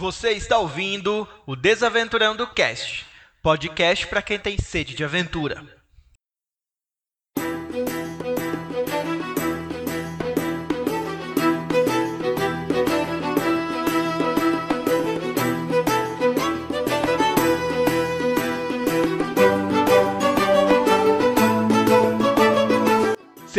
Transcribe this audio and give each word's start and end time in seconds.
Você 0.00 0.30
está 0.30 0.56
ouvindo 0.56 1.28
o 1.46 1.54
Desaventurando 1.54 2.46
Cast, 2.46 3.04
podcast 3.42 4.06
para 4.06 4.22
quem 4.22 4.38
tem 4.38 4.56
sede 4.56 4.94
de 4.94 5.04
aventura. 5.04 5.62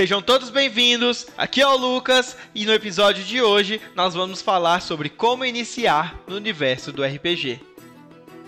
Sejam 0.02 0.20
todos 0.20 0.50
bem-vindos, 0.50 1.28
aqui 1.38 1.62
é 1.62 1.68
o 1.68 1.78
Lucas 1.78 2.36
e 2.56 2.66
no 2.66 2.74
episódio 2.74 3.24
de 3.24 3.40
hoje 3.40 3.80
nós 3.96 4.16
vamos 4.16 4.42
falar 4.42 4.82
sobre 4.82 5.10
como 5.10 5.46
iniciar 5.46 6.20
no 6.28 6.38
universo 6.38 6.92
do 6.92 7.04
RPG. 7.04 7.62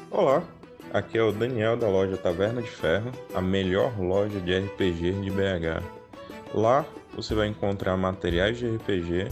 Olá, 0.10 0.42
aqui 0.92 1.16
é 1.16 1.22
o 1.22 1.32
Daniel 1.32 1.78
da 1.78 1.88
loja 1.88 2.18
Taverna 2.18 2.60
de 2.60 2.72
Ferro, 2.72 3.12
a 3.36 3.40
melhor 3.40 3.94
loja 4.00 4.40
de 4.40 4.58
RPG 4.58 5.12
de 5.22 5.30
BH. 5.30 5.84
Lá 6.56 6.84
você 7.16 7.36
vai 7.36 7.50
encontrar 7.50 7.96
materiais 7.98 8.58
de 8.58 8.68
RPG 8.68 9.28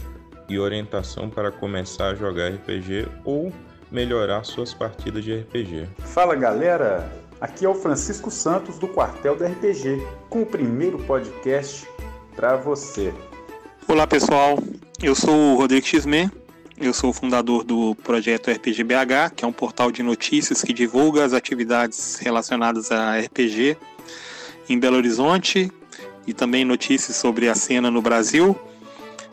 e 0.48 0.60
orientação 0.60 1.28
para 1.28 1.50
começar 1.50 2.10
a 2.10 2.14
jogar 2.14 2.52
RPG 2.52 3.08
ou 3.24 3.52
melhorar 3.90 4.44
suas 4.44 4.72
partidas 4.72 5.24
de 5.24 5.40
RPG. 5.40 5.88
Fala 5.98 6.36
galera, 6.36 7.10
aqui 7.40 7.64
é 7.64 7.68
o 7.68 7.74
Francisco 7.74 8.30
Santos 8.30 8.78
do 8.78 8.86
Quartel 8.86 9.34
do 9.34 9.44
RPG, 9.44 10.00
com 10.30 10.42
o 10.42 10.46
primeiro 10.46 10.98
podcast 10.98 11.84
para 12.34 12.56
você. 12.56 13.12
Olá 13.86 14.06
pessoal, 14.06 14.58
eu 15.02 15.14
sou 15.14 15.34
o 15.34 15.56
Rodrigo 15.56 15.86
Xme, 15.86 16.30
eu 16.78 16.92
sou 16.92 17.10
o 17.10 17.12
fundador 17.12 17.64
do 17.64 17.94
projeto 17.96 18.50
RPG 18.50 18.84
BH, 18.84 19.34
que 19.36 19.44
é 19.44 19.48
um 19.48 19.52
portal 19.52 19.90
de 19.90 20.02
notícias 20.02 20.62
que 20.62 20.72
divulga 20.72 21.24
as 21.24 21.32
atividades 21.32 22.18
relacionadas 22.18 22.90
a 22.90 23.18
RPG 23.18 23.76
em 24.68 24.78
Belo 24.78 24.96
Horizonte 24.96 25.70
e 26.26 26.32
também 26.32 26.64
notícias 26.64 27.16
sobre 27.16 27.48
a 27.48 27.54
cena 27.54 27.90
no 27.90 28.00
Brasil. 28.00 28.58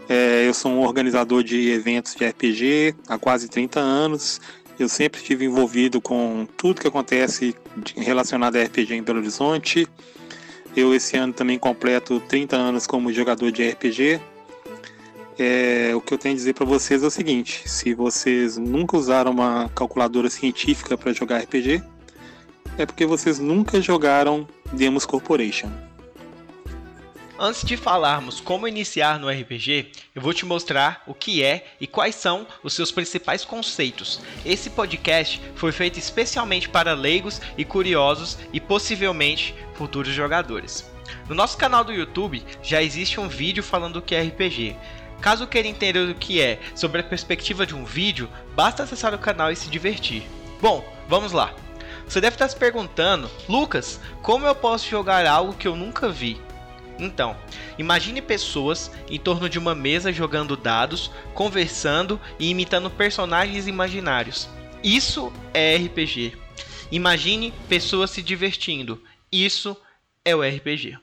É, 0.08 0.48
eu 0.48 0.54
sou 0.54 0.72
um 0.72 0.80
organizador 0.80 1.44
de 1.44 1.70
eventos 1.70 2.16
de 2.16 2.26
RPG 2.26 2.96
há 3.08 3.18
quase 3.18 3.48
30 3.48 3.80
anos. 3.80 4.42
Eu 4.80 4.90
sempre 4.90 5.22
estive 5.22 5.46
envolvido 5.46 6.02
com 6.02 6.48
tudo 6.58 6.82
que 6.82 6.88
acontece 6.88 7.56
relacionado 7.96 8.56
a 8.56 8.64
RPG 8.64 8.96
em 8.96 9.04
Belo 9.04 9.20
Horizonte. 9.20 9.88
Eu 10.76 10.94
esse 10.94 11.18
ano 11.18 11.34
também 11.34 11.58
completo 11.58 12.20
30 12.22 12.56
anos 12.56 12.88
como 12.88 13.12
jogador 13.12 13.52
de 13.52 13.70
RPG. 13.70 14.20
É, 15.38 15.92
o 15.96 16.02
que 16.02 16.14
eu 16.14 16.18
tenho 16.18 16.34
a 16.34 16.38
dizer 16.38 16.54
para 16.54 16.66
vocês 16.66 17.04
é 17.04 17.08
o 17.08 17.12
seguinte: 17.12 17.68
se 17.68 17.94
vocês 17.94 18.58
nunca 18.58 18.98
usaram 18.98 19.32
uma 19.32 19.70
calculadora 19.70 20.30
científica 20.30 20.98
para 20.98 21.14
jogar 21.14 21.40
RPG, 21.40 21.82
é 22.78 22.86
porque 22.86 23.06
vocês 23.06 23.40
nunca 23.40 23.82
jogaram 23.82 24.48
Demos 24.72 25.06
Corporation. 25.06 25.89
Antes 27.42 27.64
de 27.64 27.78
falarmos 27.78 28.42
como 28.42 28.68
iniciar 28.68 29.18
no 29.18 29.30
RPG, 29.30 29.94
eu 30.14 30.22
vou 30.22 30.34
te 30.34 30.46
mostrar 30.46 31.02
o 31.08 31.14
que 31.14 31.42
é 31.42 31.68
e 31.80 31.88
quais 31.88 32.16
são 32.16 32.46
os 32.62 32.74
seus 32.74 32.92
principais 32.92 33.46
conceitos. 33.46 34.20
Esse 34.46 34.70
podcast 34.70 35.42
foi 35.56 35.72
feito 35.72 35.98
especialmente 35.98 36.68
para 36.68 36.94
leigos 36.94 37.40
e 37.58 37.64
curiosos 37.64 38.38
e 38.52 38.60
possivelmente 38.60 39.56
futuros 39.74 40.14
jogadores. 40.14 40.92
No 41.30 41.34
nosso 41.34 41.58
canal 41.58 41.82
do 41.82 41.94
YouTube 41.94 42.44
já 42.62 42.84
existe 42.84 43.22
um 43.22 43.30
vídeo 43.30 43.64
falando 43.64 43.96
o 43.96 44.02
que 44.02 44.16
é 44.16 44.22
RPG. 44.22 44.76
Caso 45.22 45.48
queira 45.48 45.70
entender 45.70 46.10
o 46.10 46.16
que 46.16 46.42
é 46.42 46.60
sobre 46.76 47.00
a 47.00 47.06
perspectiva 47.06 47.66
de 47.66 47.74
um 47.74 47.86
vídeo, 47.86 48.30
basta 48.54 48.84
acessar 48.84 49.14
o 49.14 49.18
canal 49.18 49.50
e 49.50 49.56
se 49.56 49.70
divertir. 49.70 50.24
Bom, 50.62 50.86
vamos 51.08 51.32
lá. 51.32 51.54
Você 52.06 52.20
deve 52.20 52.36
estar 52.36 52.50
se 52.50 52.56
perguntando, 52.58 53.32
Lucas, 53.48 53.98
como 54.22 54.46
eu 54.46 54.56
posso 54.56 54.90
jogar 54.90 55.26
algo 55.26 55.54
que 55.54 55.70
eu 55.70 55.78
nunca 55.78 56.10
vi? 56.10 56.38
Então, 57.00 57.36
imagine 57.78 58.22
pessoas 58.22 58.92
em 59.10 59.18
torno 59.18 59.48
de 59.50 59.58
uma 59.58 59.74
mesa 59.74 60.12
jogando 60.12 60.58
dados, 60.58 61.10
conversando 61.34 62.20
e 62.38 62.50
imitando 62.50 62.90
personagens 62.90 63.68
imaginários. 63.68 64.50
Isso 64.84 65.32
é 65.54 65.76
RPG. 65.78 66.38
Imagine 66.92 67.54
pessoas 67.68 68.12
se 68.12 68.22
divertindo. 68.22 69.02
Isso 69.32 69.78
é 70.26 70.36
o 70.36 70.42
RPG. 70.42 70.98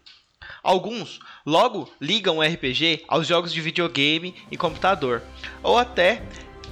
Alguns 0.63 1.21
logo 1.45 1.91
ligam 2.01 2.39
o 2.39 2.43
RPG 2.43 3.05
aos 3.09 3.27
jogos 3.27 3.53
de 3.53 3.61
videogame 3.61 4.35
e 4.51 4.57
computador, 4.57 5.23
ou 5.63 5.79
até 5.79 6.23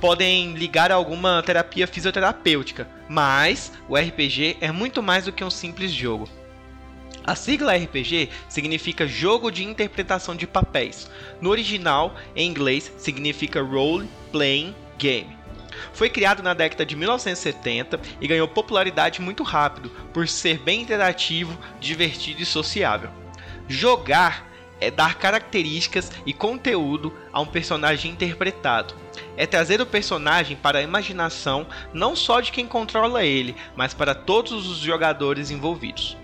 podem 0.01 0.53
ligar 0.55 0.93
a 0.93 0.97
alguma 0.97 1.43
terapia 1.43 1.87
fisioterapêutica, 1.87 2.89
mas 3.09 3.73
o 3.89 3.97
RPG 3.97 4.59
é 4.61 4.71
muito 4.71 5.03
mais 5.03 5.25
do 5.25 5.33
que 5.33 5.45
um 5.45 5.51
simples 5.51 5.93
jogo. 5.93 6.29
A 7.27 7.35
sigla 7.35 7.75
RPG 7.75 8.29
significa 8.51 9.07
jogo 9.07 9.51
de 9.51 9.65
interpretação 9.65 10.37
de 10.37 10.47
papéis. 10.47 11.11
No 11.41 11.49
original, 11.49 12.15
em 12.37 12.47
inglês, 12.47 12.93
significa 12.99 13.63
Role 13.63 14.07
Playing 14.31 14.75
Game. 14.99 15.35
Foi 15.95 16.11
criado 16.11 16.43
na 16.43 16.53
década 16.53 16.85
de 16.85 16.95
1970 16.95 17.99
e 18.21 18.29
ganhou 18.29 18.47
popularidade 18.47 19.23
muito 19.23 19.43
rápido 19.43 19.91
por 20.13 20.29
ser 20.29 20.59
bem 20.59 20.83
interativo, 20.83 21.59
divertido 21.81 22.43
e 22.43 22.47
sociável. 22.47 23.11
Jogar 23.67 24.47
é 24.79 24.91
dar 24.91 25.15
características 25.15 26.13
e 26.27 26.33
conteúdo 26.35 27.11
a 27.33 27.41
um 27.41 27.47
personagem 27.47 28.13
interpretado. 28.13 28.95
É 29.35 29.47
trazer 29.47 29.81
o 29.81 29.87
personagem 29.87 30.59
para 30.59 30.81
a 30.81 30.83
imaginação 30.83 31.67
não 31.95 32.15
só 32.15 32.43
de 32.43 32.53
quem 32.53 32.67
controla 32.67 33.25
ele, 33.25 33.57
mas 33.75 33.95
para 33.95 34.15
todos 34.15 34.69
os 34.69 34.79
jogadores 34.79 35.51
envolvidos. 35.51 36.19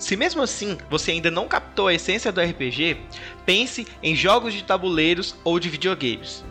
Se 0.00 0.16
mesmo 0.16 0.42
assim 0.42 0.78
você 0.88 1.10
ainda 1.10 1.30
não 1.30 1.46
captou 1.46 1.86
a 1.86 1.92
essência 1.92 2.32
do 2.32 2.40
RPG, 2.40 2.96
pense 3.44 3.86
em 4.02 4.16
jogos 4.16 4.54
de 4.54 4.64
tabuleiros 4.64 5.36
ou 5.44 5.60
de 5.60 5.68
videogames. 5.68 6.42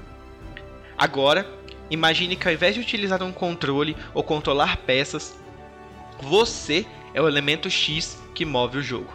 Agora, 0.96 1.50
imagine 1.90 2.36
que 2.36 2.48
ao 2.48 2.54
invés 2.54 2.76
de 2.76 2.82
utilizar 2.82 3.24
um 3.24 3.32
controle 3.32 3.98
ou 4.14 4.24
controlar 4.24 4.78
peças, 4.78 5.36
você 6.22 6.86
é 7.12 7.20
o 7.20 7.28
elemento 7.28 7.72
X 7.72 8.20
que 8.36 8.46
move 8.46 8.78
o 8.78 8.84
jogo. 8.84 9.12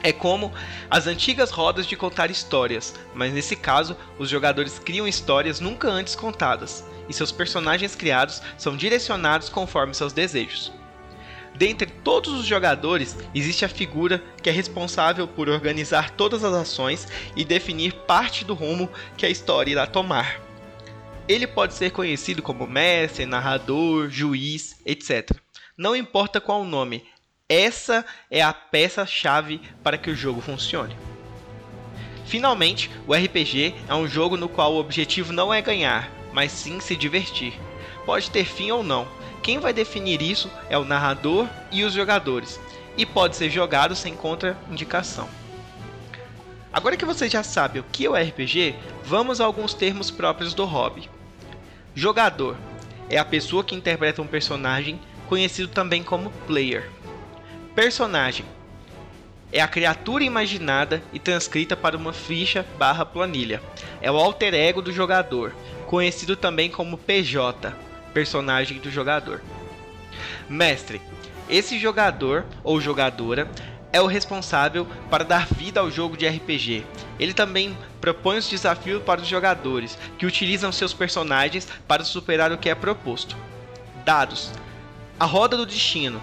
É 0.00 0.12
como 0.12 0.52
as 0.88 1.08
antigas 1.08 1.50
rodas 1.50 1.86
de 1.86 1.96
contar 1.96 2.30
histórias, 2.30 2.94
mas 3.12 3.32
nesse 3.32 3.56
caso 3.56 3.96
os 4.16 4.28
jogadores 4.30 4.78
criam 4.78 5.08
histórias 5.08 5.58
nunca 5.58 5.88
antes 5.88 6.14
contadas, 6.14 6.84
e 7.08 7.12
seus 7.12 7.32
personagens 7.32 7.96
criados 7.96 8.40
são 8.56 8.76
direcionados 8.76 9.48
conforme 9.48 9.92
seus 9.92 10.12
desejos. 10.12 10.72
Dentre 11.54 11.86
todos 11.86 12.32
os 12.32 12.46
jogadores, 12.46 13.16
existe 13.34 13.64
a 13.64 13.68
figura 13.68 14.22
que 14.42 14.48
é 14.48 14.52
responsável 14.52 15.28
por 15.28 15.48
organizar 15.48 16.10
todas 16.10 16.42
as 16.44 16.54
ações 16.54 17.06
e 17.36 17.44
definir 17.44 17.92
parte 17.92 18.44
do 18.44 18.54
rumo 18.54 18.90
que 19.16 19.26
a 19.26 19.30
história 19.30 19.72
irá 19.72 19.86
tomar. 19.86 20.40
Ele 21.28 21.46
pode 21.46 21.74
ser 21.74 21.90
conhecido 21.90 22.42
como 22.42 22.66
mestre, 22.66 23.26
narrador, 23.26 24.08
juiz, 24.08 24.80
etc. 24.86 25.30
Não 25.76 25.94
importa 25.94 26.40
qual 26.40 26.62
o 26.62 26.66
nome, 26.66 27.04
essa 27.48 28.04
é 28.30 28.40
a 28.40 28.52
peça-chave 28.52 29.60
para 29.82 29.98
que 29.98 30.10
o 30.10 30.14
jogo 30.14 30.40
funcione. 30.40 30.96
Finalmente, 32.26 32.88
o 33.08 33.12
RPG 33.12 33.74
é 33.88 33.94
um 33.94 34.06
jogo 34.06 34.36
no 34.36 34.48
qual 34.48 34.72
o 34.72 34.78
objetivo 34.78 35.32
não 35.32 35.52
é 35.52 35.60
ganhar, 35.60 36.08
mas 36.32 36.52
sim 36.52 36.78
se 36.78 36.94
divertir. 36.94 37.52
Pode 38.06 38.30
ter 38.30 38.44
fim 38.44 38.70
ou 38.70 38.84
não, 38.84 39.06
quem 39.50 39.58
vai 39.58 39.72
definir 39.72 40.22
isso 40.22 40.48
é 40.68 40.78
o 40.78 40.84
narrador 40.84 41.48
e 41.72 41.82
os 41.82 41.92
jogadores, 41.92 42.60
e 42.96 43.04
pode 43.04 43.34
ser 43.34 43.50
jogado 43.50 43.96
sem 43.96 44.14
contraindicação. 44.14 45.28
Agora 46.72 46.96
que 46.96 47.04
você 47.04 47.28
já 47.28 47.42
sabe 47.42 47.80
o 47.80 47.84
que 47.90 48.06
é 48.06 48.08
o 48.08 48.14
RPG, 48.14 48.76
vamos 49.02 49.40
a 49.40 49.44
alguns 49.44 49.74
termos 49.74 50.08
próprios 50.08 50.54
do 50.54 50.64
hobby. 50.64 51.10
Jogador 51.96 52.56
é 53.08 53.18
a 53.18 53.24
pessoa 53.24 53.64
que 53.64 53.74
interpreta 53.74 54.22
um 54.22 54.26
personagem, 54.28 55.00
conhecido 55.28 55.66
também 55.66 56.04
como 56.04 56.30
player. 56.46 56.88
Personagem 57.74 58.46
é 59.52 59.60
a 59.60 59.66
criatura 59.66 60.22
imaginada 60.22 61.02
e 61.12 61.18
transcrita 61.18 61.76
para 61.76 61.96
uma 61.96 62.12
ficha 62.12 62.64
barra 62.78 63.04
planilha. 63.04 63.60
É 64.00 64.12
o 64.12 64.16
alter 64.16 64.54
ego 64.54 64.80
do 64.80 64.92
jogador, 64.92 65.52
conhecido 65.88 66.36
também 66.36 66.70
como 66.70 66.96
PJ, 66.96 67.74
personagem 68.12 68.78
do 68.78 68.90
jogador. 68.90 69.42
Mestre: 70.48 71.00
esse 71.48 71.78
jogador 71.78 72.44
ou 72.62 72.80
jogadora 72.80 73.50
é 73.92 74.00
o 74.00 74.06
responsável 74.06 74.86
para 75.10 75.24
dar 75.24 75.46
vida 75.46 75.80
ao 75.80 75.90
jogo 75.90 76.16
de 76.16 76.28
RPG. 76.28 76.86
Ele 77.18 77.34
também 77.34 77.76
propõe 78.00 78.38
os 78.38 78.48
desafios 78.48 79.02
para 79.02 79.20
os 79.20 79.26
jogadores, 79.26 79.98
que 80.16 80.26
utilizam 80.26 80.70
seus 80.70 80.94
personagens 80.94 81.66
para 81.88 82.04
superar 82.04 82.52
o 82.52 82.58
que 82.58 82.68
é 82.68 82.74
proposto. 82.74 83.36
Dados: 84.04 84.52
A 85.18 85.24
roda 85.24 85.56
do 85.56 85.66
destino. 85.66 86.22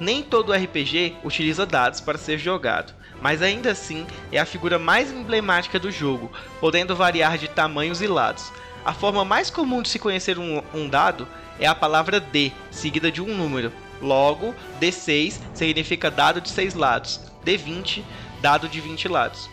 Nem 0.00 0.22
todo 0.22 0.52
RPG 0.52 1.16
utiliza 1.24 1.66
dados 1.66 2.00
para 2.00 2.16
ser 2.16 2.38
jogado, 2.38 2.94
mas 3.20 3.42
ainda 3.42 3.72
assim 3.72 4.06
é 4.30 4.38
a 4.38 4.46
figura 4.46 4.78
mais 4.78 5.10
emblemática 5.10 5.76
do 5.76 5.90
jogo, 5.90 6.30
podendo 6.60 6.94
variar 6.94 7.36
de 7.36 7.48
tamanhos 7.48 8.00
e 8.00 8.06
lados. 8.06 8.52
A 8.84 8.92
forma 8.92 9.24
mais 9.24 9.50
comum 9.50 9.82
de 9.82 9.88
se 9.88 9.98
conhecer 9.98 10.38
um, 10.38 10.62
um 10.72 10.88
dado 10.88 11.28
é 11.58 11.66
a 11.66 11.74
palavra 11.74 12.20
D, 12.20 12.52
seguida 12.70 13.10
de 13.10 13.20
um 13.20 13.36
número. 13.36 13.72
Logo, 14.00 14.54
D6 14.80 15.40
significa 15.52 16.10
dado 16.10 16.40
de 16.40 16.48
6 16.48 16.74
lados, 16.74 17.20
D20, 17.44 18.02
dado 18.40 18.68
de 18.68 18.80
20 18.80 19.08
lados. 19.08 19.50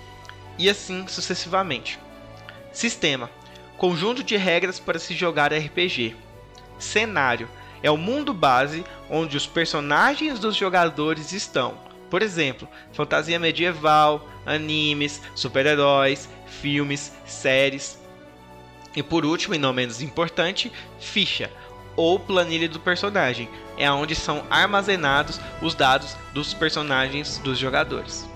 E 0.57 0.69
assim 0.69 1.07
sucessivamente. 1.07 2.00
Sistema: 2.72 3.30
conjunto 3.77 4.24
de 4.24 4.38
regras 4.38 4.80
para 4.80 5.00
se 5.00 5.13
jogar 5.13 5.51
RPG. 5.51 6.16
Cenário: 6.78 7.50
é 7.81 7.89
o 7.89 7.98
mundo 7.98 8.33
base 8.33 8.86
onde 9.10 9.36
os 9.36 9.45
personagens 9.45 10.39
dos 10.39 10.56
jogadores 10.56 11.31
estão. 11.31 11.75
Por 12.10 12.21
exemplo, 12.21 12.68
fantasia 12.94 13.39
medieval, 13.39 14.28
animes, 14.45 15.21
super-heróis, 15.33 16.30
filmes, 16.48 17.12
séries. 17.25 18.00
E 18.95 19.03
por 19.03 19.25
último, 19.25 19.56
e 19.56 19.57
não 19.57 19.74
menos 19.74 20.01
importante, 20.01 20.71
ficha 21.00 21.50
ou 21.95 22.19
planilha 22.19 22.68
do 22.68 22.80
personagem, 22.80 23.50
é 23.77 23.89
onde 23.92 24.15
são 24.15 24.44
armazenados 24.50 25.39
os 25.62 25.74
dados 25.75 26.15
dos 26.33 26.53
personagens 26.53 27.38
dos 27.39 27.57
jogadores. 27.57 28.27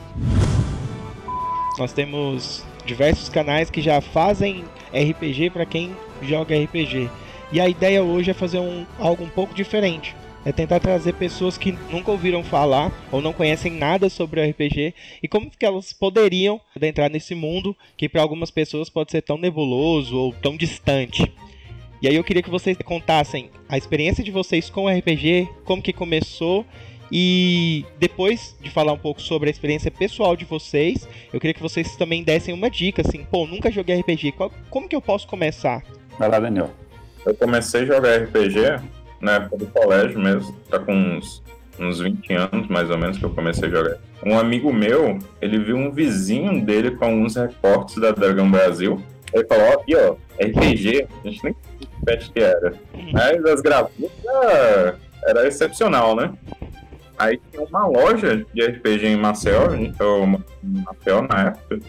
Nós 1.77 1.93
temos 1.93 2.63
diversos 2.85 3.29
canais 3.29 3.69
que 3.69 3.81
já 3.81 4.01
fazem 4.01 4.65
RPG 4.93 5.51
para 5.51 5.65
quem 5.65 5.95
joga 6.21 6.55
RPG. 6.55 7.09
E 7.51 7.59
a 7.59 7.67
ideia 7.67 8.03
hoje 8.03 8.31
é 8.31 8.33
fazer 8.33 8.59
um, 8.59 8.85
algo 8.99 9.23
um 9.23 9.29
pouco 9.29 9.53
diferente. 9.53 10.15
É 10.45 10.51
tentar 10.51 10.79
trazer 10.79 11.13
pessoas 11.13 11.57
que 11.57 11.73
nunca 11.91 12.11
ouviram 12.11 12.43
falar 12.43 12.91
ou 13.11 13.21
não 13.21 13.33
conhecem 13.33 13.73
nada 13.73 14.09
sobre 14.09 14.39
o 14.39 14.49
RPG 14.49 14.93
e 15.21 15.27
como 15.27 15.51
que 15.51 15.65
elas 15.65 15.91
poderiam 15.91 16.61
entrar 16.81 17.09
nesse 17.09 17.35
mundo 17.35 17.75
que 17.97 18.07
para 18.07 18.21
algumas 18.21 18.49
pessoas 18.49 18.89
pode 18.89 19.11
ser 19.11 19.21
tão 19.21 19.37
nebuloso 19.37 20.15
ou 20.15 20.33
tão 20.33 20.55
distante. 20.55 21.31
E 22.01 22.07
aí 22.07 22.15
eu 22.15 22.23
queria 22.23 22.41
que 22.41 22.49
vocês 22.49 22.77
contassem 22.85 23.49
a 23.67 23.77
experiência 23.77 24.23
de 24.23 24.31
vocês 24.31 24.69
com 24.69 24.85
o 24.85 24.89
RPG, 24.89 25.49
como 25.65 25.81
que 25.81 25.91
começou 25.91 26.65
e 27.11 27.85
depois 27.99 28.55
de 28.61 28.69
falar 28.69 28.93
um 28.93 28.97
pouco 28.97 29.21
sobre 29.21 29.49
a 29.49 29.51
experiência 29.51 29.91
pessoal 29.91 30.35
de 30.35 30.45
vocês, 30.45 31.07
eu 31.33 31.39
queria 31.39 31.53
que 31.53 31.61
vocês 31.61 31.95
também 31.95 32.23
dessem 32.23 32.53
uma 32.53 32.69
dica 32.69 33.01
assim, 33.01 33.25
pô, 33.25 33.45
nunca 33.47 33.71
joguei 33.71 33.99
RPG, 33.99 34.33
qual, 34.33 34.51
como 34.69 34.87
que 34.87 34.95
eu 34.95 35.01
posso 35.01 35.27
começar? 35.27 35.83
Vai 36.17 36.29
lá, 36.29 36.39
Daniel. 36.39 36.69
Eu 37.25 37.35
comecei 37.35 37.81
a 37.81 37.85
jogar 37.85 38.17
RPG 38.23 38.79
na 39.21 39.33
época 39.33 39.57
do 39.57 39.67
colégio 39.67 40.19
mesmo, 40.19 40.55
tá 40.69 40.79
com 40.79 40.93
uns, 40.93 41.43
uns 41.79 41.99
20 41.99 42.33
anos 42.33 42.67
mais 42.67 42.89
ou 42.89 42.97
menos 42.97 43.17
que 43.17 43.25
eu 43.25 43.29
comecei 43.29 43.67
a 43.67 43.71
jogar. 43.71 43.97
Um 44.23 44.37
amigo 44.37 44.73
meu, 44.73 45.17
ele 45.41 45.59
viu 45.59 45.77
um 45.77 45.91
vizinho 45.91 46.63
dele 46.63 46.91
com 46.91 47.05
alguns 47.05 47.35
recortes 47.35 47.95
da 47.95 48.11
Dragon 48.11 48.49
Brasil. 48.49 49.01
Ele 49.33 49.45
falou, 49.45 49.65
ó, 49.65 49.73
aqui 49.73 49.95
ó, 49.95 50.15
RPG, 50.41 51.07
a 51.23 51.27
gente 51.27 51.43
nem 51.43 51.55
sabia 51.99 52.17
que 52.17 52.39
era. 52.39 52.73
Mas 53.13 53.45
as 53.45 53.61
gravuras 53.61 54.95
era, 55.25 55.47
excepcional, 55.47 56.15
né? 56.15 56.33
Aí 57.17 57.39
tinha 57.51 57.63
uma 57.63 57.85
loja 57.85 58.45
de 58.53 58.65
RPG 58.65 59.07
em 59.07 59.17
Maceió, 59.17 59.73
em 59.73 59.93
Maceió 60.63 61.21
na 61.21 61.47
época. 61.47 61.79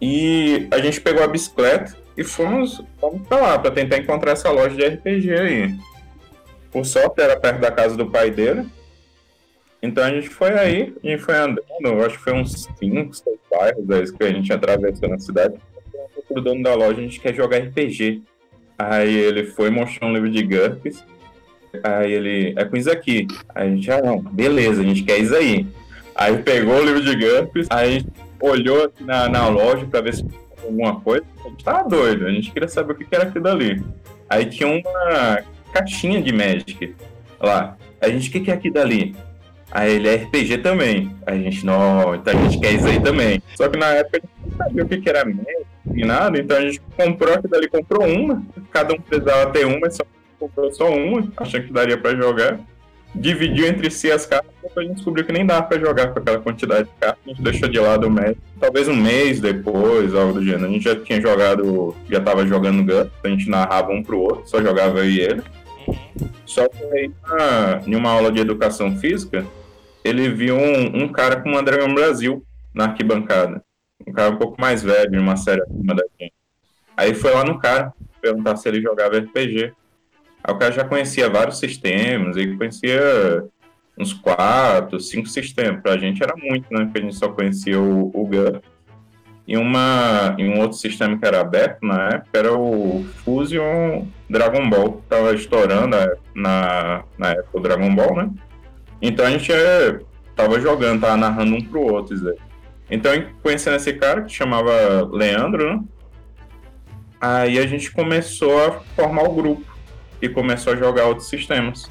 E 0.00 0.68
a 0.70 0.78
gente 0.78 1.00
pegou 1.00 1.22
a 1.22 1.28
bicicleta 1.28 1.96
e 2.16 2.24
fomos, 2.24 2.82
fomos 2.98 3.26
pra 3.26 3.38
lá, 3.38 3.58
pra 3.58 3.70
tentar 3.70 3.98
encontrar 3.98 4.32
essa 4.32 4.50
loja 4.50 4.74
de 4.76 4.86
RPG 4.86 5.32
aí. 5.32 5.74
Por 6.70 6.84
sorte, 6.84 7.20
era 7.20 7.38
perto 7.38 7.60
da 7.60 7.70
casa 7.70 7.96
do 7.96 8.10
pai 8.10 8.30
dele. 8.30 8.66
Então 9.82 10.04
a 10.04 10.10
gente 10.10 10.28
foi 10.28 10.52
aí, 10.52 10.94
a 11.02 11.06
gente 11.06 11.22
foi 11.22 11.34
andando, 11.36 12.04
acho 12.04 12.18
que 12.18 12.24
foi 12.24 12.34
uns 12.34 12.68
5, 12.78 13.14
6 13.14 13.38
bairros 13.50 14.10
que 14.10 14.24
a 14.24 14.30
gente 14.30 14.52
atravessou 14.52 15.08
na 15.08 15.18
cidade. 15.18 15.54
O 16.28 16.40
dono 16.40 16.62
da 16.62 16.74
loja, 16.74 16.98
a 16.98 17.02
gente 17.02 17.18
quer 17.18 17.34
jogar 17.34 17.58
RPG. 17.58 18.22
Aí 18.78 19.14
ele 19.14 19.44
foi 19.44 19.70
mostrar 19.70 20.06
um 20.06 20.12
livro 20.12 20.30
de 20.30 20.42
GURPS. 20.42 21.04
Aí 21.82 22.12
ele, 22.12 22.54
é 22.56 22.64
com 22.64 22.76
isso 22.76 22.90
aqui. 22.90 23.26
Aí 23.54 23.68
a 23.68 23.70
gente, 23.70 23.90
ah 23.90 24.02
não, 24.02 24.20
beleza, 24.20 24.82
a 24.82 24.84
gente 24.84 25.02
quer 25.02 25.18
isso 25.18 25.34
aí. 25.34 25.66
Aí 26.14 26.36
pegou 26.42 26.76
o 26.76 26.84
livro 26.84 27.02
de 27.02 27.16
GURPS, 27.16 27.66
aí 27.70 28.04
olhou 28.40 28.92
na, 29.00 29.28
na 29.28 29.48
loja 29.48 29.86
pra 29.86 30.00
ver 30.00 30.14
se 30.14 30.24
alguma 30.62 31.00
coisa. 31.00 31.24
A 31.44 31.48
gente 31.48 31.64
tava 31.64 31.88
doido, 31.88 32.26
a 32.26 32.30
gente 32.30 32.50
queria 32.52 32.68
saber 32.68 32.92
o 32.92 32.96
que 32.96 33.14
era 33.14 33.24
aquilo 33.24 33.48
ali. 33.48 33.82
Aí 34.28 34.46
tinha 34.46 34.68
uma 34.68 35.42
caixinha 35.72 36.20
de 36.20 36.32
Magic 36.32 36.94
lá. 37.40 37.76
A 38.00 38.08
gente, 38.08 38.28
o 38.28 38.32
que, 38.32 38.40
que 38.40 38.50
é 38.50 38.54
aqui 38.54 38.70
dali? 38.70 39.14
Aí 39.70 39.94
ele 39.94 40.08
é 40.08 40.16
RPG 40.16 40.58
também. 40.58 41.14
A 41.26 41.34
gente, 41.34 41.64
não, 41.64 42.14
então 42.14 42.38
a 42.38 42.42
gente 42.42 42.58
quer 42.58 42.72
isso 42.72 42.86
aí 42.86 43.00
também. 43.00 43.42
Só 43.54 43.68
que 43.68 43.78
na 43.78 43.86
época 43.86 44.18
a 44.18 44.20
gente 44.20 44.50
não 44.50 44.66
sabia 44.66 44.84
o 44.84 44.88
que, 44.88 45.08
era 45.08 45.24
Magic 45.24 45.70
e 45.94 46.04
nada, 46.04 46.38
então 46.38 46.56
a 46.56 46.60
gente 46.60 46.80
comprou 46.96 47.34
aqui 47.34 47.48
dali, 47.48 47.68
comprou 47.68 48.06
uma. 48.06 48.42
Cada 48.70 48.94
um 48.94 49.00
precisava 49.00 49.50
ter 49.50 49.64
uma, 49.64 49.90
só 49.90 50.04
comprou 50.38 50.72
só 50.72 50.90
uma, 50.90 51.30
achando 51.36 51.66
que 51.66 51.72
daria 51.72 51.96
pra 51.96 52.14
jogar. 52.14 52.58
Dividiu 53.12 53.66
entre 53.66 53.90
si 53.90 54.10
as 54.10 54.24
cartas, 54.24 54.52
depois 54.62 54.86
a 54.86 54.88
gente 54.88 54.96
descobriu 54.96 55.26
que 55.26 55.32
nem 55.32 55.44
dava 55.44 55.64
pra 55.64 55.80
jogar 55.80 56.08
com 56.08 56.20
aquela 56.20 56.38
quantidade 56.38 56.88
de 56.88 56.94
cartas. 57.00 57.18
A 57.26 57.28
gente 57.28 57.42
deixou 57.42 57.68
de 57.68 57.78
lado 57.78 58.06
o 58.06 58.10
Magic. 58.10 58.38
Talvez 58.60 58.86
um 58.86 58.94
mês 58.94 59.40
depois, 59.40 60.14
algo 60.14 60.34
do 60.34 60.44
gênero. 60.44 60.66
A 60.66 60.68
gente 60.68 60.84
já 60.84 60.94
tinha 60.94 61.20
jogado, 61.20 61.94
já 62.08 62.20
tava 62.20 62.46
jogando 62.46 62.84
Gun, 62.84 63.08
a 63.24 63.28
gente 63.28 63.50
narrava 63.50 63.90
um 63.90 64.02
pro 64.02 64.20
outro, 64.20 64.42
só 64.46 64.62
jogava 64.62 65.00
eu 65.00 65.10
e 65.10 65.20
ele. 65.20 65.42
Só 66.46 66.68
que 66.68 66.82
aí, 66.84 67.10
na, 67.22 67.82
em 67.86 67.94
uma 67.94 68.10
aula 68.10 68.32
de 68.32 68.40
educação 68.40 68.96
física, 68.96 69.46
ele 70.04 70.28
viu 70.28 70.56
um, 70.56 71.04
um 71.04 71.08
cara 71.08 71.40
com 71.40 71.48
uma 71.48 71.62
Dragon 71.62 71.92
Brasil 71.94 72.44
na 72.74 72.84
arquibancada. 72.84 73.62
Um 74.06 74.12
cara 74.12 74.30
um 74.30 74.36
pouco 74.36 74.60
mais 74.60 74.82
velho, 74.82 75.20
uma 75.20 75.36
série 75.36 75.62
acima 75.62 75.94
da 75.94 76.04
gente. 76.18 76.32
Aí 76.96 77.14
foi 77.14 77.32
lá 77.32 77.44
no 77.44 77.58
cara 77.58 77.92
perguntar 78.20 78.56
se 78.56 78.68
ele 78.68 78.80
jogava 78.80 79.18
RPG. 79.18 79.72
Aí 80.42 80.54
o 80.54 80.58
cara 80.58 80.72
já 80.72 80.84
conhecia 80.84 81.28
vários 81.28 81.58
sistemas, 81.58 82.36
ele 82.36 82.56
conhecia 82.56 83.44
uns 83.98 84.12
quatro, 84.12 84.98
cinco 85.00 85.28
sistemas. 85.28 85.82
Pra 85.82 85.98
gente 85.98 86.22
era 86.22 86.34
muito, 86.36 86.66
né? 86.72 86.84
Porque 86.84 86.98
a 86.98 87.02
gente 87.02 87.16
só 87.16 87.28
conhecia 87.28 87.78
o, 87.78 88.10
o 88.14 88.26
GURP 88.26 88.64
e, 89.50 89.56
uma, 89.56 90.36
um 90.38 90.60
outro 90.60 90.78
sistema 90.78 91.18
que 91.18 91.26
era 91.26 91.40
aberto 91.40 91.84
na 91.84 92.10
época 92.10 92.38
era 92.38 92.56
o 92.56 93.04
Fusion 93.24 94.06
Dragon 94.28 94.70
Ball, 94.70 94.92
que 94.92 95.02
tava 95.08 95.34
estourando 95.34 95.96
na, 96.32 97.02
na 97.18 97.30
época 97.30 97.58
o 97.58 97.60
Dragon 97.60 97.92
Ball, 97.92 98.14
né? 98.14 98.30
Então 99.02 99.26
a 99.26 99.30
gente 99.30 99.52
é, 99.52 99.98
tava 100.36 100.60
jogando, 100.60 101.00
tava 101.00 101.16
narrando 101.16 101.56
um 101.56 101.60
pro 101.60 101.80
outro 101.80 102.14
isso 102.14 102.32
Então, 102.88 103.10
conhecendo 103.42 103.74
esse 103.74 103.92
cara 103.94 104.22
que 104.22 104.32
chamava 104.32 105.02
Leandro, 105.10 105.74
né? 105.74 105.82
Aí 107.20 107.58
a 107.58 107.66
gente 107.66 107.90
começou 107.90 108.64
a 108.64 108.72
formar 108.94 109.24
o 109.24 109.34
grupo 109.34 109.64
e 110.22 110.28
começou 110.28 110.74
a 110.74 110.76
jogar 110.76 111.06
outros 111.06 111.28
sistemas. 111.28 111.90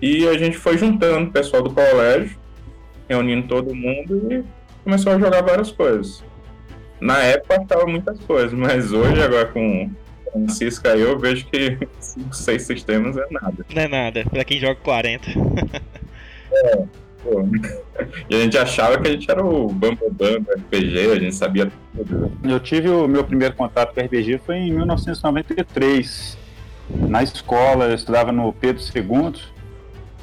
E 0.00 0.26
a 0.26 0.36
gente 0.36 0.58
foi 0.58 0.76
juntando 0.76 1.28
o 1.28 1.32
pessoal 1.32 1.62
do 1.62 1.70
colégio, 1.70 2.36
reunindo 3.08 3.46
todo 3.46 3.72
mundo 3.72 4.32
e 4.32 4.44
começou 4.82 5.12
a 5.12 5.18
jogar 5.20 5.42
várias 5.42 5.70
coisas 5.70 6.24
na 7.02 7.18
época 7.18 7.64
tava 7.66 7.86
muitas 7.86 8.18
coisas, 8.20 8.52
mas 8.52 8.92
hoje, 8.92 9.20
agora 9.20 9.46
com 9.46 9.90
Francisco 10.30 10.86
aí, 10.86 11.00
eu 11.00 11.18
vejo 11.18 11.44
que 11.46 11.76
5, 11.98 12.34
6 12.34 12.62
sistemas 12.62 13.16
é 13.16 13.26
nada. 13.28 13.66
Não 13.74 13.82
é 13.82 13.88
nada, 13.88 14.24
pra 14.30 14.44
quem 14.44 14.60
joga 14.60 14.76
40. 14.76 15.28
é, 16.52 16.76
pô. 17.22 17.44
E 18.28 18.34
a 18.34 18.38
gente 18.40 18.58
achava 18.58 18.98
que 18.98 19.08
a 19.08 19.12
gente 19.12 19.30
era 19.30 19.44
o 19.44 19.68
Bambambam 19.68 20.40
do 20.42 20.52
RPG, 20.54 21.12
a 21.12 21.20
gente 21.20 21.34
sabia 21.34 21.70
tudo. 21.94 22.32
Eu 22.42 22.58
tive 22.58 22.88
o 22.88 23.06
meu 23.06 23.22
primeiro 23.22 23.54
contato 23.54 23.94
com 23.94 24.00
RPG 24.00 24.38
foi 24.44 24.56
em 24.56 24.72
1993. 24.72 26.36
Na 26.90 27.22
escola, 27.22 27.86
eu 27.86 27.94
estudava 27.94 28.32
no 28.32 28.52
Pedro 28.52 28.82
II, 28.82 29.34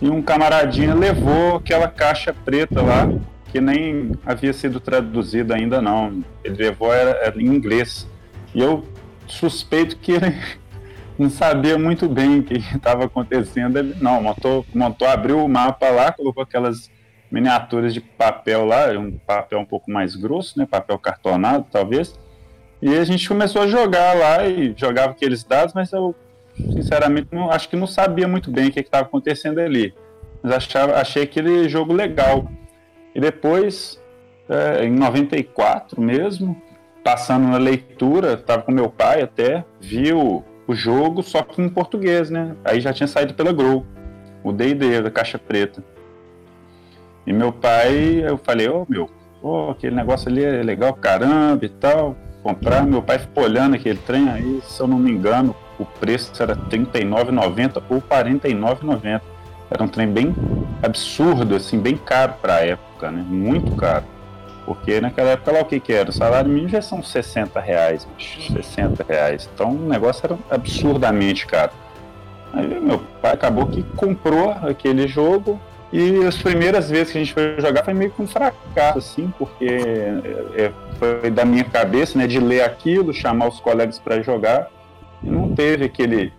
e 0.01 0.09
um 0.09 0.21
camaradinha 0.21 0.93
levou 0.93 1.57
aquela 1.57 1.87
caixa 1.87 2.33
preta 2.33 2.81
lá 2.81 3.09
que 3.51 3.59
nem 3.59 4.11
havia 4.25 4.53
sido 4.53 4.79
traduzido 4.79 5.53
ainda 5.53 5.81
não. 5.81 6.23
Ele 6.43 6.55
levou 6.55 6.93
era, 6.93 7.11
era 7.23 7.41
em 7.41 7.45
inglês. 7.45 8.07
E 8.53 8.61
eu 8.61 8.85
suspeito 9.27 9.97
que 9.97 10.13
ele 10.13 10.35
não 11.17 11.29
sabia 11.29 11.77
muito 11.77 12.07
bem 12.07 12.39
o 12.39 12.43
que 12.43 12.55
estava 12.75 13.05
acontecendo. 13.05 13.77
Ele 13.77 13.95
não, 13.99 14.21
montou, 14.21 14.65
montou, 14.73 15.07
abriu 15.07 15.43
o 15.43 15.49
mapa 15.49 15.89
lá, 15.89 16.11
colocou 16.11 16.43
aquelas 16.43 16.89
miniaturas 17.31 17.93
de 17.93 18.01
papel 18.01 18.65
lá, 18.65 18.89
um 18.97 19.11
papel 19.11 19.59
um 19.59 19.65
pouco 19.65 19.91
mais 19.91 20.15
grosso, 20.15 20.57
né, 20.57 20.65
papel 20.65 20.97
cartonado 20.97 21.65
talvez. 21.71 22.19
E 22.81 22.95
a 22.95 23.03
gente 23.03 23.27
começou 23.27 23.61
a 23.61 23.67
jogar 23.67 24.15
lá 24.15 24.47
e 24.47 24.73
jogava 24.75 25.11
aqueles 25.11 25.43
dados, 25.43 25.73
mas 25.73 25.91
eu 25.91 26.15
sinceramente 26.73 27.27
não, 27.31 27.51
acho 27.51 27.69
que 27.69 27.75
não 27.75 27.87
sabia 27.87 28.27
muito 28.27 28.49
bem 28.49 28.67
o 28.67 28.71
que 28.71 28.79
estava 28.79 29.05
acontecendo 29.05 29.59
ali. 29.59 29.93
Mas 30.41 30.53
achava, 30.53 30.95
achei 30.95 31.23
aquele 31.23 31.67
jogo 31.67 31.93
legal. 31.93 32.49
E 33.13 33.19
depois, 33.19 34.01
é, 34.47 34.85
em 34.85 34.91
94 34.91 36.01
mesmo, 36.01 36.59
passando 37.03 37.47
na 37.47 37.57
leitura, 37.57 38.33
estava 38.33 38.61
com 38.61 38.71
meu 38.71 38.89
pai 38.89 39.21
até, 39.21 39.65
viu 39.79 40.43
o 40.67 40.75
jogo, 40.75 41.23
só 41.23 41.41
que 41.41 41.61
em 41.61 41.69
português, 41.69 42.29
né? 42.29 42.55
Aí 42.63 42.79
já 42.79 42.93
tinha 42.93 43.07
saído 43.07 43.33
pela 43.33 43.51
Grow, 43.51 43.85
o 44.43 44.51
D&D 44.51 45.01
da 45.01 45.09
Caixa 45.09 45.39
Preta. 45.39 45.83
E 47.25 47.33
meu 47.33 47.51
pai, 47.51 48.23
eu 48.25 48.37
falei, 48.37 48.67
ô 48.69 48.81
oh, 48.81 48.85
meu, 48.91 49.09
oh, 49.41 49.71
aquele 49.71 49.95
negócio 49.95 50.29
ali 50.29 50.43
é 50.43 50.63
legal 50.63 50.93
caramba 50.93 51.65
e 51.65 51.69
tal. 51.69 52.15
comprar. 52.43 52.85
Meu 52.85 53.01
pai 53.01 53.19
ficou 53.19 53.43
olhando 53.43 53.75
aquele 53.75 53.99
trem, 53.99 54.29
aí, 54.29 54.61
se 54.63 54.81
eu 54.81 54.87
não 54.87 54.97
me 54.97 55.11
engano, 55.11 55.55
o 55.77 55.85
preço 55.85 56.31
era 56.41 56.53
R$ 56.53 56.61
39,90 56.69 57.83
ou 57.89 57.97
R$ 57.97 58.03
49,90. 58.09 59.21
Era 59.71 59.83
um 59.83 59.87
trem 59.87 60.07
bem 60.07 60.35
absurdo, 60.81 61.55
assim, 61.55 61.79
bem 61.79 61.95
caro 61.95 62.33
para 62.41 62.55
a 62.55 62.65
época, 62.65 63.11
né? 63.11 63.23
Muito 63.27 63.75
caro. 63.75 64.05
Porque 64.65 65.01
naquela 65.01 65.31
época 65.31 65.51
lá 65.51 65.61
o 65.61 65.65
que 65.65 65.79
que 65.79 65.93
era? 65.93 66.09
O 66.09 66.13
salário 66.13 66.49
mínimo 66.49 66.69
já 66.69 66.81
são 66.81 67.01
60 67.01 67.59
reais, 67.59 68.07
bicho, 68.15 68.51
60 68.53 69.03
reais. 69.07 69.49
Então 69.53 69.71
o 69.71 69.87
negócio 69.87 70.25
era 70.25 70.37
absurdamente 70.49 71.45
caro. 71.47 71.71
Aí 72.53 72.67
meu 72.79 72.99
pai 73.21 73.33
acabou 73.33 73.67
que 73.67 73.83
comprou 73.95 74.51
aquele 74.51 75.07
jogo 75.07 75.59
e 75.91 76.23
as 76.23 76.37
primeiras 76.37 76.89
vezes 76.89 77.11
que 77.11 77.17
a 77.17 77.21
gente 77.21 77.33
foi 77.33 77.55
jogar 77.59 77.83
foi 77.83 77.93
meio 77.93 78.11
que 78.11 78.21
um 78.21 78.27
fracasso, 78.27 78.99
assim, 78.99 79.33
porque 79.37 79.67
é, 80.55 80.71
foi 80.99 81.31
da 81.31 81.45
minha 81.45 81.63
cabeça, 81.63 82.17
né, 82.17 82.27
de 82.27 82.39
ler 82.39 82.61
aquilo, 82.61 83.11
chamar 83.11 83.47
os 83.47 83.59
colegas 83.59 83.97
para 83.97 84.21
jogar 84.21 84.67
e 85.23 85.29
não 85.29 85.53
teve 85.53 85.85
aquele 85.85 86.31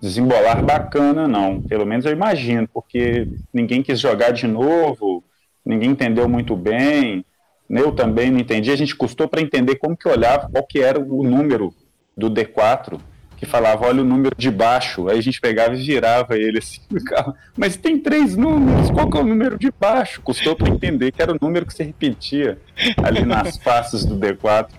desembolar 0.00 0.64
bacana, 0.64 1.26
não. 1.26 1.62
Pelo 1.62 1.86
menos 1.86 2.04
eu 2.04 2.12
imagino, 2.12 2.68
porque 2.72 3.26
ninguém 3.52 3.82
quis 3.82 3.98
jogar 3.98 4.30
de 4.30 4.46
novo, 4.46 5.24
ninguém 5.64 5.90
entendeu 5.90 6.28
muito 6.28 6.54
bem, 6.56 7.24
eu 7.68 7.92
também 7.92 8.30
não 8.30 8.38
entendi. 8.38 8.70
A 8.70 8.76
gente 8.76 8.96
custou 8.96 9.28
para 9.28 9.40
entender 9.40 9.76
como 9.76 9.96
que 9.96 10.08
olhava, 10.08 10.48
qual 10.48 10.66
que 10.66 10.80
era 10.80 10.98
o 10.98 11.22
número 11.22 11.74
do 12.16 12.30
D4, 12.30 12.98
que 13.36 13.46
falava, 13.46 13.86
olha 13.86 14.02
o 14.02 14.04
número 14.04 14.34
de 14.36 14.50
baixo. 14.50 15.08
Aí 15.08 15.18
a 15.18 15.22
gente 15.22 15.40
pegava 15.40 15.74
e 15.74 15.82
virava 15.82 16.36
ele 16.36 16.58
assim, 16.58 16.80
mas 17.56 17.76
tem 17.76 17.98
três 17.98 18.36
números, 18.36 18.90
qual 18.90 19.08
que 19.08 19.16
é 19.16 19.20
o 19.20 19.24
número 19.24 19.58
de 19.58 19.70
baixo? 19.70 20.20
Custou 20.22 20.56
para 20.56 20.68
entender 20.68 21.12
que 21.12 21.22
era 21.22 21.32
o 21.32 21.38
número 21.40 21.64
que 21.64 21.74
se 21.74 21.84
repetia 21.84 22.58
ali 23.02 23.24
nas 23.24 23.56
faces 23.58 24.04
do 24.04 24.16
D4. 24.16 24.70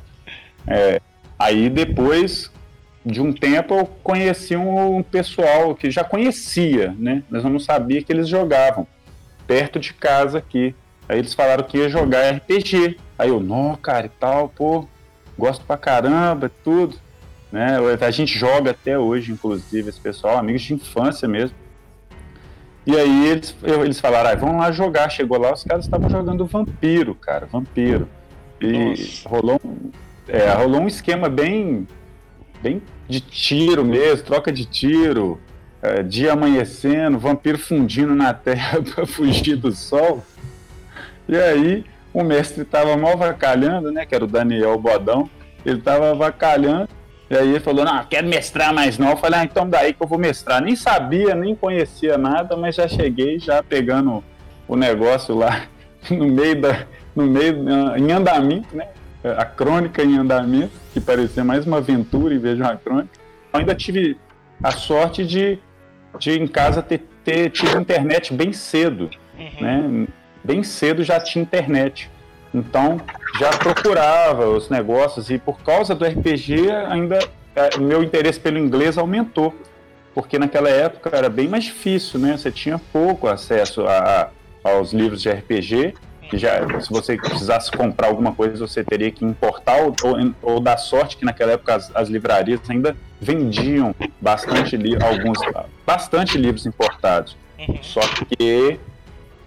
É, 0.68 1.02
aí 1.38 1.70
depois, 1.70 2.52
de 3.06 3.22
um 3.22 3.32
tempo 3.32 3.74
eu 3.74 3.86
conheci 4.04 4.56
um, 4.56 5.02
pessoal 5.02 5.74
que 5.74 5.90
já 5.90 6.04
conhecia, 6.04 6.94
né? 6.98 7.24
Mas 7.30 7.44
eu 7.44 7.50
não 7.50 7.60
sabia 7.60 8.02
que 8.02 8.12
eles 8.12 8.28
jogavam 8.28 8.86
perto 9.48 9.80
de 9.80 9.94
casa 9.94 10.38
aqui. 10.38 10.76
Aí 11.08 11.18
eles 11.18 11.34
falaram 11.34 11.64
que 11.64 11.78
ia 11.78 11.90
jogar 11.90 12.30
RPG. 12.30 12.98
Aí 13.18 13.30
eu, 13.30 13.40
não, 13.40 13.76
cara, 13.76 14.06
e 14.06 14.10
tal, 14.10 14.50
pô, 14.50 14.88
gosto 15.38 15.66
pra 15.66 15.78
caramba, 15.78 16.52
tudo. 16.64 16.98
Né? 17.52 17.78
A 18.02 18.12
gente 18.12 18.38
joga 18.38 18.72
até 18.72 18.98
hoje, 18.98 19.32
inclusive, 19.32 19.90
esse 19.90 20.00
pessoal, 20.00 20.38
amigos 20.38 20.62
de 20.62 20.74
infância 20.74 21.28
mesmo. 21.28 21.56
E 22.86 22.96
aí 22.96 23.28
eles, 23.28 23.56
eles 23.64 24.00
falaram, 24.00 24.30
ah, 24.30 24.36
vamos 24.36 24.58
lá 24.58 24.72
jogar. 24.72 25.10
Chegou 25.10 25.40
lá, 25.40 25.54
os 25.54 25.64
caras 25.64 25.86
estavam 25.86 26.10
jogando 26.10 26.46
vampiro, 26.46 27.16
cara, 27.16 27.46
vampiro. 27.46 28.08
E 28.62 29.22
rolou 29.26 29.60
um, 29.64 29.92
é, 30.28 30.50
rolou 30.52 30.82
um 30.82 30.88
esquema 30.88 31.30
bem 31.30 31.88
bem 32.62 32.82
de 33.08 33.20
tiro 33.20 33.84
mesmo, 33.84 34.26
troca 34.26 34.52
de 34.52 34.66
tiro, 34.66 35.40
é, 35.82 36.04
dia 36.04 36.34
amanhecendo, 36.34 37.18
vampiro 37.18 37.58
fundindo 37.58 38.14
na 38.14 38.34
terra 38.34 38.82
para 38.94 39.06
fugir 39.06 39.56
do 39.56 39.72
sol. 39.72 40.24
E 41.28 41.36
aí 41.36 41.86
o 42.14 42.24
mestre 42.24 42.64
estava 42.64 42.96
mal 42.98 43.18
vacalhando, 43.18 43.92
né? 43.92 44.06
Que 44.06 44.16
era 44.16 44.24
o 44.24 44.28
Daniel 44.28 44.78
Bodão. 44.80 45.30
Ele 45.66 45.80
estava 45.80 46.14
vacalhando. 46.14 46.90
E 47.30 47.38
aí 47.38 47.50
ele 47.50 47.60
falou, 47.60 47.86
não, 47.86 48.04
quero 48.06 48.28
mestrar 48.28 48.74
mais 48.74 48.98
não. 48.98 49.12
Eu 49.12 49.18
falei, 49.18 49.40
ah, 49.40 49.44
então 49.44 49.70
daí 49.70 49.94
que 49.94 50.02
eu 50.02 50.08
vou 50.08 50.18
mestrar. 50.18 50.62
Nem 50.62 50.76
sabia, 50.76 51.36
nem 51.36 51.56
conhecia 51.56 52.18
nada, 52.18 52.58
mas 52.58 52.76
já 52.76 52.88
cheguei 52.88 53.40
já 53.40 53.62
pegando 53.62 54.24
o 54.68 54.76
negócio 54.76 55.36
lá 55.36 55.64
no 56.10 56.28
meio 56.28 56.60
da. 56.60 56.86
no 57.16 57.26
meio, 57.26 57.66
em 57.98 58.12
andamento, 58.12 58.76
né? 58.76 58.88
A 59.24 59.46
crônica 59.46 60.02
em 60.04 60.18
andamento, 60.18 60.72
que 60.94 61.02
parecia 61.02 61.44
mais 61.44 61.66
uma 61.66 61.78
aventura 61.78 62.34
em 62.34 62.40
vez 62.40 62.56
de 62.56 62.62
uma 62.62 62.76
crônica. 62.78 63.10
Eu 63.52 63.60
ainda 63.60 63.76
tive 63.76 64.18
a 64.64 64.72
sorte 64.72 65.26
de, 65.26 65.60
de 66.18 66.40
em 66.40 66.48
casa 66.48 66.82
ter, 66.82 67.04
ter 67.24 67.50
tido 67.50 67.80
internet 67.80 68.34
bem 68.34 68.54
cedo. 68.54 69.10
Uhum. 69.38 69.62
Né? 69.62 70.08
Bem 70.44 70.64
cedo 70.64 71.04
já 71.04 71.20
tinha 71.20 71.44
internet. 71.44 72.10
Então 72.54 73.00
já 73.40 73.50
procurava 73.50 74.48
os 74.48 74.70
negócios 74.70 75.30
e 75.30 75.38
por 75.38 75.62
causa 75.62 75.94
do 75.94 76.06
RPG 76.06 76.72
ainda 76.88 77.20
é, 77.56 77.78
meu 77.78 78.02
interesse 78.02 78.40
pelo 78.40 78.58
inglês 78.58 78.98
aumentou. 78.98 79.54
Porque 80.14 80.40
naquela 80.40 80.70
época 80.70 81.16
era 81.16 81.30
bem 81.30 81.48
mais 81.48 81.66
difícil, 81.66 82.20
né? 82.20 82.36
Você 82.38 82.52
tinha 82.52 82.80
pouco 82.92 83.28
acesso 83.28 83.86
a 83.86 84.30
aos 84.64 84.94
livros 84.94 85.22
de 85.22 85.30
RPG 85.30 85.94
que 86.30 86.38
já, 86.38 86.80
se 86.80 86.90
você 86.90 87.18
precisasse 87.18 87.72
comprar 87.72 88.08
alguma 88.08 88.32
coisa, 88.34 88.56
você 88.56 88.84
teria 88.84 89.12
que 89.12 89.26
importar 89.26 89.82
ou, 89.82 89.96
ou, 90.04 90.34
ou 90.42 90.60
dar 90.60 90.78
sorte 90.78 91.18
que 91.18 91.26
naquela 91.26 91.54
época 91.54 91.76
as, 91.76 91.94
as 91.96 92.08
livrarias 92.08 92.62
ainda 92.70 92.96
vendiam 93.20 93.94
bastante 94.22 94.78
li 94.78 94.96
alguns 95.02 95.40
bastante 95.86 96.38
livros 96.38 96.66
importados. 96.66 97.36
Uhum. 97.58 97.78
Só 97.82 98.02
que 98.02 98.80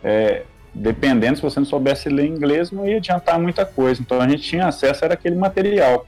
é, 0.03 0.43
dependendo 0.75 1.37
se 1.37 1.43
você 1.43 1.61
não 1.61 1.67
soubesse 1.67 2.09
ler 2.09 2.27
inglês, 2.27 2.71
não 2.71 2.87
ia 2.87 2.97
adiantar 2.97 3.39
muita 3.39 3.65
coisa. 3.65 4.03
Então 4.03 4.21
a 4.21 4.29
gente 4.29 4.43
tinha 4.43 4.67
acesso 4.67 5.05
era 5.05 5.15
aquele 5.15 5.37
material. 5.37 6.07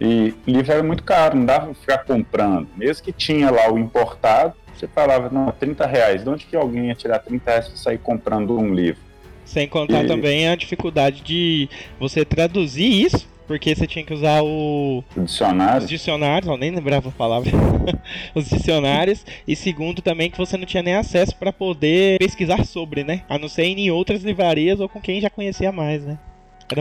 E 0.00 0.34
livro 0.46 0.72
era 0.72 0.82
muito 0.82 1.02
caro, 1.02 1.36
não 1.36 1.44
dava 1.44 1.66
para 1.66 1.74
ficar 1.74 1.98
comprando. 1.98 2.68
Mesmo 2.76 3.04
que 3.04 3.12
tinha 3.12 3.50
lá 3.50 3.70
o 3.70 3.78
importado, 3.78 4.54
você 4.74 4.86
falava, 4.86 5.30
não, 5.30 5.50
30 5.50 5.86
reais. 5.86 6.22
De 6.22 6.28
onde 6.28 6.44
que 6.44 6.54
alguém 6.54 6.88
ia 6.88 6.94
tirar 6.94 7.18
30 7.18 7.50
reais 7.50 7.68
para 7.68 7.76
sair 7.76 7.98
comprando 7.98 8.58
um 8.58 8.74
livro? 8.74 9.05
Sem 9.46 9.66
contar 9.66 10.04
e... 10.04 10.06
também 10.06 10.48
a 10.48 10.56
dificuldade 10.56 11.22
de 11.22 11.68
você 11.98 12.24
traduzir 12.24 13.06
isso, 13.06 13.26
porque 13.46 13.74
você 13.74 13.86
tinha 13.86 14.04
que 14.04 14.12
usar 14.12 14.42
o... 14.42 15.02
Dicionário. 15.16 15.82
os 15.82 15.88
dicionários, 15.88 16.50
eu 16.50 16.58
nem 16.58 16.72
lembrava 16.72 17.08
a 17.08 17.12
palavra, 17.12 17.50
os 18.34 18.48
dicionários, 18.48 19.24
e 19.46 19.54
segundo 19.56 20.02
também 20.02 20.30
que 20.30 20.36
você 20.36 20.56
não 20.56 20.66
tinha 20.66 20.82
nem 20.82 20.94
acesso 20.94 21.34
para 21.36 21.52
poder 21.52 22.18
pesquisar 22.18 22.66
sobre, 22.66 23.04
né? 23.04 23.22
A 23.28 23.38
não 23.38 23.48
ser 23.48 23.64
em 23.64 23.90
outras 23.90 24.22
livrarias 24.22 24.80
ou 24.80 24.88
com 24.88 25.00
quem 25.00 25.20
já 25.20 25.30
conhecia 25.30 25.70
mais, 25.70 26.04
né? 26.04 26.18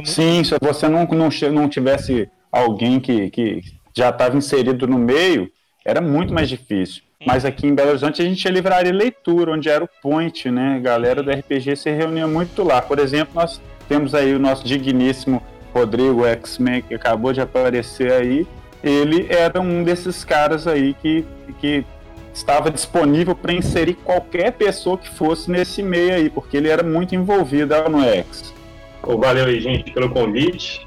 Sim, 0.05 0.43
se 0.43 0.55
você 0.59 0.89
não, 0.89 1.05
não, 1.05 1.29
não 1.51 1.69
tivesse 1.69 2.27
alguém 2.51 2.99
que, 2.99 3.29
que 3.29 3.61
já 3.95 4.09
estava 4.09 4.35
inserido 4.35 4.87
no 4.87 4.97
meio, 4.97 5.51
era 5.85 6.01
muito 6.01 6.33
mais 6.33 6.49
difícil. 6.49 7.03
Mas 7.25 7.43
aqui 7.43 7.65
em 7.65 7.73
Belo 7.73 7.89
Horizonte 7.89 8.21
a 8.21 8.25
gente 8.25 8.39
tinha 8.39 8.53
livraria 8.53 8.93
leitura, 8.93 9.51
onde 9.51 9.67
era 9.67 9.83
o 9.83 9.89
point, 10.01 10.51
né? 10.51 10.75
A 10.75 10.79
galera 10.79 11.23
do 11.23 11.31
RPG 11.31 11.75
se 11.75 11.89
reunia 11.89 12.27
muito 12.27 12.63
lá. 12.63 12.81
Por 12.81 12.99
exemplo, 12.99 13.33
nós 13.33 13.59
temos 13.89 14.13
aí 14.13 14.35
o 14.35 14.39
nosso 14.39 14.63
digníssimo 14.63 15.41
Rodrigo 15.73 16.25
X-Men, 16.25 16.83
que 16.83 16.93
acabou 16.93 17.33
de 17.33 17.41
aparecer 17.41 18.11
aí. 18.11 18.47
Ele 18.83 19.25
era 19.29 19.59
um 19.59 19.83
desses 19.83 20.23
caras 20.23 20.67
aí 20.67 20.93
que, 21.01 21.25
que 21.59 21.83
estava 22.31 22.69
disponível 22.69 23.35
para 23.35 23.53
inserir 23.53 23.95
qualquer 23.95 24.51
pessoa 24.51 24.95
que 24.95 25.09
fosse 25.09 25.49
nesse 25.49 25.81
meio 25.81 26.13
aí, 26.13 26.29
porque 26.29 26.57
ele 26.57 26.69
era 26.69 26.83
muito 26.83 27.15
envolvido 27.15 27.73
no 27.89 28.03
X. 28.03 28.53
Oh, 29.01 29.17
valeu 29.17 29.45
aí, 29.45 29.59
gente, 29.59 29.91
pelo 29.91 30.09
convite. 30.09 30.85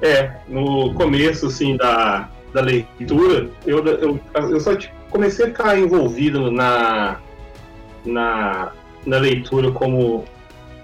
É, 0.00 0.36
no 0.48 0.94
começo, 0.94 1.46
assim, 1.46 1.76
da, 1.76 2.28
da 2.52 2.60
leitura, 2.60 3.48
eu, 3.66 3.84
eu, 3.84 4.20
eu 4.34 4.60
só 4.60 4.76
tipo, 4.76 5.01
comecei 5.12 5.44
a 5.44 5.48
ficar 5.48 5.78
envolvido 5.78 6.50
na, 6.50 7.20
na, 8.04 8.72
na 9.06 9.18
leitura 9.18 9.70
como, 9.70 10.24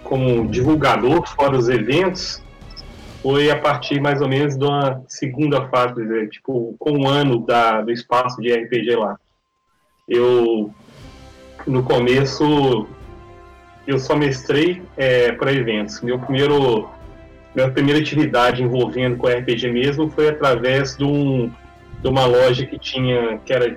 como 0.04 0.46
divulgador 0.46 1.26
fora 1.26 1.56
os 1.56 1.68
eventos 1.68 2.42
foi 3.22 3.50
a 3.50 3.58
partir 3.58 4.00
mais 4.00 4.20
ou 4.20 4.28
menos 4.28 4.56
da 4.56 5.00
segunda 5.08 5.66
fase, 5.68 6.00
né? 6.04 6.26
tipo, 6.26 6.76
com 6.78 6.92
um 6.92 7.08
ano 7.08 7.40
da, 7.40 7.80
do 7.80 7.90
espaço 7.90 8.40
de 8.40 8.54
RPG 8.54 8.94
lá. 8.94 9.18
Eu, 10.08 10.72
no 11.66 11.82
começo, 11.82 12.86
eu 13.86 13.98
só 13.98 14.14
mestrei 14.14 14.82
é, 14.96 15.32
para 15.32 15.52
eventos. 15.52 16.00
Meu 16.00 16.18
primeiro, 16.18 16.88
minha 17.54 17.70
primeira 17.70 18.00
atividade 18.00 18.62
envolvendo 18.62 19.16
com 19.16 19.26
RPG 19.26 19.72
mesmo 19.72 20.08
foi 20.10 20.28
através 20.28 20.96
de, 20.96 21.04
um, 21.04 21.50
de 22.00 22.08
uma 22.08 22.24
loja 22.24 22.64
que 22.64 22.78
tinha, 22.78 23.38
que 23.44 23.52
era 23.52 23.76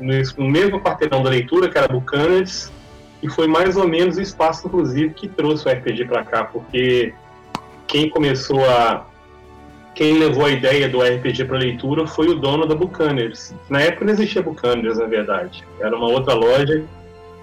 no, 0.00 0.48
mesmo 0.48 0.80
quarteirão 0.80 1.22
da 1.22 1.30
leitura, 1.30 1.68
que 1.68 1.78
era 1.78 1.88
Bucaners, 1.88 2.70
e 3.22 3.28
foi 3.28 3.46
mais 3.46 3.76
ou 3.76 3.88
menos 3.88 4.16
o 4.16 4.20
espaço, 4.20 4.66
inclusive, 4.66 5.14
que 5.14 5.28
trouxe 5.28 5.66
o 5.66 5.72
RPG 5.72 6.04
para 6.04 6.24
cá, 6.24 6.44
porque 6.44 7.14
quem 7.86 8.08
começou 8.08 8.64
a. 8.68 9.06
Quem 9.94 10.18
levou 10.18 10.44
a 10.44 10.50
ideia 10.50 10.90
do 10.90 11.00
RPG 11.00 11.46
para 11.46 11.56
leitura 11.56 12.06
foi 12.06 12.28
o 12.28 12.34
dono 12.34 12.66
da 12.66 12.74
Bucaners. 12.74 13.54
Na 13.70 13.80
época 13.80 14.04
não 14.04 14.12
existia 14.12 14.42
Bucaners, 14.42 14.98
na 14.98 15.06
verdade. 15.06 15.64
Era 15.80 15.96
uma 15.96 16.08
outra 16.08 16.34
loja. 16.34 16.84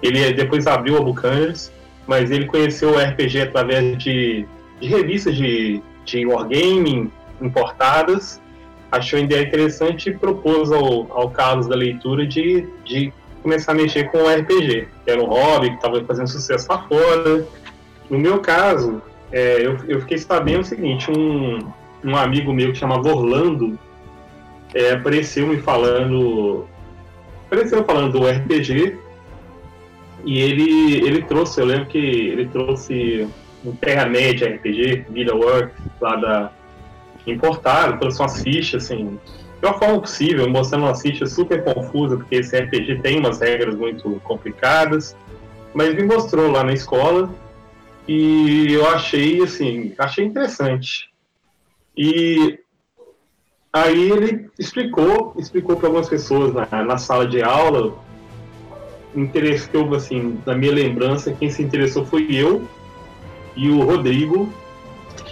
Ele 0.00 0.32
depois 0.32 0.64
abriu 0.68 0.96
a 0.96 1.00
Bucaners, 1.00 1.72
mas 2.06 2.30
ele 2.30 2.46
conheceu 2.46 2.90
o 2.90 2.96
RPG 2.96 3.40
através 3.40 3.98
de, 3.98 4.46
de 4.80 4.88
revistas 4.88 5.34
de, 5.34 5.82
de 6.04 6.26
wargaming 6.26 7.10
importadas 7.40 8.40
achou 8.96 9.18
a 9.18 9.22
ideia 9.22 9.42
interessante 9.42 10.10
e 10.10 10.16
propôs 10.16 10.70
ao, 10.70 11.12
ao 11.12 11.30
Carlos 11.30 11.66
da 11.66 11.76
leitura 11.76 12.26
de, 12.26 12.68
de 12.84 13.12
começar 13.42 13.72
a 13.72 13.74
mexer 13.74 14.10
com 14.10 14.18
o 14.18 14.28
RPG, 14.28 14.88
que 15.04 15.10
era 15.10 15.22
um 15.22 15.26
hobby 15.26 15.70
que 15.70 15.76
estava 15.76 16.02
fazendo 16.04 16.28
sucesso 16.28 16.66
lá 16.70 16.86
fora. 16.88 17.46
No 18.08 18.18
meu 18.18 18.40
caso, 18.40 19.02
é, 19.30 19.64
eu, 19.64 19.76
eu 19.86 20.00
fiquei 20.00 20.18
sabendo 20.18 20.60
o 20.60 20.64
seguinte, 20.64 21.10
um, 21.10 21.58
um 22.02 22.16
amigo 22.16 22.52
meu 22.52 22.72
que 22.72 22.78
chamava 22.78 23.08
Orlando 23.08 23.78
é, 24.74 24.92
apareceu 24.92 25.46
me 25.46 25.58
falando. 25.58 26.66
Apareceu 27.46 27.84
falando 27.84 28.12
do 28.12 28.26
RPG. 28.26 28.98
E 30.24 30.40
ele, 30.40 31.06
ele 31.06 31.22
trouxe, 31.22 31.60
eu 31.60 31.66
lembro 31.66 31.86
que 31.86 31.98
ele 31.98 32.46
trouxe 32.46 33.28
um 33.64 33.72
Terra-média 33.72 34.48
RPG, 34.48 35.06
Work, 35.32 35.74
lá 36.00 36.16
da. 36.16 36.52
Importado, 37.26 37.98
trouxe 37.98 38.20
umas 38.20 38.42
fichas, 38.42 38.84
assim, 38.84 39.18
de 39.60 39.66
uma 39.66 39.78
forma 39.78 40.00
possível, 40.00 40.48
mostrando 40.50 40.84
uma 40.84 40.94
ficha 40.94 41.26
super 41.26 41.64
confusa, 41.64 42.16
porque 42.16 42.36
esse 42.36 42.56
RPG 42.56 43.00
tem 43.00 43.18
umas 43.18 43.40
regras 43.40 43.74
muito 43.74 44.20
complicadas. 44.24 45.16
Mas 45.72 45.94
me 45.94 46.04
mostrou 46.04 46.50
lá 46.50 46.62
na 46.62 46.72
escola 46.72 47.30
e 48.06 48.72
eu 48.72 48.86
achei, 48.88 49.42
assim, 49.42 49.94
achei 49.98 50.24
interessante. 50.24 51.10
E 51.96 52.58
aí 53.72 54.10
ele 54.10 54.50
explicou, 54.58 55.34
explicou 55.38 55.76
para 55.76 55.88
algumas 55.88 56.08
pessoas 56.08 56.52
na, 56.52 56.84
na 56.84 56.98
sala 56.98 57.26
de 57.26 57.42
aula, 57.42 57.94
interessou, 59.14 59.94
assim, 59.94 60.38
na 60.44 60.54
minha 60.54 60.72
lembrança, 60.72 61.32
quem 61.32 61.50
se 61.50 61.62
interessou 61.62 62.04
foi 62.04 62.26
eu 62.30 62.62
e 63.56 63.70
o 63.70 63.82
Rodrigo, 63.82 64.52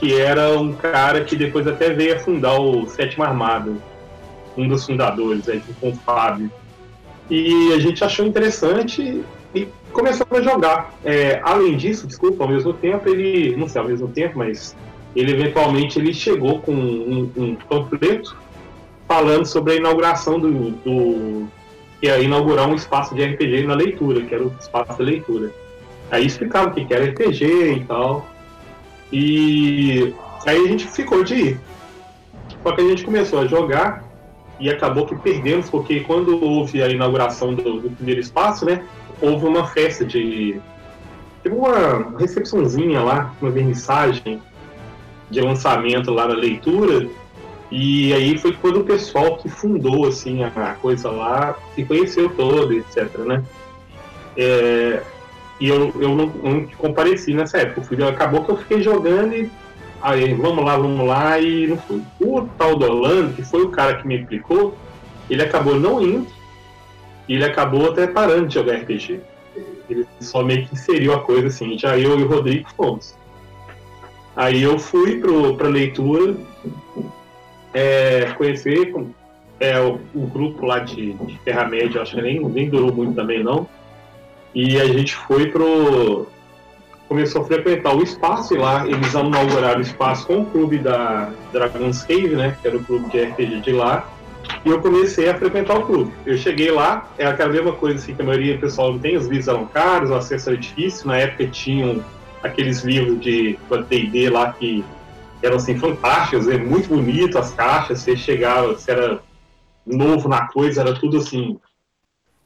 que 0.03 0.21
era 0.21 0.59
um 0.59 0.73
cara 0.73 1.23
que 1.23 1.37
depois 1.37 1.65
até 1.65 1.91
veio 1.91 2.17
a 2.17 2.19
fundar 2.19 2.61
o 2.61 2.89
Sétimo 2.89 3.23
Armado, 3.23 3.81
um 4.57 4.67
dos 4.67 4.85
fundadores, 4.85 5.49
aí, 5.49 5.63
com 5.81 5.91
o 5.91 5.95
Fábio. 5.95 6.51
E 7.31 7.73
a 7.73 7.79
gente 7.79 8.03
achou 8.03 8.27
interessante 8.27 9.23
e 9.55 9.69
começou 9.93 10.27
a 10.29 10.43
jogar. 10.43 10.93
É, 11.05 11.41
além 11.45 11.77
disso, 11.77 12.09
desculpa, 12.09 12.43
ao 12.43 12.51
mesmo 12.51 12.73
tempo 12.73 13.09
ele, 13.09 13.55
não 13.57 13.69
sei 13.69 13.81
ao 13.81 13.87
mesmo 13.87 14.09
tempo, 14.09 14.39
mas 14.39 14.77
ele 15.15 15.31
eventualmente 15.31 16.01
ele 16.01 16.13
chegou 16.13 16.59
com 16.59 16.73
um, 16.73 17.31
um 17.37 17.55
panfleto 17.55 18.37
falando 19.07 19.47
sobre 19.47 19.75
a 19.75 19.77
inauguração 19.77 20.41
do, 20.41 20.71
do 20.71 21.47
que 22.01 22.09
ia 22.09 22.19
inaugurar 22.19 22.69
um 22.69 22.75
espaço 22.75 23.15
de 23.15 23.25
RPG 23.25 23.69
na 23.69 23.75
leitura, 23.75 24.21
que 24.23 24.35
era 24.35 24.43
o 24.43 24.53
espaço 24.59 24.99
da 24.99 25.05
leitura. 25.05 25.53
Aí 26.11 26.27
explicava 26.27 26.71
o 26.71 26.73
que 26.75 26.93
era 26.93 27.05
RPG 27.05 27.45
e 27.45 27.85
tal. 27.85 28.32
E 29.13 30.15
aí 30.47 30.65
a 30.65 30.69
gente 30.69 30.87
ficou 30.87 31.23
de 31.23 31.35
ir. 31.35 31.61
Só 32.63 32.73
que 32.73 32.81
a 32.81 32.89
gente 32.89 33.05
começou 33.05 33.41
a 33.41 33.47
jogar 33.47 34.05
e 34.59 34.71
acabou 34.71 35.07
que 35.07 35.15
perdemos, 35.17 35.69
porque 35.69 36.01
quando 36.01 36.43
houve 36.43 36.83
a 36.83 36.89
inauguração 36.89 37.55
do, 37.55 37.81
do 37.81 37.91
primeiro 37.91 38.21
espaço, 38.21 38.65
né? 38.65 38.83
houve 39.23 39.47
uma 39.47 39.67
festa 39.67 40.05
de. 40.05 40.61
Teve 41.43 41.55
uma 41.55 42.17
recepçãozinha 42.19 43.01
lá, 43.01 43.35
uma 43.41 43.51
vernissagem 43.51 44.43
de 45.31 45.41
lançamento 45.41 46.11
lá 46.11 46.27
na 46.27 46.35
leitura. 46.35 47.09
E 47.71 48.13
aí 48.13 48.37
foi 48.37 48.53
quando 48.53 48.81
o 48.81 48.85
pessoal 48.85 49.39
que 49.39 49.49
fundou 49.49 50.07
assim, 50.07 50.45
a 50.45 50.51
coisa 50.75 51.11
lá 51.11 51.57
se 51.75 51.85
conheceu 51.85 52.29
todo, 52.29 52.73
etc. 52.73 53.09
Né? 53.19 53.43
É, 54.37 55.03
e 55.63 55.69
eu, 55.69 55.93
eu 56.01 56.09
não, 56.17 56.27
não, 56.27 56.67
compareci 56.77 57.33
nessa 57.33 57.59
época. 57.59 57.83
Fui, 57.83 58.03
acabou 58.03 58.43
que 58.43 58.51
eu 58.51 58.57
fiquei 58.57 58.83
jogando 58.83 59.33
e 59.33 59.49
aí 60.03 60.35
vamos 60.35 60.65
lá, 60.65 60.77
vamos 60.77 61.07
lá, 61.07 61.39
e 61.39 61.69
não 61.69 61.77
fui. 61.77 62.03
O 62.21 62.43
tal 62.59 62.75
do 62.75 62.85
Orlando, 62.85 63.33
que 63.33 63.45
foi 63.45 63.63
o 63.63 63.69
cara 63.69 63.95
que 63.95 64.05
me 64.05 64.17
explicou, 64.17 64.77
ele 65.31 65.41
acabou 65.41 65.79
não 65.79 66.03
indo 66.03 66.27
e 67.29 67.35
ele 67.35 67.45
acabou 67.45 67.89
até 67.89 68.09
parando 68.09 68.49
de 68.49 68.55
jogar 68.55 68.75
RPG. 68.75 69.21
Ele 69.89 70.05
só 70.19 70.43
meio 70.43 70.67
que 70.67 70.75
inseriu 70.75 71.15
a 71.15 71.21
coisa 71.21 71.47
assim. 71.47 71.79
Já 71.79 71.97
eu 71.97 72.19
e 72.19 72.25
o 72.25 72.29
Rodrigo 72.29 72.69
fomos. 72.77 73.15
Aí 74.35 74.65
eu 74.65 74.81
fui 74.81 75.21
pro, 75.21 75.55
pra 75.57 75.69
leitura 75.69 76.35
é, 77.73 78.33
conhecer 78.37 78.93
é, 79.61 79.79
o, 79.79 80.01
o, 80.13 80.27
grupo 80.27 80.67
lá 80.67 80.81
de, 80.81 81.13
de 81.13 81.39
Terra-média, 81.45 82.03
acho 82.03 82.17
que 82.17 82.23
nem, 82.23 82.41
nem 82.41 82.69
durou 82.69 82.93
muito 82.93 83.15
também 83.15 83.45
não. 83.45 83.69
E 84.55 84.81
a 84.81 84.87
gente 84.87 85.15
foi 85.15 85.51
pro. 85.51 86.27
Começou 87.09 87.43
a 87.43 87.45
frequentar 87.45 87.95
o 87.95 88.03
espaço 88.03 88.55
e 88.55 88.59
lá 88.59 88.87
eles 88.87 89.13
inauguraram 89.13 89.79
o 89.79 89.83
espaço 89.83 90.27
com 90.27 90.41
o 90.41 90.47
clube 90.47 90.79
da 90.79 91.31
Dragon's 91.53 92.03
Cave, 92.05 92.35
né? 92.37 92.57
Que 92.61 92.69
era 92.69 92.77
o 92.77 92.85
clube 92.85 93.11
de 93.11 93.23
RPG 93.23 93.61
de 93.61 93.73
lá. 93.73 94.09
E 94.65 94.69
eu 94.69 94.81
comecei 94.81 95.29
a 95.29 95.35
frequentar 95.37 95.79
o 95.79 95.83
clube. 95.83 96.13
Eu 96.25 96.37
cheguei 96.39 96.71
lá, 96.71 97.09
é 97.19 97.27
aquela 97.27 97.51
mesma 97.51 97.73
coisa 97.73 97.99
assim 97.99 98.15
que 98.15 98.23
a 98.23 98.25
maioria 98.25 98.55
do 98.55 98.61
pessoal 98.61 98.93
não 98.93 98.99
tem, 98.99 99.17
os 99.17 99.27
livros 99.27 99.49
eram 99.49 99.67
caros, 99.67 100.11
o 100.11 100.15
acesso 100.15 100.51
era 100.51 100.59
difícil. 100.59 101.07
Na 101.07 101.19
época 101.19 101.47
tinham 101.49 102.03
aqueles 102.43 102.83
livros 102.83 103.21
de 103.21 103.59
D&D 103.89 104.31
lá 104.31 104.53
que 104.53 104.85
eram 105.43 105.57
assim 105.57 105.77
fantásticos, 105.79 106.49
é 106.49 106.57
muito 106.57 106.89
bonito 106.89 107.39
as 107.39 107.53
caixas, 107.53 108.01
você 108.01 108.17
chegava, 108.17 108.69
você 108.69 108.91
era 108.91 109.21
novo 109.85 110.29
na 110.29 110.47
coisa, 110.47 110.81
era 110.81 110.95
tudo 110.95 111.19
assim 111.19 111.59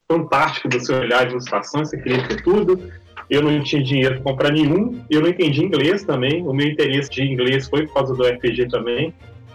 fantástico 0.08 0.68
do 0.68 0.78
seu 0.78 0.98
olhar 0.98 1.24
de 1.24 1.32
ilustração, 1.32 1.84
você 1.84 1.96
queria 1.96 2.26
ter 2.26 2.42
tudo. 2.42 2.90
Eu 3.28 3.42
não 3.42 3.60
tinha 3.62 3.82
dinheiro 3.82 4.14
para 4.16 4.32
comprar 4.32 4.52
nenhum, 4.52 5.04
eu 5.10 5.20
não 5.20 5.28
entendi 5.28 5.64
inglês 5.64 6.04
também, 6.04 6.46
o 6.46 6.52
meu 6.52 6.68
interesse 6.68 7.10
de 7.10 7.22
inglês 7.22 7.68
foi 7.68 7.86
por 7.86 7.94
causa 7.94 8.14
do 8.14 8.22
RPG 8.22 8.68
também. 8.68 9.12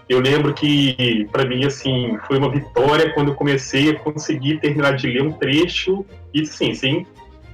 Eu 0.09 0.19
lembro 0.19 0.53
que, 0.53 1.25
para 1.31 1.45
mim, 1.45 1.63
assim, 1.63 2.17
foi 2.27 2.37
uma 2.37 2.51
vitória 2.51 3.13
quando 3.13 3.29
eu 3.29 3.35
comecei 3.35 3.91
a 3.91 3.99
conseguir 3.99 4.59
terminar 4.59 4.97
de 4.97 5.07
ler 5.07 5.21
um 5.21 5.31
trecho, 5.31 6.05
e 6.33 6.45
sim, 6.45 6.73
sim, 6.73 7.05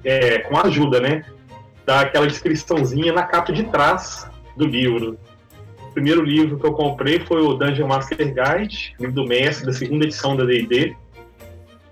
é, 0.04 0.40
com 0.40 0.58
ajuda, 0.58 1.00
né? 1.00 1.24
Daquela 1.86 2.26
descriçãozinha 2.26 3.14
na 3.14 3.24
capa 3.24 3.54
de 3.54 3.64
trás 3.66 4.28
do 4.56 4.66
livro. 4.66 5.20
O 5.90 5.92
primeiro 5.92 6.24
livro 6.24 6.58
que 6.58 6.66
eu 6.66 6.74
comprei 6.74 7.20
foi 7.20 7.42
o 7.42 7.54
Dungeon 7.54 7.88
Master 7.88 8.18
Guide, 8.18 8.96
livro 9.00 9.14
do 9.14 9.28
mestre, 9.28 9.68
da 9.68 9.74
segunda 9.74 10.06
edição 10.06 10.36
da 10.36 10.44
D&D, 10.44 10.96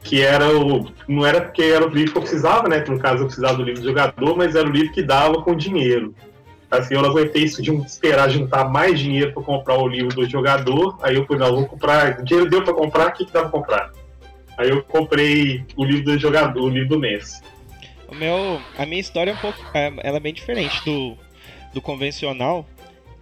que 0.05 0.21
era 0.21 0.55
o... 0.55 0.87
não 1.07 1.25
era 1.25 1.41
porque 1.41 1.63
era 1.63 1.85
o 1.85 1.89
livro 1.89 2.11
que 2.11 2.17
eu 2.19 2.21
precisava, 2.21 2.69
né? 2.69 2.79
Que 2.79 2.91
no 2.91 2.99
caso 2.99 3.23
eu 3.23 3.25
precisava 3.25 3.57
do 3.57 3.63
livro 3.63 3.81
do 3.81 3.87
jogador, 3.87 4.37
mas 4.37 4.55
era 4.55 4.67
o 4.67 4.71
livro 4.71 4.93
que 4.93 5.01
dava 5.01 5.41
com 5.41 5.55
dinheiro. 5.55 6.13
Assim, 6.69 6.93
eu 6.93 7.01
não 7.01 7.09
aguentei 7.09 7.43
isso 7.43 7.61
de 7.61 7.71
esperar 7.71 8.29
juntar 8.29 8.69
mais 8.69 8.99
dinheiro 8.99 9.33
para 9.33 9.41
comprar 9.41 9.77
o 9.79 9.87
livro 9.87 10.15
do 10.15 10.29
jogador. 10.29 10.97
Aí 11.01 11.15
eu 11.15 11.25
falei, 11.25 11.47
não, 11.47 11.55
vou 11.55 11.65
comprar. 11.65 12.19
O 12.19 12.23
dinheiro 12.23 12.49
deu 12.49 12.63
para 12.63 12.73
comprar, 12.73 13.07
o 13.07 13.13
que, 13.13 13.25
que 13.25 13.33
dá 13.33 13.41
para 13.41 13.49
comprar? 13.49 13.91
Aí 14.57 14.69
eu 14.69 14.83
comprei 14.83 15.65
o 15.75 15.83
livro 15.83 16.05
do 16.05 16.19
jogador, 16.19 16.61
o 16.61 16.69
livro 16.69 16.89
do 16.89 16.99
Messi. 16.99 17.41
O 18.07 18.13
meu, 18.13 18.61
a 18.77 18.85
minha 18.85 19.01
história 19.01 19.31
é 19.31 19.33
um 19.33 19.37
pouco, 19.37 19.59
é, 19.73 19.91
ela 20.03 20.17
é 20.17 20.19
bem 20.19 20.33
diferente 20.33 20.85
do, 20.85 21.17
do 21.73 21.81
convencional. 21.81 22.65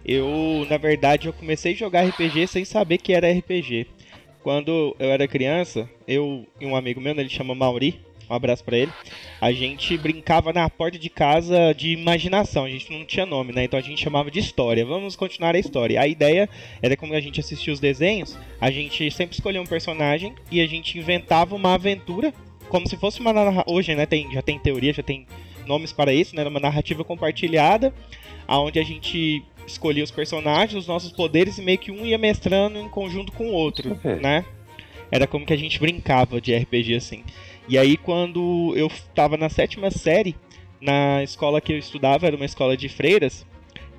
Eu, 0.04 0.66
na 0.68 0.76
verdade, 0.76 1.28
eu 1.28 1.32
comecei 1.32 1.72
a 1.72 1.76
jogar 1.76 2.04
RPG 2.04 2.46
sem 2.46 2.64
saber 2.64 2.98
que 2.98 3.14
era 3.14 3.30
RPG. 3.30 3.86
Quando 4.44 4.94
eu 4.98 5.10
era 5.10 5.26
criança, 5.26 5.88
eu 6.06 6.46
e 6.60 6.66
um 6.66 6.76
amigo 6.76 7.00
meu, 7.00 7.14
né, 7.14 7.22
ele 7.22 7.30
chama 7.30 7.54
Mauri, 7.54 7.98
um 8.28 8.34
abraço 8.34 8.62
para 8.62 8.76
ele. 8.76 8.92
A 9.40 9.50
gente 9.52 9.96
brincava 9.96 10.52
na 10.52 10.68
porta 10.68 10.98
de 10.98 11.08
casa 11.08 11.72
de 11.72 11.92
imaginação, 11.92 12.66
a 12.66 12.68
gente 12.68 12.92
não 12.92 13.06
tinha 13.06 13.24
nome, 13.24 13.54
né? 13.54 13.64
Então 13.64 13.78
a 13.78 13.82
gente 13.82 14.04
chamava 14.04 14.30
de 14.30 14.38
história. 14.38 14.84
Vamos 14.84 15.16
continuar 15.16 15.54
a 15.54 15.58
história. 15.58 15.98
A 15.98 16.06
ideia 16.06 16.46
era 16.82 16.94
como 16.94 17.14
a 17.14 17.20
gente 17.20 17.40
assistia 17.40 17.72
os 17.72 17.80
desenhos, 17.80 18.38
a 18.60 18.70
gente 18.70 19.10
sempre 19.10 19.34
escolhia 19.34 19.62
um 19.62 19.66
personagem 19.66 20.34
e 20.50 20.60
a 20.60 20.66
gente 20.66 20.98
inventava 20.98 21.54
uma 21.54 21.72
aventura 21.72 22.30
como 22.68 22.86
se 22.86 22.98
fosse 22.98 23.20
uma. 23.20 23.32
Hoje, 23.66 23.94
né? 23.94 24.04
Tem, 24.04 24.30
já 24.30 24.42
tem 24.42 24.58
teoria, 24.58 24.92
já 24.92 25.02
tem 25.02 25.26
nomes 25.66 25.90
para 25.90 26.12
isso, 26.12 26.36
né? 26.36 26.46
Uma 26.46 26.60
narrativa 26.60 27.02
compartilhada, 27.02 27.94
aonde 28.46 28.78
a 28.78 28.84
gente 28.84 29.42
escolhia 29.66 30.04
os 30.04 30.10
personagens, 30.10 30.82
os 30.82 30.86
nossos 30.86 31.12
poderes 31.12 31.58
e 31.58 31.62
meio 31.62 31.78
que 31.78 31.90
um 31.90 32.04
ia 32.04 32.18
mestrando 32.18 32.78
em 32.78 32.88
conjunto 32.88 33.32
com 33.32 33.46
o 33.46 33.52
outro, 33.52 33.98
né? 34.20 34.44
Era 35.10 35.26
como 35.26 35.46
que 35.46 35.52
a 35.52 35.56
gente 35.56 35.78
brincava 35.78 36.40
de 36.40 36.54
RPG 36.54 36.96
assim. 36.96 37.22
E 37.68 37.78
aí, 37.78 37.96
quando 37.96 38.74
eu 38.76 38.88
estava 38.88 39.36
na 39.36 39.48
sétima 39.48 39.90
série, 39.90 40.36
na 40.80 41.22
escola 41.22 41.60
que 41.60 41.72
eu 41.72 41.78
estudava, 41.78 42.26
era 42.26 42.36
uma 42.36 42.44
escola 42.44 42.76
de 42.76 42.88
freiras, 42.88 43.46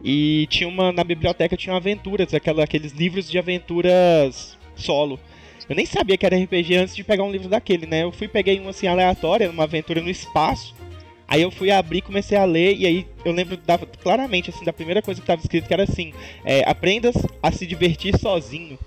e 0.04 0.46
tinha 0.50 0.68
uma 0.68 0.92
na 0.92 1.04
biblioteca 1.04 1.58
tinha 1.58 1.76
aventuras, 1.76 2.34
aquela, 2.34 2.64
aqueles 2.64 2.92
livros 2.92 3.30
de 3.30 3.40
aventuras 3.40 4.58
solo. 4.76 5.20
Eu 5.68 5.76
nem 5.76 5.86
sabia 5.86 6.16
que 6.16 6.26
era 6.26 6.38
RPG 6.38 6.76
antes 6.76 6.96
de 6.96 7.04
pegar 7.04 7.24
um 7.24 7.32
livro 7.32 7.50
daquele, 7.50 7.88
né? 7.88 8.04
Eu 8.04 8.12
fui 8.12 8.28
peguei 8.28 8.60
um 8.60 8.70
assim 8.70 8.86
aleatório, 8.86 9.50
uma 9.50 9.64
aventura 9.64 10.00
no 10.00 10.10
espaço. 10.10 10.76
Aí 11.28 11.42
eu 11.42 11.52
fui 11.52 11.72
abrir, 11.72 12.02
comecei 12.02 12.38
a 12.38 12.46
ler 12.46 12.76
e 12.76 12.86
aí 12.86 13.08
eu 13.24 13.32
lembro 13.32 13.58
claramente 14.02 14.50
assim 14.50 14.64
da 14.64 14.74
primeira 14.74 15.02
coisa 15.02 15.20
que 15.20 15.24
estava 15.24 15.42
escrito 15.42 15.68
que 15.68 15.74
era 15.74 15.84
assim: 15.84 16.14
é, 16.44 16.64
aprendas 16.70 17.16
a 17.42 17.52
se 17.52 17.66
divertir 17.66 18.18
sozinho. 18.18 18.78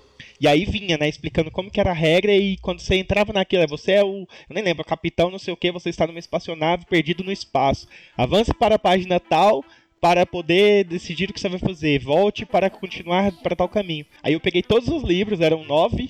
E 0.41 0.47
aí 0.47 0.63
vinha, 0.63 0.97
né, 0.97 1.09
explicando 1.09 1.51
como 1.51 1.69
que 1.69 1.81
era 1.81 1.91
a 1.91 1.93
regra 1.93 2.31
e 2.31 2.55
quando 2.57 2.79
você 2.79 2.95
entrava 2.95 3.33
naquilo, 3.33 3.63
é, 3.63 3.67
você 3.67 3.93
é 3.93 4.03
o, 4.03 4.19
eu 4.21 4.53
nem 4.53 4.63
lembro, 4.63 4.85
capitão, 4.85 5.29
não 5.29 5.37
sei 5.37 5.53
o 5.53 5.57
que, 5.57 5.69
você 5.69 5.89
está 5.89 6.07
numa 6.07 6.17
espaçonave 6.17 6.85
perdido 6.85 7.25
no 7.25 7.31
espaço. 7.31 7.87
Avance 8.15 8.53
para 8.53 8.75
a 8.75 8.79
página 8.79 9.19
tal 9.19 9.65
para 9.99 10.25
poder 10.25 10.85
decidir 10.85 11.29
o 11.29 11.33
que 11.33 11.39
você 11.39 11.49
vai 11.49 11.59
fazer. 11.59 11.99
Volte 11.99 12.45
para 12.45 12.69
continuar 12.69 13.31
para 13.43 13.55
tal 13.55 13.67
caminho. 13.67 14.05
Aí 14.23 14.33
eu 14.33 14.39
peguei 14.39 14.63
todos 14.63 14.87
os 14.87 15.03
livros, 15.03 15.41
eram 15.41 15.65
nove. 15.65 16.09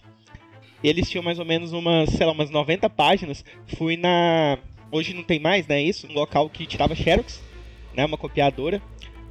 Eles 0.84 1.10
tinham 1.10 1.24
mais 1.24 1.40
ou 1.40 1.46
menos 1.46 1.74
umas, 1.74 2.10
sei 2.12 2.26
lá, 2.26 2.32
umas 2.32 2.50
90 2.50 2.90
páginas. 2.90 3.44
Fui 3.78 3.98
na. 3.98 4.58
Hoje 4.92 5.14
não 5.14 5.24
tem 5.24 5.40
mais, 5.40 5.68
né? 5.68 5.82
Isso, 5.82 6.08
um 6.08 6.14
local 6.14 6.50
que 6.50 6.66
tirava 6.66 6.96
Xerox, 6.96 7.42
né? 7.96 8.06
Uma 8.06 8.18
copiadora. 8.18 8.82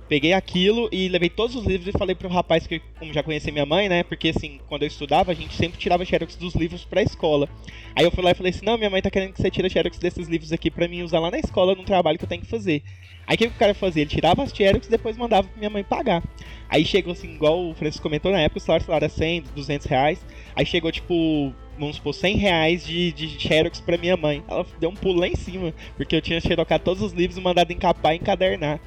peguei 0.09 0.33
aquilo 0.33 0.89
e 0.91 1.09
levei 1.09 1.29
todos 1.29 1.55
os 1.57 1.67
livros 1.67 1.93
e 1.93 1.99
falei 1.99 2.15
pro 2.15 2.29
rapaz 2.29 2.67
que, 2.67 2.81
como 2.99 3.13
já 3.13 3.23
conhecia 3.23 3.53
minha 3.53 3.67
mãe, 3.67 3.89
né? 3.89 4.03
Porque 4.03 4.29
assim, 4.29 4.61
quando 4.69 4.83
eu 4.83 4.89
estudava, 4.89 5.33
a 5.33 5.35
gente 5.35 5.55
sempre 5.55 5.79
tirava 5.79 6.05
xerox 6.05 6.37
dos 6.37 6.55
livros 6.55 6.85
pra 6.85 7.03
escola. 7.03 7.49
Aí 7.95 8.05
eu 8.05 8.11
fui 8.11 8.23
lá 8.23 8.31
e 8.31 8.35
falei 8.35 8.51
assim: 8.51 8.65
não, 8.65 8.79
minha 8.79 8.89
mãe 8.89 9.03
tá 9.03 9.11
querendo 9.11 9.33
que 9.33 9.43
você 9.43 9.51
tire 9.51 9.69
xerox 9.69 9.99
desses 9.99 10.29
livros 10.29 10.53
aqui 10.53 10.71
pra 10.71 10.87
mim 10.89 11.03
usar 11.03 11.19
lá 11.19 11.31
na 11.31 11.39
escola 11.39 11.75
num 11.75 11.85
trabalho 11.85 12.19
que 12.19 12.25
eu 12.25 12.29
tenho 12.29 12.43
que 12.43 12.49
fazer. 12.49 12.83
Aí 13.27 13.35
o 13.35 13.39
que, 13.39 13.49
que 13.49 13.55
o 13.55 13.59
cara 13.59 13.75
fazia? 13.75 14.03
Ele 14.03 14.11
tirava 14.11 14.43
as 14.43 14.53
xerox 14.53 14.87
e 14.87 14.91
depois 14.91 15.17
mandava 15.17 15.49
pra 15.49 15.59
minha 15.59 15.71
mãe 15.71 15.83
pagar. 15.83 16.23
Aí 16.69 16.85
chegou 16.85 17.13
assim, 17.13 17.35
igual 17.35 17.69
o 17.69 17.75
Francisco 17.75 18.03
comentou 18.03 18.31
na 18.31 18.41
época, 18.41 18.59
o 18.59 18.63
salário, 18.63 18.87
salário 18.87 19.05
era 19.05 19.13
100, 19.13 19.45
200 19.55 19.87
reais. 19.87 20.25
Aí 20.55 20.65
chegou 20.65 20.93
tipo 20.93 21.53
vamos 21.79 21.97
supor, 21.97 22.15
100 22.15 22.37
reais 22.37 22.85
de, 22.85 23.13
de 23.13 23.29
Xerox 23.41 23.81
pra 23.81 23.97
minha 23.97 24.17
mãe. 24.17 24.43
Ela 24.49 24.67
deu 24.79 24.91
um 24.91 24.95
pulo 24.95 25.21
lá 25.21 25.29
em 25.29 25.37
cima, 25.37 25.73
porque 25.97 26.17
eu 26.17 26.21
tinha 26.21 26.41
xerocado 26.41 26.85
todos 26.85 27.03
os 27.03 27.13
livros 27.13 27.39
e 27.39 27.41
mandado 27.41 27.73
encapar 27.73 28.15
e 28.15 28.19
encadernar. 28.19 28.81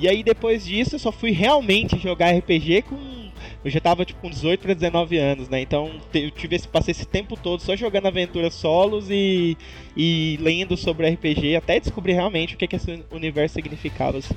E 0.00 0.08
aí 0.08 0.22
depois 0.22 0.64
disso 0.64 0.94
eu 0.94 0.98
só 0.98 1.10
fui 1.10 1.30
realmente 1.32 1.98
jogar 1.98 2.36
RPG 2.36 2.82
com. 2.82 3.18
Eu 3.64 3.70
já 3.70 3.80
tava 3.80 4.04
tipo 4.04 4.20
com 4.20 4.30
18 4.30 4.60
para 4.60 4.74
19 4.74 5.18
anos, 5.18 5.48
né? 5.48 5.60
Então 5.60 5.90
eu 6.14 6.30
tive 6.30 6.54
esse, 6.56 6.68
passei 6.68 6.92
esse 6.92 7.06
tempo 7.06 7.36
todo 7.36 7.60
só 7.60 7.74
jogando 7.74 8.06
aventuras 8.06 8.54
solos 8.54 9.10
e, 9.10 9.56
e 9.96 10.38
lendo 10.40 10.76
sobre 10.76 11.08
RPG 11.10 11.56
até 11.56 11.80
descobrir 11.80 12.12
realmente 12.12 12.54
o 12.54 12.58
que, 12.58 12.68
que 12.68 12.76
esse 12.76 13.04
universo 13.10 13.54
significava. 13.54 14.18
Assim. 14.18 14.34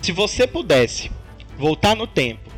Se 0.00 0.12
você 0.12 0.46
pudesse 0.46 1.10
voltar 1.58 1.94
no 1.94 2.06
tempo 2.06 2.50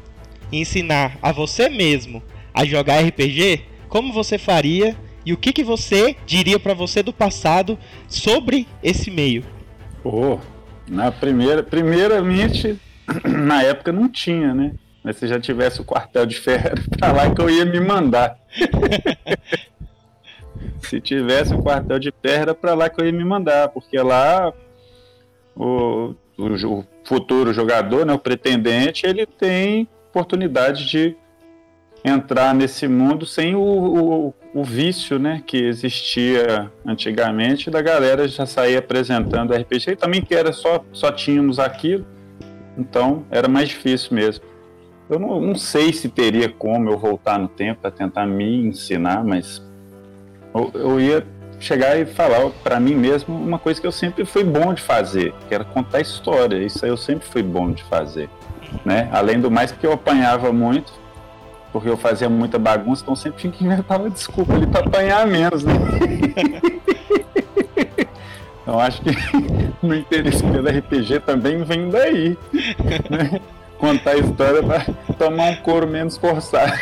e 0.53 0.61
ensinar 0.61 1.19
a 1.21 1.33
você 1.33 1.69
mesmo 1.69 2.23
a 2.55 2.65
jogar 2.65 3.05
RPG, 3.05 3.63
como 3.89 4.13
você 4.13 4.39
faria 4.39 4.97
e 5.27 5.33
o 5.33 5.37
que, 5.37 5.53
que 5.53 5.65
você 5.65 6.17
diria 6.25 6.59
para 6.59 6.75
você 6.75 7.03
do 7.03 7.13
passado 7.13 7.77
sobre 8.07 8.69
esse 8.83 9.11
meio? 9.11 9.43
Pô, 10.03 10.39
na 10.89 11.11
primeira, 11.11 11.63
primeiramente, 11.63 12.79
na 13.25 13.63
época 13.63 13.91
não 13.91 14.09
tinha, 14.09 14.55
né? 14.55 14.73
Mas 15.03 15.17
se 15.17 15.27
já 15.27 15.41
tivesse 15.41 15.81
o 15.81 15.85
quartel 15.85 16.27
de 16.27 16.37
ferro, 16.37 16.77
pra 16.99 17.13
lá 17.13 17.35
que 17.35 17.41
eu 17.41 17.51
ia 17.51 17.65
me 17.65 17.81
mandar. 17.81 18.39
se 20.81 21.01
tivesse 21.01 21.55
o 21.55 21.63
quartel 21.63 21.99
de 21.99 22.13
ferro, 22.23 22.57
era 22.63 22.75
lá 22.75 22.89
que 22.89 23.01
eu 23.01 23.07
ia 23.07 23.13
me 23.13 23.25
mandar, 23.25 23.69
porque 23.69 23.99
lá 23.99 24.53
o, 25.57 26.15
o, 26.39 26.47
o 26.47 26.85
futuro 27.05 27.53
jogador, 27.53 28.05
né, 28.05 28.13
o 28.13 28.19
pretendente, 28.19 29.07
ele 29.07 29.27
tem 29.27 29.89
oportunidade 30.11 30.87
de 30.87 31.17
entrar 32.05 32.55
nesse 32.55 32.87
mundo 32.87 33.25
sem 33.25 33.55
o, 33.55 33.61
o, 33.63 34.35
o, 34.53 34.63
vício 34.63 35.19
né, 35.19 35.43
que 35.47 35.57
existia 35.57 36.71
antigamente 36.87 37.71
da 37.71 37.81
galera 37.81 38.29
já 38.29 38.45
sair 38.45 38.77
apresentando 38.77 39.55
RPG 39.55 39.93
e 39.93 39.97
também 39.97 40.21
que 40.21 40.35
era 40.35 40.53
só, 40.53 40.85
só 40.93 41.11
tínhamos 41.11 41.59
aquilo, 41.59 42.05
então 42.77 43.25
era 43.31 43.49
mais 43.49 43.71
difícil 43.71 44.15
mesmo. 44.15 44.45
Eu 45.09 45.19
não, 45.19 45.41
não 45.41 45.55
sei 45.55 45.93
se 45.95 46.09
teria 46.11 46.49
como 46.51 46.91
eu 46.91 46.99
voltar 46.99 47.39
no 47.39 47.49
tempo 47.49 47.81
para 47.81 47.91
tentar 47.91 48.27
me 48.27 48.67
ensinar, 48.67 49.25
mas 49.25 49.63
eu, 50.55 50.71
eu 50.75 51.01
ia 51.01 51.27
chegar 51.59 51.99
e 51.99 52.05
falar 52.05 52.51
para 52.63 52.79
mim 52.79 52.95
mesmo 52.95 53.35
uma 53.35 53.59
coisa 53.59 53.81
que 53.81 53.87
eu 53.87 53.93
sempre 53.93 54.27
fui 54.27 54.45
bom 54.45 54.75
de 54.75 54.83
fazer, 54.83 55.33
que 55.49 55.55
era 55.55 55.65
contar 55.65 56.01
história. 56.01 56.59
Isso 56.59 56.85
aí 56.85 56.91
eu 56.91 56.97
sempre 56.97 57.27
fui 57.27 57.43
bom 57.43 57.71
de 57.73 57.83
fazer. 57.85 58.29
Né? 58.85 59.09
Além 59.13 59.41
do 59.41 59.51
mais, 59.51 59.73
porque 59.73 59.87
eu 59.87 59.93
apanhava 59.93 60.53
muito, 60.53 60.93
porque 61.75 61.89
eu 61.89 61.97
fazia 61.97 62.31
muita 62.31 62.57
bagunça, 62.57 63.03
então 63.03 63.17
sempre 63.17 63.41
tinha 63.41 63.53
que 63.53 63.65
inventar 63.65 63.99
uma 63.99 64.09
desculpa 64.09 64.55
ali 64.55 64.65
para 64.65 64.87
apanhar 64.87 65.27
menos, 65.27 65.65
né? 65.65 65.73
então 68.63 68.79
acho 68.79 69.03
que 69.03 69.11
o 69.85 69.93
interesse 69.93 70.45
pelo 70.45 70.69
RPG 70.69 71.19
também 71.27 71.65
vem 71.65 71.91
daí. 71.91 72.39
Né? 73.11 73.41
Contar 73.77 74.13
a 74.13 74.19
história 74.19 74.63
para 74.63 74.85
tomar 75.19 75.51
um 75.51 75.57
couro 75.57 75.89
menos 75.89 76.17
forçado. 76.17 76.73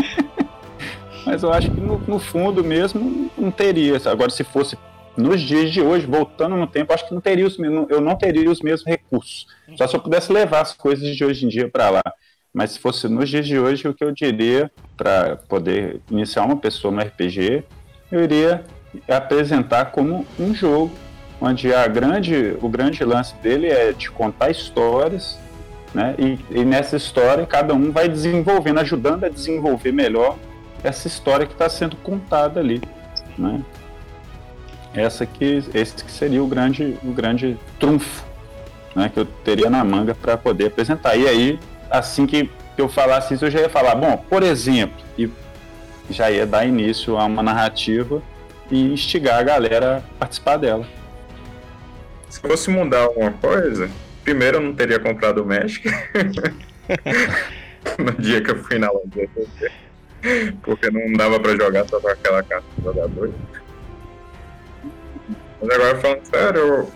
Mas 1.24 1.42
eu 1.42 1.50
acho 1.50 1.70
que 1.70 1.80
no, 1.80 1.98
no, 2.06 2.18
fundo 2.18 2.62
mesmo 2.62 3.30
não 3.38 3.50
teria. 3.50 3.98
Agora, 4.10 4.28
se 4.28 4.44
fosse 4.44 4.76
nos 5.16 5.40
dias 5.40 5.72
de 5.72 5.80
hoje, 5.80 6.04
voltando 6.04 6.54
no 6.54 6.66
tempo, 6.66 6.92
acho 6.92 7.08
que 7.08 7.14
não 7.14 7.22
teria 7.22 7.46
os, 7.46 7.58
eu 7.58 8.02
não 8.02 8.14
teria 8.14 8.50
os 8.50 8.60
mesmos 8.60 8.86
recursos. 8.86 9.46
Só 9.74 9.86
se 9.86 9.96
eu 9.96 10.00
pudesse 10.00 10.30
levar 10.30 10.60
as 10.60 10.74
coisas 10.74 11.16
de 11.16 11.24
hoje 11.24 11.46
em 11.46 11.48
dia 11.48 11.66
para 11.66 11.88
lá. 11.88 12.02
Mas 12.56 12.70
se 12.70 12.78
fosse 12.78 13.06
nos 13.06 13.28
dias 13.28 13.46
de 13.46 13.58
hoje, 13.58 13.86
o 13.86 13.92
que 13.92 14.02
eu 14.02 14.10
diria 14.10 14.72
para 14.96 15.36
poder 15.36 16.00
iniciar 16.10 16.42
uma 16.42 16.56
pessoa 16.56 16.90
no 16.90 17.02
RPG, 17.02 17.62
eu 18.10 18.24
iria 18.24 18.64
apresentar 19.06 19.92
como 19.92 20.26
um 20.40 20.54
jogo 20.54 20.90
onde 21.38 21.74
a 21.74 21.86
grande, 21.86 22.56
o 22.62 22.66
grande 22.70 23.04
lance 23.04 23.34
dele 23.42 23.66
é 23.66 23.92
de 23.92 24.10
contar 24.10 24.50
histórias, 24.50 25.38
né? 25.92 26.14
E, 26.18 26.38
e 26.50 26.64
nessa 26.64 26.96
história 26.96 27.44
cada 27.44 27.74
um 27.74 27.92
vai 27.92 28.08
desenvolvendo, 28.08 28.80
ajudando 28.80 29.24
a 29.24 29.28
desenvolver 29.28 29.92
melhor 29.92 30.38
essa 30.82 31.06
história 31.06 31.44
que 31.44 31.52
está 31.52 31.68
sendo 31.68 31.94
contada 31.96 32.58
ali, 32.58 32.80
né? 33.36 33.62
Essa 34.94 35.26
que, 35.26 35.62
esse 35.74 36.02
que 36.02 36.10
seria 36.10 36.42
o 36.42 36.46
grande, 36.46 36.96
o 37.04 37.12
grande 37.12 37.58
trunfo, 37.78 38.24
né? 38.94 39.10
Que 39.12 39.20
eu 39.20 39.26
teria 39.26 39.68
na 39.68 39.84
manga 39.84 40.14
para 40.14 40.38
poder 40.38 40.68
apresentar. 40.68 41.16
E 41.16 41.28
aí 41.28 41.58
assim 41.98 42.26
que, 42.26 42.50
eu 42.76 42.88
falasse 42.88 43.34
isso, 43.34 43.46
eu 43.46 43.50
já 43.50 43.60
ia 43.60 43.70
falar, 43.70 43.94
bom, 43.94 44.18
por 44.28 44.42
exemplo, 44.42 45.02
e 45.16 45.30
já 46.10 46.30
ia 46.30 46.46
dar 46.46 46.66
início 46.66 47.16
a 47.16 47.24
uma 47.24 47.42
narrativa 47.42 48.22
e 48.70 48.92
instigar 48.92 49.40
a 49.40 49.42
galera 49.42 49.96
a 49.96 50.02
participar 50.18 50.58
dela. 50.58 50.86
Se 52.28 52.38
fosse 52.40 52.68
mudar 52.68 53.04
alguma 53.04 53.32
coisa, 53.32 53.88
primeiro 54.22 54.58
eu 54.58 54.60
não 54.60 54.74
teria 54.74 54.98
comprado 54.98 55.42
o 55.42 55.46
Magic 55.46 55.88
no 57.98 58.12
dia 58.12 58.42
que 58.42 58.50
eu 58.50 58.62
fui 58.62 58.78
na 58.78 58.90
loja, 58.90 59.30
porque 60.62 60.90
não 60.90 61.14
dava 61.14 61.40
para 61.40 61.56
jogar 61.56 61.88
só 61.88 61.98
com 61.98 62.08
aquela 62.08 62.42
carta 62.42 62.66
de 62.76 62.84
jogador. 62.84 63.32
Mas 65.62 65.70
agora 65.70 65.98
falando 65.98 66.26
sério, 66.26 66.60
eu 66.60 66.92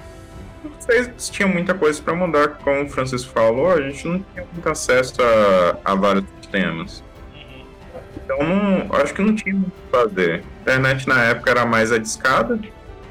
não 0.80 0.86
sei 0.86 1.12
se 1.18 1.30
tinha 1.30 1.46
muita 1.46 1.74
coisa 1.74 2.00
para 2.02 2.14
mudar, 2.14 2.48
como 2.64 2.84
o 2.84 2.88
Francisco 2.88 3.30
falou, 3.32 3.70
a 3.70 3.80
gente 3.82 4.08
não 4.08 4.18
tinha 4.32 4.46
muito 4.50 4.68
acesso 4.68 5.14
a, 5.22 5.92
a 5.92 5.94
vários 5.94 6.24
sistemas. 6.40 7.04
Então, 8.16 8.38
não, 8.38 8.96
acho 8.96 9.12
que 9.12 9.20
não 9.20 9.34
tinha 9.34 9.54
muito 9.54 9.68
o 9.68 9.70
que 9.70 9.90
fazer. 9.90 10.42
A 10.60 10.62
internet 10.62 11.06
na 11.06 11.22
época 11.24 11.50
era 11.50 11.66
mais 11.66 11.92
a 11.92 11.98
discada, 11.98 12.58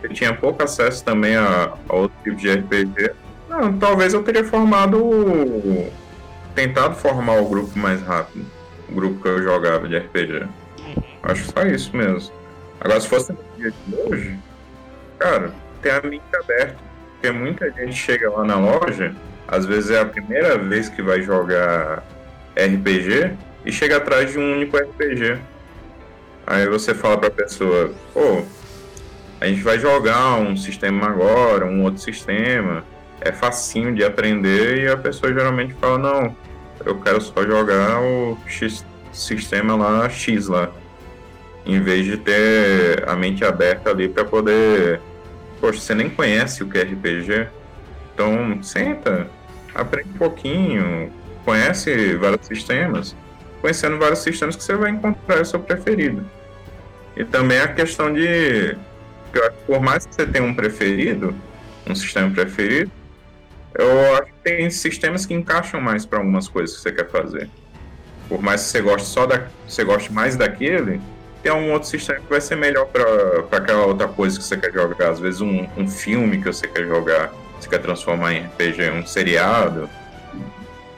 eu 0.02 0.10
tinha 0.10 0.34
pouco 0.34 0.64
acesso 0.64 1.04
também 1.04 1.36
a, 1.36 1.74
a 1.88 1.96
outro 1.96 2.18
tipo 2.24 2.38
de 2.38 2.52
RPG. 2.52 3.12
Não, 3.48 3.78
talvez 3.78 4.14
eu 4.14 4.24
teria 4.24 4.44
formado. 4.44 4.98
tentado 6.56 6.96
formar 6.96 7.40
o 7.40 7.50
grupo 7.50 7.78
mais 7.78 8.02
rápido. 8.02 8.46
O 8.90 8.96
grupo 8.96 9.22
que 9.22 9.28
eu 9.28 9.44
jogava 9.44 9.88
de 9.88 9.98
RPG. 9.98 10.48
Acho 11.22 11.52
só 11.52 11.64
isso 11.64 11.96
mesmo. 11.96 12.34
Agora, 12.82 13.00
se 13.00 13.08
fosse 13.08 13.32
no 13.32 13.40
dia 13.58 13.72
de 13.72 13.96
hoje, 13.96 14.40
cara, 15.20 15.54
tem 15.82 15.92
a 15.92 16.02
mente 16.02 16.24
aberta 16.34 16.89
porque 17.20 17.32
muita 17.32 17.70
gente 17.72 17.94
chega 17.94 18.32
lá 18.32 18.46
na 18.46 18.56
loja, 18.56 19.14
às 19.46 19.66
vezes 19.66 19.92
é 19.92 20.00
a 20.00 20.06
primeira 20.06 20.58
vez 20.58 20.88
que 20.88 21.02
vai 21.02 21.22
jogar 21.22 22.02
RPG 22.56 23.34
e 23.66 23.72
chega 23.74 23.98
atrás 23.98 24.32
de 24.32 24.40
um 24.40 24.54
único 24.54 24.78
RPG. 24.78 25.38
Aí 26.48 26.66
você 26.68 26.96
fala 26.96 27.18
pra 27.18 27.30
pessoa, 27.30 27.92
pô, 28.14 28.42
a 29.42 29.48
gente 29.48 29.62
vai 29.62 29.78
jogar 29.78 30.36
um 30.36 30.56
sistema 30.56 31.08
agora, 31.08 31.66
um 31.66 31.84
outro 31.84 32.02
sistema, 32.02 32.86
é 33.20 33.34
facinho 33.34 33.94
de 33.94 34.04
aprender 34.04 34.86
e 34.86 34.88
a 34.88 34.96
pessoa 34.96 35.34
geralmente 35.34 35.74
fala, 35.74 35.98
não, 35.98 36.36
eu 36.86 37.00
quero 37.02 37.20
só 37.20 37.44
jogar 37.44 38.00
o 38.02 38.38
X 38.48 38.86
sistema 39.12 39.76
lá, 39.76 40.10
X 40.10 40.48
lá. 40.48 40.72
Em 41.66 41.82
vez 41.82 42.06
de 42.06 42.16
ter 42.16 43.04
a 43.08 43.16
mente 43.16 43.44
aberta 43.44 43.90
ali 43.90 44.08
para 44.08 44.24
poder 44.24 45.02
poxa, 45.60 45.80
você 45.80 45.96
nem 45.96 46.10
conhece 46.10 46.64
o 46.64 46.68
que 46.68 46.78
é 46.78 46.84
RPG, 46.84 47.48
então 48.14 48.62
senta, 48.62 49.30
aprende 49.74 50.10
um 50.10 50.18
pouquinho, 50.18 51.12
conhece 51.46 52.16
vários 52.16 52.46
sistemas, 52.46 53.16
conhecendo 53.62 53.98
vários 53.98 54.20
sistemas 54.20 54.56
que 54.56 54.64
você 54.64 54.76
vai 54.76 54.92
encontrar 54.92 55.42
o 55.42 55.46
seu 55.46 55.60
preferido. 55.60 56.26
E 57.16 57.24
também 57.26 57.60
a 57.60 57.68
questão 57.68 58.14
de, 58.14 58.78
por 59.66 59.82
mais 59.82 60.06
que 60.06 60.16
você 60.16 60.26
tenha 60.26 60.46
um 60.46 60.54
preferido, 60.54 61.36
um 61.88 61.96
sistema 61.96 62.30
preferido, 62.30 62.92
eu 63.76 64.16
acho 64.16 64.28
que 64.28 64.40
tem 64.44 64.70
sistemas 64.70 65.26
que 65.26 65.34
encaixam 65.34 65.80
mais 65.80 66.06
para 66.06 66.20
algumas 66.20 66.48
coisas 66.48 66.76
que 66.76 66.82
você 66.82 66.92
quer 66.92 67.10
fazer. 67.10 67.50
Por 68.28 68.42
mais 68.42 68.62
que 68.64 68.68
você 68.68 68.82
goste 68.82 69.08
só 69.08 69.26
da, 69.26 69.48
você 69.68 69.84
goste 69.84 70.12
mais 70.12 70.36
daquele, 70.36 71.00
tem 71.42 71.52
um 71.52 71.72
outro 71.72 71.88
sistema 71.88 72.20
que 72.20 72.30
vai 72.30 72.42
ser 72.42 72.56
melhor 72.56 72.86
para 72.88 73.58
aquela 73.58 73.86
outra 73.86 74.08
coisa 74.08 74.38
que 74.38 74.44
você 74.44 74.58
quer 74.58 74.72
jogar. 74.72 75.10
Às 75.10 75.20
vezes 75.20 75.42
um, 75.42 75.68
um 75.78 75.88
filme 75.88 76.38
que 76.38 76.46
você 76.46 76.68
quer 76.68 76.86
jogar, 76.86 77.34
você 77.60 77.70
quer 77.70 77.80
transformar 77.80 78.34
em 78.34 78.46
RPG, 78.46 78.92
um 78.92 79.06
seriado, 79.06 79.90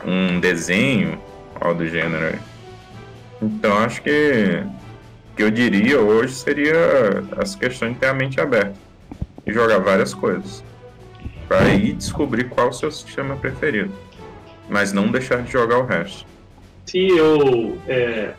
um 0.06 0.40
desenho, 0.40 1.20
algo 1.60 1.84
do 1.84 1.88
gênero. 1.88 2.40
Então 3.42 3.78
acho 3.78 4.02
que 4.02 4.64
que 5.36 5.44
eu 5.44 5.50
diria 5.50 6.00
hoje 6.00 6.34
seria 6.34 6.76
essa 7.40 7.58
questão 7.58 7.92
de 7.92 7.98
ter 7.98 8.08
a 8.08 8.14
mente 8.14 8.40
aberta 8.40 8.76
e 9.46 9.54
jogar 9.54 9.80
várias 9.80 10.14
coisas. 10.14 10.64
para 11.48 11.66
aí 11.66 11.94
descobrir 11.94 12.50
qual 12.50 12.70
o 12.70 12.74
seu 12.74 12.92
sistema 12.92 13.36
preferido, 13.36 13.94
mas 14.70 14.94
não 14.94 15.10
deixar 15.12 15.42
de 15.42 15.52
jogar 15.52 15.80
o 15.80 15.86
resto. 15.86 16.26
Se 16.86 17.10
eu 17.10 17.78
é, 17.88 18.34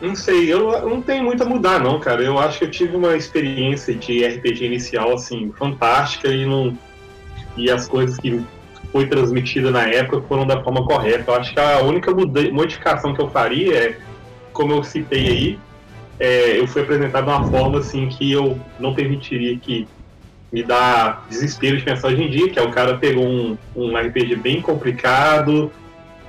não 0.00 0.14
sei, 0.14 0.52
eu 0.52 0.88
não 0.88 1.02
tenho 1.02 1.24
muito 1.24 1.42
a 1.42 1.46
mudar 1.46 1.78
não, 1.78 2.00
cara. 2.00 2.22
Eu 2.22 2.38
acho 2.38 2.58
que 2.58 2.64
eu 2.64 2.70
tive 2.70 2.96
uma 2.96 3.16
experiência 3.16 3.94
de 3.94 4.26
RPG 4.26 4.64
inicial 4.64 5.12
assim 5.12 5.52
fantástica 5.58 6.28
e 6.28 6.46
não 6.46 6.76
e 7.56 7.70
as 7.70 7.86
coisas 7.86 8.16
que 8.16 8.42
foi 8.90 9.06
transmitida 9.06 9.70
na 9.70 9.86
época 9.86 10.22
foram 10.26 10.46
da 10.46 10.62
forma 10.62 10.84
correta. 10.84 11.30
Eu 11.30 11.34
acho 11.34 11.52
que 11.52 11.60
a 11.60 11.80
única 11.80 12.12
modificação 12.52 13.14
que 13.14 13.20
eu 13.20 13.30
faria 13.30 13.76
é, 13.76 13.98
como 14.52 14.72
eu 14.72 14.82
citei 14.82 15.28
aí, 15.28 15.58
é, 16.18 16.58
eu 16.58 16.66
fui 16.66 16.82
apresentado 16.82 17.24
de 17.24 17.30
uma 17.30 17.50
forma 17.50 17.78
assim 17.78 18.08
que 18.08 18.30
eu 18.30 18.58
não 18.78 18.94
permitiria 18.94 19.56
que 19.58 19.86
me 20.52 20.62
dá 20.62 21.22
desespero 21.28 21.76
de 21.76 21.84
pensar 21.84 22.08
hoje 22.08 22.22
em 22.22 22.30
dia, 22.30 22.48
que 22.48 22.58
é 22.58 22.62
o 22.62 22.70
cara 22.70 22.96
pegou 22.96 23.24
um, 23.24 23.56
um 23.76 23.96
RPG 23.96 24.36
bem 24.36 24.60
complicado, 24.60 25.70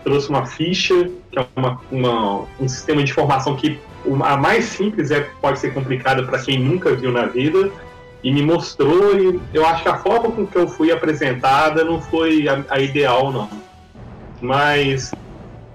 trouxe 0.03 0.29
uma 0.29 0.45
ficha, 0.45 1.09
que 1.31 1.39
é 1.39 1.45
uma, 1.55 1.79
uma, 1.91 2.45
um 2.59 2.67
sistema 2.67 3.03
de 3.03 3.11
informação 3.11 3.55
que 3.55 3.79
a 4.23 4.37
mais 4.37 4.65
simples 4.65 5.11
é 5.11 5.21
pode 5.41 5.59
ser 5.59 5.73
complicada 5.73 6.23
para 6.23 6.39
quem 6.39 6.59
nunca 6.59 6.95
viu 6.95 7.11
na 7.11 7.25
vida, 7.27 7.71
e 8.23 8.31
me 8.31 8.43
mostrou, 8.43 9.19
e 9.19 9.39
eu 9.53 9.65
acho 9.65 9.83
que 9.83 9.89
a 9.89 9.97
forma 9.97 10.31
com 10.31 10.45
que 10.45 10.55
eu 10.55 10.67
fui 10.67 10.91
apresentada 10.91 11.83
não 11.83 11.99
foi 11.99 12.47
a, 12.47 12.63
a 12.69 12.79
ideal, 12.79 13.31
não. 13.31 13.49
Mas 14.39 15.11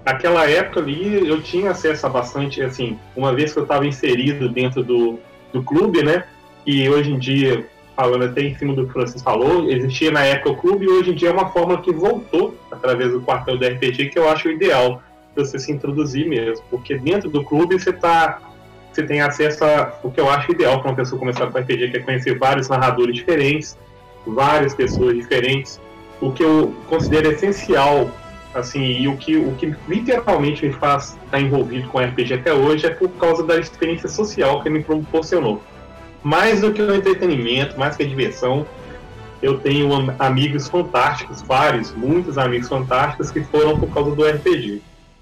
naquela 0.05 0.49
época 0.49 0.79
ali 0.79 1.27
eu 1.27 1.41
tinha 1.41 1.71
acesso 1.71 2.05
a 2.05 2.09
bastante, 2.09 2.61
assim, 2.61 2.97
uma 3.15 3.33
vez 3.33 3.51
que 3.51 3.59
eu 3.59 3.63
estava 3.63 3.85
inserido 3.85 4.47
dentro 4.47 4.83
do, 4.83 5.19
do 5.51 5.61
clube, 5.61 6.03
né? 6.03 6.23
E 6.65 6.89
hoje 6.89 7.11
em 7.11 7.19
dia 7.19 7.65
falando 7.97 8.25
até 8.25 8.43
em 8.43 8.55
cima 8.55 8.75
do 8.75 8.83
que 8.83 8.91
o 8.91 8.93
Francis 8.93 9.23
falou, 9.23 9.67
existia 9.71 10.11
na 10.11 10.23
época 10.23 10.51
o 10.51 10.55
clube 10.55 10.85
e 10.85 10.87
hoje 10.87 11.09
em 11.09 11.15
dia 11.15 11.29
é 11.29 11.31
uma 11.31 11.49
forma 11.49 11.81
que 11.81 11.91
voltou 11.91 12.55
através 12.71 13.11
do 13.11 13.21
quartel 13.21 13.57
do 13.57 13.65
RPG, 13.65 14.09
que 14.09 14.19
eu 14.19 14.29
acho 14.29 14.49
ideal 14.49 15.01
você 15.35 15.57
se 15.57 15.71
introduzir 15.71 16.27
mesmo, 16.27 16.63
porque 16.69 16.95
dentro 16.95 17.27
do 17.27 17.43
clube 17.43 17.79
você 17.79 17.91
tá 17.91 18.39
você 18.93 19.03
tem 19.03 19.21
acesso 19.21 19.63
a 19.63 19.93
o 20.03 20.11
que 20.11 20.19
eu 20.19 20.29
acho 20.29 20.51
ideal 20.51 20.79
para 20.79 20.91
uma 20.91 20.95
pessoa 20.95 21.17
começar 21.17 21.47
com 21.47 21.57
RPG, 21.57 21.89
que 21.89 21.97
é 21.97 21.99
conhecer 21.99 22.37
vários 22.37 22.69
narradores 22.69 23.15
diferentes, 23.15 23.75
várias 24.25 24.75
pessoas 24.75 25.15
diferentes, 25.15 25.79
o 26.21 26.31
que 26.31 26.43
eu 26.43 26.75
considero 26.87 27.31
essencial 27.31 28.11
assim, 28.53 29.01
e 29.01 29.07
o 29.07 29.17
que, 29.17 29.37
o 29.37 29.53
que 29.53 29.75
literalmente 29.87 30.65
me 30.65 30.73
faz 30.73 31.17
estar 31.25 31.39
envolvido 31.39 31.87
com 31.89 31.99
RPG 31.99 32.35
até 32.35 32.53
hoje 32.53 32.85
é 32.85 32.89
por 32.89 33.09
causa 33.09 33.43
da 33.43 33.57
experiência 33.57 34.09
social 34.09 34.61
que 34.61 34.69
me 34.69 34.83
proporcionou 34.83 35.61
mais 36.23 36.61
do 36.61 36.73
que 36.73 36.81
o 36.81 36.93
entretenimento, 36.93 37.79
mais 37.79 37.95
que 37.95 38.03
a 38.03 38.07
diversão, 38.07 38.65
eu 39.41 39.59
tenho 39.59 39.89
amigos 40.19 40.67
fantásticos, 40.67 41.41
vários, 41.41 41.93
muitos 41.93 42.37
amigos 42.37 42.67
fantásticos 42.67 43.31
que 43.31 43.41
foram 43.43 43.79
por 43.79 43.89
causa 43.93 44.15
do 44.15 44.23
RPG. 44.23 44.81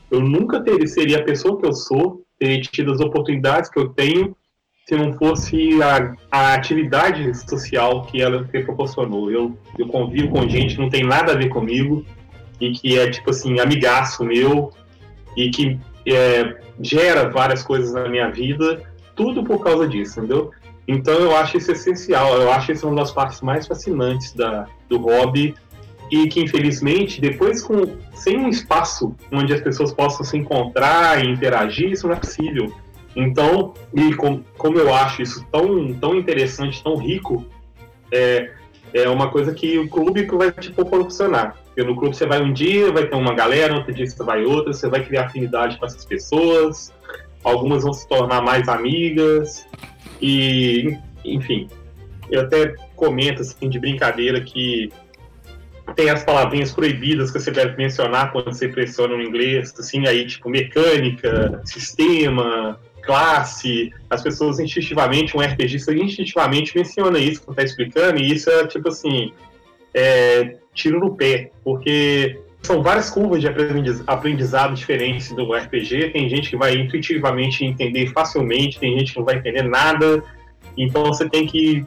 Eu 0.10 0.21
nunca 0.21 0.62
teria, 0.62 0.88
seria 0.88 1.19
a 1.19 1.23
pessoa 1.23 1.60
que 1.60 1.65
eu 1.65 1.73
sou, 1.73 2.23
teria 2.39 2.62
tido 2.62 2.91
as 2.91 2.99
oportunidades 2.99 3.69
que 3.69 3.79
eu 3.79 3.89
tenho 3.89 4.36
se 4.88 4.95
não 4.95 5.13
fosse 5.13 5.81
a, 5.81 6.15
a 6.31 6.53
atividade 6.53 7.34
social 7.49 8.03
que 8.03 8.21
ela 8.21 8.47
me 8.53 8.63
proporcionou. 8.63 9.31
Eu, 9.31 9.58
eu 9.79 9.88
convivo 9.88 10.29
com 10.29 10.47
gente 10.47 10.75
que 10.75 10.81
não 10.81 10.89
tem 10.89 11.03
nada 11.03 11.34
a 11.34 11.36
ver 11.36 11.49
comigo 11.49 12.05
e 12.62 12.71
que 12.71 12.97
é, 12.97 13.10
tipo 13.10 13.31
assim, 13.31 13.60
amigaço 13.60 14.23
meu 14.23 14.71
e 15.36 15.49
que 15.49 15.79
é, 16.05 16.58
gera 16.79 17.29
várias 17.29 17.63
coisas 17.63 17.93
na 17.93 18.08
minha 18.08 18.29
vida, 18.29 18.84
tudo 19.15 19.43
por 19.43 19.63
causa 19.63 19.88
disso, 19.88 20.19
entendeu? 20.19 20.51
Então 20.88 21.13
eu 21.15 21.36
acho 21.36 21.58
isso 21.58 21.71
essencial, 21.71 22.36
eu 22.36 22.52
acho 22.52 22.71
isso 22.71 22.88
uma 22.88 22.95
das 22.95 23.12
partes 23.12 23.41
mais 23.41 23.65
fascinantes 23.65 24.34
da, 24.34 24.67
do 24.88 24.98
hobby 25.00 25.56
e 26.12 26.28
que 26.28 26.41
infelizmente 26.41 27.19
depois 27.19 27.63
com 27.63 27.98
sem 28.13 28.38
um 28.38 28.48
espaço 28.48 29.15
onde 29.32 29.54
as 29.54 29.62
pessoas 29.62 29.91
possam 29.91 30.24
se 30.24 30.38
encontrar 30.38 31.24
e 31.24 31.30
interagir, 31.30 31.91
isso 31.91 32.08
não 32.08 32.15
é 32.15 32.19
possível. 32.19 32.71
Então, 33.15 33.74
e 33.93 34.13
com, 34.13 34.43
como 34.58 34.78
eu 34.78 34.93
acho 34.93 35.21
isso 35.21 35.45
tão, 35.52 35.93
tão 35.93 36.15
interessante, 36.15 36.84
tão 36.84 36.98
rico, 36.98 37.45
é, 38.12 38.52
é 38.93 39.10
uma 39.10 39.30
coisa 39.30 39.54
que 39.54 39.78
o 39.80 39.88
clube 39.88 40.26
vai 40.26 40.52
te 40.52 40.71
proporcionar. 40.71 41.56
Porque 41.65 41.84
no 41.84 41.95
clube 41.95 42.15
você 42.15 42.26
vai 42.26 42.41
um 42.41 42.52
dia, 42.52 42.91
vai 42.91 43.06
ter 43.06 43.15
uma 43.15 43.34
galera, 43.34 43.76
outro 43.76 43.93
dia 43.93 44.06
você 44.06 44.21
vai 44.21 44.43
outra, 44.43 44.74
você 44.74 44.89
vai 44.89 45.04
criar 45.04 45.26
afinidade 45.26 45.78
com 45.78 45.86
essas 45.86 46.04
pessoas, 46.04 46.93
algumas 47.43 47.84
vão 47.84 47.93
se 47.93 48.08
tornar 48.08 48.41
mais 48.41 48.67
amigas, 48.67 49.65
e, 50.21 50.97
enfim, 51.23 51.67
eu 52.30 52.41
até 52.41 52.75
comento 52.95 53.41
assim 53.41 53.69
de 53.69 53.80
brincadeira 53.80 54.41
que 54.41 54.91
tem 55.95 56.10
as 56.10 56.23
palavrinhas 56.23 56.71
proibidas 56.71 57.32
que 57.32 57.39
você 57.39 57.51
deve 57.51 57.78
mencionar 57.78 58.32
quando 58.32 58.51
você 58.51 58.67
pressiona 58.67 59.15
no 59.15 59.21
inglês, 59.21 59.73
assim, 59.78 60.08
aí 60.08 60.25
tipo 60.25 60.49
mecânica, 60.49 61.62
sistema, 61.63 62.80
classe, 63.04 63.93
as 64.10 64.23
pessoas 64.23 64.60
instintivamente, 64.60 65.38
um 65.38 65.41
RPG 65.41 65.75
instintivamente 65.75 66.75
menciona 66.75 67.19
isso 67.19 67.43
quando 67.43 67.58
tá 67.58 67.63
explicando, 67.63 68.19
e 68.19 68.34
isso 68.34 68.49
é 68.49 68.65
tipo 68.65 68.89
assim, 68.89 69.32
é, 69.93 70.58
tiro 70.73 70.99
no 70.99 71.15
pé, 71.15 71.51
porque 71.63 72.39
são 72.65 72.82
várias 72.82 73.10
curvas 73.10 73.41
de 73.41 73.47
aprendizado 74.08 74.73
diferentes 74.73 75.32
do 75.32 75.54
RPG. 75.54 76.10
Tem 76.10 76.30
gente 76.30 76.49
que 76.49 76.58
vai 76.58 76.75
intuitivamente 76.75 77.63
entender 77.63 78.08
facilmente, 78.08 78.80
tem 78.80 78.97
gente 78.97 79.13
que 79.13 79.19
não 79.19 79.25
vai 79.25 79.38
entender 79.38 79.63
nada. 79.63 80.23
Então 80.78 81.06
você 81.06 81.30
tem 81.30 81.45
que 81.45 81.86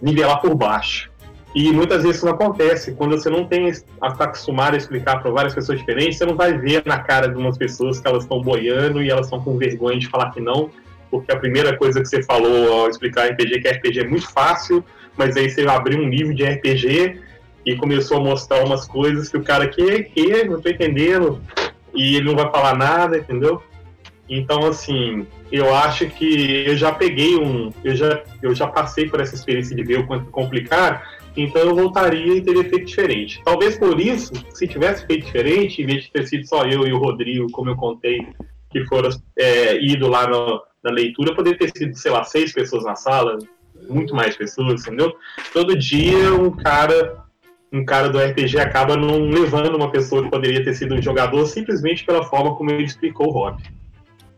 nivelar 0.00 0.40
por 0.40 0.54
baixo. 0.54 1.10
E 1.54 1.72
muitas 1.72 2.02
vezes 2.02 2.18
isso 2.18 2.26
não 2.26 2.34
acontece. 2.34 2.92
Quando 2.92 3.18
você 3.18 3.30
não 3.30 3.44
tem 3.44 3.68
está 3.68 4.24
acostumado 4.24 4.74
a 4.74 4.76
explicar 4.76 5.20
para 5.20 5.30
várias 5.30 5.54
pessoas 5.54 5.78
diferentes, 5.78 6.18
você 6.18 6.26
não 6.26 6.36
vai 6.36 6.56
ver 6.56 6.82
na 6.86 6.98
cara 7.00 7.28
de 7.28 7.36
umas 7.36 7.56
pessoas 7.56 7.98
que 7.98 8.06
elas 8.06 8.24
estão 8.24 8.40
boiando 8.40 9.02
e 9.02 9.10
elas 9.10 9.26
estão 9.26 9.40
com 9.40 9.56
vergonha 9.56 9.98
de 9.98 10.08
falar 10.08 10.30
que 10.30 10.40
não, 10.40 10.70
porque 11.10 11.32
a 11.32 11.36
primeira 11.36 11.76
coisa 11.76 12.00
que 12.00 12.06
você 12.06 12.22
falou 12.22 12.72
ao 12.72 12.88
explicar 12.88 13.30
RPG 13.30 13.54
é 13.54 13.60
que 13.60 13.68
RPG 13.68 14.00
é 14.00 14.06
muito 14.06 14.30
fácil, 14.30 14.84
mas 15.16 15.36
aí 15.36 15.50
você 15.50 15.66
abrir 15.66 15.98
um 15.98 16.08
livro 16.08 16.34
de 16.34 16.44
RPG 16.44 17.18
e 17.68 17.76
começou 17.76 18.16
a 18.16 18.20
mostrar 18.20 18.64
umas 18.64 18.88
coisas 18.88 19.28
que 19.28 19.36
o 19.36 19.44
cara 19.44 19.68
que 19.68 20.04
que 20.04 20.44
não 20.44 20.58
tô 20.58 20.70
entendendo 20.70 21.38
e 21.94 22.16
ele 22.16 22.24
não 22.24 22.34
vai 22.34 22.50
falar 22.50 22.74
nada, 22.74 23.18
entendeu? 23.18 23.62
Então 24.26 24.66
assim, 24.66 25.26
eu 25.52 25.74
acho 25.74 26.06
que 26.06 26.64
eu 26.66 26.76
já 26.78 26.92
peguei 26.92 27.36
um, 27.36 27.70
eu 27.84 27.94
já 27.94 28.22
eu 28.42 28.54
já 28.54 28.66
passei 28.66 29.06
por 29.06 29.20
essa 29.20 29.34
experiência 29.34 29.76
de 29.76 29.82
ver 29.82 29.98
o 29.98 30.06
quanto 30.06 30.30
complicar, 30.30 31.06
então 31.36 31.60
eu 31.60 31.74
voltaria 31.74 32.36
e 32.36 32.40
teria 32.40 32.64
feito 32.64 32.86
diferente. 32.86 33.42
Talvez 33.44 33.78
por 33.78 34.00
isso, 34.00 34.32
se 34.54 34.66
tivesse 34.66 35.06
feito 35.06 35.26
diferente, 35.26 35.82
em 35.82 35.86
vez 35.86 36.04
de 36.04 36.10
ter 36.10 36.26
sido 36.26 36.46
só 36.46 36.64
eu 36.64 36.86
e 36.86 36.92
o 36.92 36.98
Rodrigo, 36.98 37.52
como 37.52 37.68
eu 37.68 37.76
contei, 37.76 38.26
que 38.70 38.82
foram 38.86 39.10
é, 39.38 39.78
ido 39.78 40.08
lá 40.08 40.26
no, 40.26 40.62
na 40.82 40.90
leitura, 40.90 41.34
poderia 41.34 41.58
ter 41.58 41.70
sido, 41.76 41.94
sei 41.96 42.10
lá, 42.10 42.24
seis 42.24 42.50
pessoas 42.50 42.84
na 42.84 42.96
sala, 42.96 43.36
muito 43.90 44.14
mais 44.14 44.36
pessoas, 44.36 44.86
entendeu? 44.86 45.14
Todo 45.52 45.78
dia 45.78 46.32
um 46.34 46.50
cara 46.50 47.27
um 47.72 47.84
cara 47.84 48.08
do 48.08 48.18
RPG 48.18 48.58
acaba 48.58 48.96
não 48.96 49.20
levando 49.28 49.76
uma 49.76 49.90
pessoa 49.90 50.22
que 50.22 50.30
poderia 50.30 50.64
ter 50.64 50.74
sido 50.74 50.94
um 50.94 51.02
jogador 51.02 51.46
simplesmente 51.46 52.04
pela 52.04 52.24
forma 52.24 52.54
como 52.56 52.70
ele 52.70 52.84
explicou 52.84 53.28
o 53.28 53.32
hobby. 53.32 53.62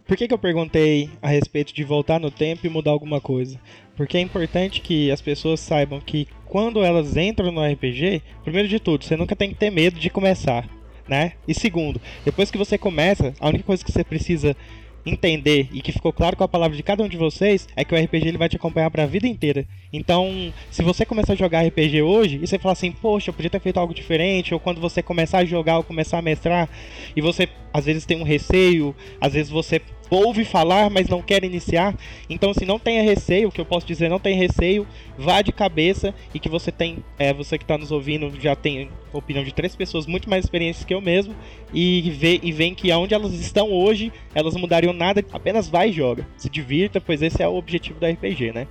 Por 0.07 0.17
que, 0.17 0.27
que 0.27 0.35
eu 0.35 0.39
perguntei 0.39 1.09
a 1.23 1.29
respeito 1.29 1.73
de 1.73 1.85
voltar 1.85 2.19
no 2.19 2.33
tempo 2.33 2.67
e 2.67 2.69
mudar 2.69 2.91
alguma 2.91 3.21
coisa? 3.21 3.61
Porque 3.97 4.17
é 4.17 4.21
importante 4.21 4.81
que 4.81 5.09
as 5.11 5.21
pessoas 5.21 5.61
saibam 5.61 6.01
que 6.01 6.27
quando 6.47 6.83
elas 6.83 7.17
entram 7.17 7.53
no 7.53 7.65
RPG, 7.65 8.21
primeiro 8.43 8.67
de 8.67 8.81
tudo, 8.81 9.05
você 9.05 9.17
nunca 9.17 9.37
tem 9.37 9.51
que 9.51 9.55
ter 9.55 9.71
medo 9.71 10.01
de 10.01 10.11
começar, 10.11 10.69
né? 11.09 11.35
E 11.47 11.55
segundo, 11.55 12.01
depois 12.25 12.51
que 12.51 12.59
você 12.59 12.77
começa, 12.77 13.33
a 13.39 13.49
única 13.49 13.63
coisa 13.63 13.85
que 13.85 13.93
você 13.93 14.03
precisa 14.03 14.57
entender 15.05 15.69
e 15.73 15.81
que 15.81 15.93
ficou 15.93 16.13
claro 16.13 16.37
com 16.37 16.45
a 16.45 16.49
palavra 16.49 16.77
de 16.77 16.83
cada 16.83 17.03
um 17.03 17.09
de 17.09 17.17
vocês 17.17 17.69
é 17.77 17.85
que 17.85 17.95
o 17.95 17.99
RPG 17.99 18.29
ele 18.29 18.39
vai 18.39 18.49
te 18.49 18.57
acompanhar 18.57 18.91
para 18.91 19.05
a 19.05 19.07
vida 19.07 19.27
inteira. 19.27 19.67
Então, 19.93 20.53
se 20.71 20.83
você 20.83 21.05
começar 21.05 21.33
a 21.33 21.37
jogar 21.37 21.67
RPG 21.67 22.03
hoje 22.03 22.37
e 22.37 22.47
você 22.47 22.59
falar 22.59 22.73
assim, 22.73 22.93
poxa, 22.93 23.31
eu 23.31 23.35
podia 23.35 23.51
ter 23.51 23.61
feito 23.61 23.79
algo 23.79 23.95
diferente, 23.95 24.55
ou 24.55 24.61
quando 24.61 24.81
você 24.81 25.03
começar 25.03 25.39
a 25.39 25.45
jogar 25.45 25.79
ou 25.79 25.85
começar 25.85 26.19
a 26.19 26.23
mestrar 26.23 26.69
e 27.15 27.21
você 27.21 27.49
às 27.73 27.85
vezes 27.85 28.05
tem 28.05 28.21
um 28.21 28.25
receio, 28.25 28.95
às 29.21 29.33
vezes 29.33 29.51
você 29.51 29.81
ouve 30.11 30.45
falar, 30.45 30.91
mas 30.91 31.09
não 31.09 31.23
quer 31.23 31.45
iniciar. 31.45 31.95
Então, 32.29 32.53
se 32.53 32.67
não 32.67 32.79
tenha 32.79 33.03
receio, 33.03 33.49
o 33.49 33.53
que 33.53 33.61
eu 33.61 33.65
posso 33.65 33.87
dizer, 33.87 34.11
não 34.11 34.19
tem 34.19 34.37
receio, 34.37 34.87
vá 35.17 35.41
de 35.41 35.53
cabeça 35.53 36.13
e 36.35 36.39
que 36.39 36.49
você 36.49 36.73
tem, 36.73 36.99
é, 37.19 37.33
você 37.33 37.57
que 37.57 37.65
está 37.65 37.79
nos 37.79 37.93
ouvindo 37.93 38.33
já 38.41 38.57
tem 38.57 38.91
opinião 39.13 39.45
de 39.45 39.55
três 39.55 39.75
pessoas 39.75 40.07
muito 40.07 40.29
mais 40.29 40.45
experientes 40.45 40.85
que 40.85 40.95
eu 40.95 41.01
mesmo 41.01 41.35
e 41.73 42.11
vê 42.11 42.41
e 42.43 42.53
vem 42.53 42.75
que 42.75 42.91
aonde 42.91 43.15
elas 43.15 43.33
estão 43.35 43.73
hoje, 43.73 44.13
elas 44.35 44.55
mudariam 44.55 44.93
nada, 44.93 45.25
apenas 45.33 45.69
vai 45.69 45.91
e 45.91 45.93
joga. 45.93 46.27
Se 46.37 46.51
divirta, 46.51 47.01
pois 47.01 47.23
esse 47.23 47.43
é 47.43 47.49
o 47.49 47.55
objetivo 47.55 48.01
da 48.01 48.11
RPG, 48.11 48.53
né? 48.53 48.67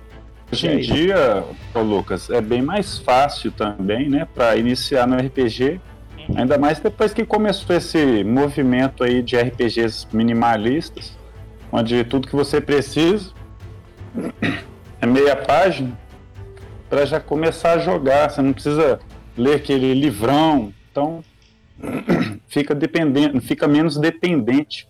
Hoje 0.52 0.66
em 0.66 0.70
é 0.70 0.76
dia, 0.78 1.44
Lucas, 1.74 2.28
é 2.28 2.40
bem 2.40 2.60
mais 2.60 2.98
fácil 2.98 3.52
também, 3.52 4.08
né, 4.08 4.26
para 4.34 4.56
iniciar 4.56 5.06
no 5.06 5.16
RPG 5.16 5.80
uhum. 6.28 6.38
Ainda 6.38 6.58
mais 6.58 6.80
depois 6.80 7.14
que 7.14 7.24
começou 7.24 7.76
esse 7.76 8.24
movimento 8.24 9.04
aí 9.04 9.22
de 9.22 9.36
RPGs 9.36 10.06
minimalistas, 10.12 11.16
onde 11.72 12.04
tudo 12.04 12.28
que 12.28 12.36
você 12.36 12.60
precisa 12.60 13.32
é 15.00 15.06
meia 15.06 15.36
página 15.36 15.96
para 16.88 17.04
já 17.04 17.20
começar 17.20 17.72
a 17.72 17.78
jogar. 17.78 18.30
Você 18.30 18.42
não 18.42 18.52
precisa 18.52 18.98
ler 19.36 19.56
aquele 19.56 19.94
livrão. 19.94 20.72
Então, 20.90 21.22
fica 22.48 22.74
dependente, 22.74 23.40
fica 23.40 23.68
menos 23.68 23.96
dependente 23.96 24.88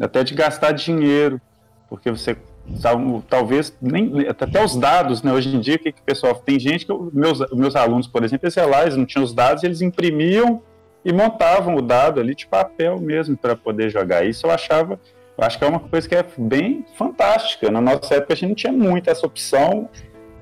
até 0.00 0.24
de 0.24 0.34
gastar 0.34 0.72
dinheiro, 0.72 1.40
porque 1.88 2.10
você 2.10 2.36
talvez 3.28 3.76
nem 3.80 4.26
até 4.26 4.64
os 4.64 4.74
dados, 4.74 5.22
né? 5.22 5.32
Hoje 5.32 5.54
em 5.54 5.60
dia, 5.60 5.78
que, 5.78 5.92
que 5.92 6.02
pessoal 6.02 6.34
tem 6.34 6.58
gente 6.58 6.86
que 6.86 6.92
meus 7.12 7.38
meus 7.52 7.76
alunos, 7.76 8.06
por 8.06 8.24
exemplo, 8.24 8.46
eles, 8.46 8.56
lá, 8.56 8.82
eles 8.82 8.96
não 8.96 9.04
tinham 9.04 9.24
os 9.24 9.34
dados, 9.34 9.62
eles 9.62 9.82
imprimiam 9.82 10.62
e 11.04 11.12
montavam 11.12 11.76
o 11.76 11.82
dado 11.82 12.20
ali 12.20 12.34
de 12.34 12.46
papel 12.46 12.98
mesmo 12.98 13.36
para 13.36 13.54
poder 13.54 13.90
jogar. 13.90 14.24
Isso 14.24 14.46
eu 14.46 14.50
achava, 14.50 14.98
eu 15.36 15.44
acho 15.44 15.58
que 15.58 15.64
é 15.64 15.68
uma 15.68 15.80
coisa 15.80 16.08
que 16.08 16.14
é 16.14 16.24
bem 16.38 16.84
fantástica. 16.96 17.70
Na 17.70 17.80
nossa 17.80 18.14
época 18.14 18.32
a 18.34 18.36
gente 18.36 18.48
não 18.48 18.54
tinha 18.54 18.72
muito 18.72 19.10
essa 19.10 19.26
opção. 19.26 19.88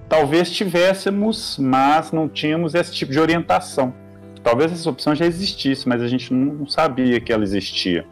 Talvez 0.08 0.50
tivéssemos, 0.50 1.56
mas 1.58 2.12
não 2.12 2.28
tínhamos 2.28 2.74
esse 2.74 2.92
tipo 2.92 3.10
de 3.10 3.18
orientação. 3.18 3.94
Talvez 4.42 4.72
essa 4.72 4.90
opção 4.90 5.14
já 5.14 5.24
existisse, 5.24 5.88
mas 5.88 6.02
a 6.02 6.08
gente 6.08 6.32
não 6.34 6.66
sabia 6.66 7.20
que 7.20 7.32
ela 7.32 7.42
existia, 7.42 8.04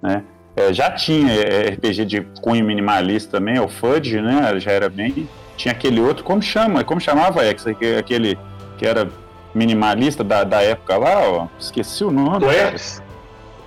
né? 0.00 0.22
É, 0.54 0.72
já 0.72 0.90
tinha 0.90 1.32
é, 1.32 1.70
RPG 1.70 2.04
de 2.04 2.20
cunho 2.42 2.64
minimalista 2.64 3.38
também, 3.38 3.58
o 3.58 3.68
FUD, 3.68 4.20
né? 4.20 4.60
Já 4.60 4.72
era 4.72 4.88
bem. 4.88 5.28
Tinha 5.56 5.72
aquele 5.72 6.00
outro, 6.00 6.22
como 6.22 6.42
chama? 6.42 6.84
Como 6.84 7.00
chamava 7.00 7.44
X? 7.44 7.66
Aquele 7.66 8.38
que 8.76 8.86
era 8.86 9.08
minimalista 9.54 10.22
da, 10.22 10.44
da 10.44 10.62
época 10.62 10.96
lá, 10.96 11.20
ó. 11.20 11.48
Esqueci 11.58 12.04
o 12.04 12.10
nome. 12.10 12.44
O 12.44 12.50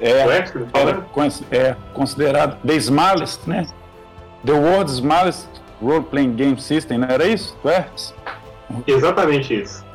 X? 0.03 0.53
É, 0.55 0.79
era, 0.79 1.05
é 1.51 1.75
considerado 1.93 2.57
The 2.65 2.75
Smallest, 2.75 3.47
né? 3.47 3.67
The 4.45 4.53
World's 4.53 4.95
Smallest 4.95 5.47
Role 5.81 6.03
Playing 6.03 6.35
Game 6.35 6.61
System, 6.61 6.99
não 6.99 7.07
era 7.07 7.25
isso? 7.25 7.57
O 7.63 7.69
X? 7.69 8.13
Exatamente 8.87 9.61
isso. 9.61 9.85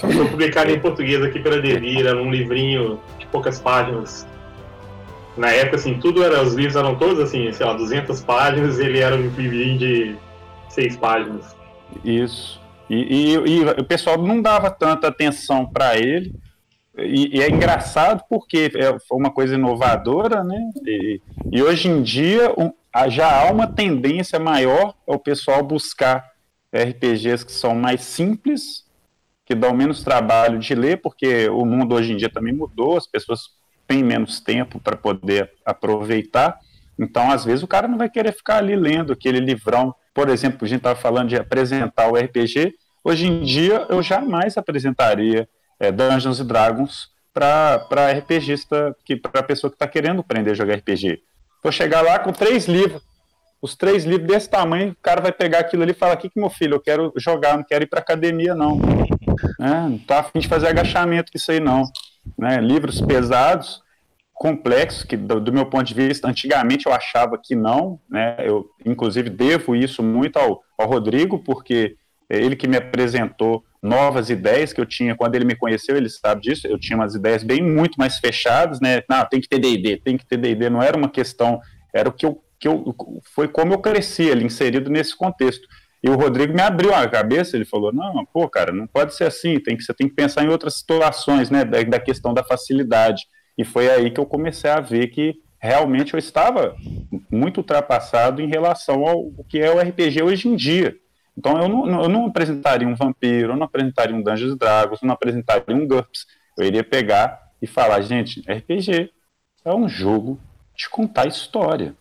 Foi 0.00 0.28
publicado 0.28 0.70
em 0.70 0.78
português 0.78 1.22
aqui 1.22 1.40
pela 1.40 1.60
Devira, 1.60 2.14
num 2.14 2.30
livrinho 2.30 3.00
de 3.18 3.26
poucas 3.26 3.58
páginas 3.58 4.26
na 5.38 5.52
época, 5.52 5.76
assim, 5.76 5.94
tudo 5.94 6.22
era, 6.22 6.42
os 6.42 6.54
livros 6.54 6.74
eram 6.74 6.96
todos, 6.96 7.20
assim, 7.20 7.50
sei 7.52 7.64
lá, 7.64 7.72
200 7.72 8.20
páginas, 8.22 8.78
ele 8.80 8.98
era 8.98 9.14
um 9.14 9.28
livrinho 9.28 9.78
de 9.78 10.16
seis 10.68 10.96
páginas. 10.96 11.56
Isso. 12.04 12.60
E, 12.90 12.96
e, 12.96 13.34
e 13.34 13.62
o 13.62 13.84
pessoal 13.84 14.18
não 14.18 14.42
dava 14.42 14.68
tanta 14.68 15.06
atenção 15.06 15.64
para 15.64 15.96
ele, 15.96 16.34
e, 16.98 17.38
e, 17.38 17.42
é 17.42 17.50
engraçado 17.50 18.24
porque 18.28 18.70
é, 18.74 18.96
uma 19.10 19.30
coisa 19.30 19.54
inovadora, 19.54 20.42
né? 20.42 20.70
E, 20.86 21.20
e 21.52 21.62
hoje 21.62 21.88
em 21.88 22.02
dia 22.02 22.52
um, 22.58 22.72
já 23.08 23.42
há 23.42 23.50
uma 23.50 23.66
tendência 23.66 24.38
maior 24.38 24.94
ao 25.06 25.18
pessoal 25.18 25.62
buscar 25.62 26.32
RPGs 26.74 27.44
que 27.44 27.52
são 27.52 27.74
mais 27.74 28.02
simples, 28.02 28.84
que 29.44 29.54
dão 29.54 29.72
menos 29.72 30.02
trabalho 30.02 30.58
de 30.58 30.74
ler, 30.74 31.00
porque 31.00 31.48
o 31.48 31.64
mundo 31.64 31.94
hoje 31.94 32.12
em 32.12 32.16
dia 32.16 32.28
também 32.28 32.52
mudou, 32.52 32.96
as 32.96 33.06
pessoas 33.06 33.40
tem 33.86 34.04
menos 34.04 34.40
tempo 34.40 34.78
para 34.78 34.96
poder 34.96 35.50
aproveitar. 35.64 36.58
Então, 36.98 37.30
às 37.30 37.44
vezes, 37.44 37.62
o 37.62 37.68
cara 37.68 37.88
não 37.88 37.96
vai 37.96 38.10
querer 38.10 38.32
ficar 38.32 38.58
ali 38.58 38.76
lendo 38.76 39.12
aquele 39.12 39.40
livrão. 39.40 39.94
Por 40.12 40.28
exemplo, 40.28 40.58
a 40.62 40.68
gente 40.68 40.78
estava 40.78 40.98
falando 40.98 41.28
de 41.28 41.36
apresentar 41.36 42.08
o 42.08 42.16
RPG. 42.16 42.74
Hoje 43.02 43.26
em 43.26 43.42
dia, 43.42 43.86
eu 43.88 44.02
jamais 44.02 44.58
apresentaria 44.58 45.48
é, 45.78 45.92
Dungeons 45.92 46.40
Dragons 46.44 47.08
para 47.32 48.12
RPGista, 48.18 48.96
para 49.22 49.40
a 49.40 49.44
pessoa 49.44 49.70
que 49.70 49.76
está 49.76 49.86
querendo 49.86 50.20
aprender 50.20 50.50
a 50.50 50.54
jogar 50.54 50.76
RPG. 50.76 51.22
Vou 51.62 51.72
chegar 51.72 52.02
lá 52.02 52.18
com 52.18 52.32
três 52.32 52.66
livros, 52.66 53.02
os 53.60 53.76
três 53.76 54.04
livros 54.04 54.28
desse 54.28 54.48
tamanho, 54.48 54.92
o 54.92 55.02
cara 55.02 55.20
vai 55.20 55.32
pegar 55.32 55.60
aquilo 55.60 55.82
ali 55.82 55.92
e 55.92 55.94
falar: 55.94 56.12
aqui 56.12 56.28
que 56.28 56.40
meu 56.40 56.50
filho, 56.50 56.74
eu 56.74 56.80
quero 56.80 57.12
jogar, 57.16 57.56
não 57.56 57.64
quero 57.64 57.84
ir 57.84 57.86
para 57.88 58.00
academia, 58.00 58.54
não. 58.54 58.78
É, 59.60 59.68
não 59.68 59.96
estou 59.96 60.16
afim 60.16 60.38
de 60.40 60.48
fazer 60.48 60.68
agachamento 60.68 61.30
com 61.30 61.38
isso 61.38 61.50
aí, 61.50 61.60
não 61.60 61.84
né, 62.36 62.60
livros 62.60 63.00
pesados, 63.00 63.82
complexos, 64.34 65.04
que 65.04 65.16
do, 65.16 65.40
do, 65.40 65.52
meu 65.52 65.66
ponto 65.66 65.84
de 65.84 65.94
vista, 65.94 66.28
antigamente 66.28 66.86
eu 66.86 66.92
achava 66.92 67.38
que 67.42 67.54
não, 67.54 68.00
né, 68.08 68.36
eu 68.40 68.68
inclusive 68.84 69.30
devo 69.30 69.74
isso 69.74 70.02
muito 70.02 70.38
ao, 70.38 70.62
ao 70.76 70.88
Rodrigo, 70.88 71.38
porque 71.38 71.96
é 72.28 72.36
ele 72.36 72.56
que 72.56 72.68
me 72.68 72.76
apresentou 72.76 73.64
novas 73.82 74.30
ideias 74.30 74.72
que 74.72 74.80
eu 74.80 74.86
tinha 74.86 75.14
quando 75.14 75.34
ele 75.34 75.44
me 75.44 75.54
conheceu, 75.54 75.96
ele 75.96 76.08
sabe 76.08 76.42
disso, 76.42 76.66
eu 76.66 76.78
tinha 76.78 76.96
umas 76.96 77.14
ideias 77.14 77.42
bem 77.42 77.62
muito 77.62 77.96
mais 77.96 78.18
fechadas, 78.18 78.80
né, 78.80 79.02
não, 79.08 79.24
tem 79.26 79.40
que 79.40 79.48
ter 79.48 79.58
D&D, 79.58 79.98
tem 79.98 80.16
que 80.16 80.26
ter 80.26 80.36
D&D, 80.36 80.68
não 80.68 80.82
era 80.82 80.96
uma 80.96 81.08
questão, 81.08 81.60
era 81.94 82.08
o 82.08 82.12
que 82.12 82.26
eu, 82.26 82.42
que 82.58 82.66
eu, 82.66 82.94
foi 83.34 83.48
como 83.48 83.72
eu 83.72 83.78
cresci 83.78 84.30
ali, 84.30 84.44
inserido 84.44 84.90
nesse 84.90 85.16
contexto. 85.16 85.66
E 86.02 86.08
o 86.08 86.16
Rodrigo 86.16 86.54
me 86.54 86.62
abriu 86.62 86.94
a 86.94 87.08
cabeça, 87.08 87.56
ele 87.56 87.64
falou, 87.64 87.92
não, 87.92 88.24
pô, 88.32 88.48
cara, 88.48 88.72
não 88.72 88.86
pode 88.86 89.14
ser 89.14 89.24
assim, 89.24 89.58
tem 89.58 89.76
que, 89.76 89.82
você 89.82 89.92
tem 89.92 90.08
que 90.08 90.14
pensar 90.14 90.44
em 90.44 90.48
outras 90.48 90.74
situações, 90.74 91.50
né, 91.50 91.64
da, 91.64 91.82
da 91.82 91.98
questão 91.98 92.32
da 92.32 92.44
facilidade. 92.44 93.26
E 93.56 93.64
foi 93.64 93.90
aí 93.90 94.10
que 94.10 94.20
eu 94.20 94.26
comecei 94.26 94.70
a 94.70 94.80
ver 94.80 95.08
que 95.08 95.34
realmente 95.60 96.14
eu 96.14 96.18
estava 96.18 96.76
muito 97.30 97.58
ultrapassado 97.58 98.40
em 98.40 98.46
relação 98.46 99.06
ao 99.06 99.32
que 99.48 99.58
é 99.58 99.70
o 99.70 99.80
RPG 99.80 100.22
hoje 100.22 100.48
em 100.48 100.54
dia. 100.54 100.94
Então 101.38 101.56
eu 101.56 101.68
não, 101.68 102.02
eu 102.02 102.08
não 102.08 102.26
apresentaria 102.26 102.88
um 102.88 102.96
vampiro, 102.96 103.52
eu 103.52 103.56
não 103.56 103.64
apresentaria 103.64 104.14
um 104.14 104.20
Dungeons 104.20 104.58
Dragons, 104.58 105.00
eu 105.00 105.06
não 105.06 105.14
apresentaria 105.14 105.76
um 105.76 105.86
GURPS. 105.86 106.26
Eu 106.58 106.66
iria 106.66 106.82
pegar 106.82 107.52
e 107.62 107.66
falar, 107.66 108.00
gente, 108.00 108.40
RPG 108.40 109.12
é 109.64 109.72
um 109.72 109.88
jogo 109.88 110.40
de 110.76 110.88
contar 110.88 111.28
história. 111.28 111.94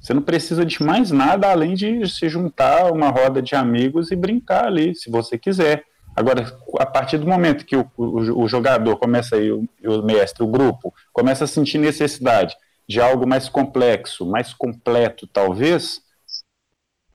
Você 0.00 0.14
não 0.14 0.22
precisa 0.22 0.64
de 0.64 0.80
mais 0.80 1.10
nada 1.10 1.50
além 1.50 1.74
de 1.74 2.08
se 2.08 2.28
juntar 2.28 2.92
uma 2.92 3.08
roda 3.08 3.42
de 3.42 3.56
amigos 3.56 4.12
e 4.12 4.16
brincar 4.16 4.66
ali, 4.66 4.94
se 4.94 5.10
você 5.10 5.36
quiser. 5.36 5.82
Agora, 6.14 6.56
a 6.78 6.86
partir 6.86 7.18
do 7.18 7.26
momento 7.26 7.64
que 7.64 7.74
o, 7.74 7.90
o, 7.96 8.44
o 8.44 8.48
jogador 8.48 8.96
começa 8.98 9.34
aí, 9.34 9.50
o, 9.50 9.66
o 9.84 10.02
mestre, 10.02 10.44
o 10.44 10.46
grupo, 10.46 10.94
começa 11.12 11.42
a 11.42 11.48
sentir 11.48 11.78
necessidade 11.78 12.54
de 12.88 13.00
algo 13.00 13.26
mais 13.26 13.48
complexo, 13.48 14.24
mais 14.24 14.54
completo, 14.54 15.26
talvez, 15.26 16.03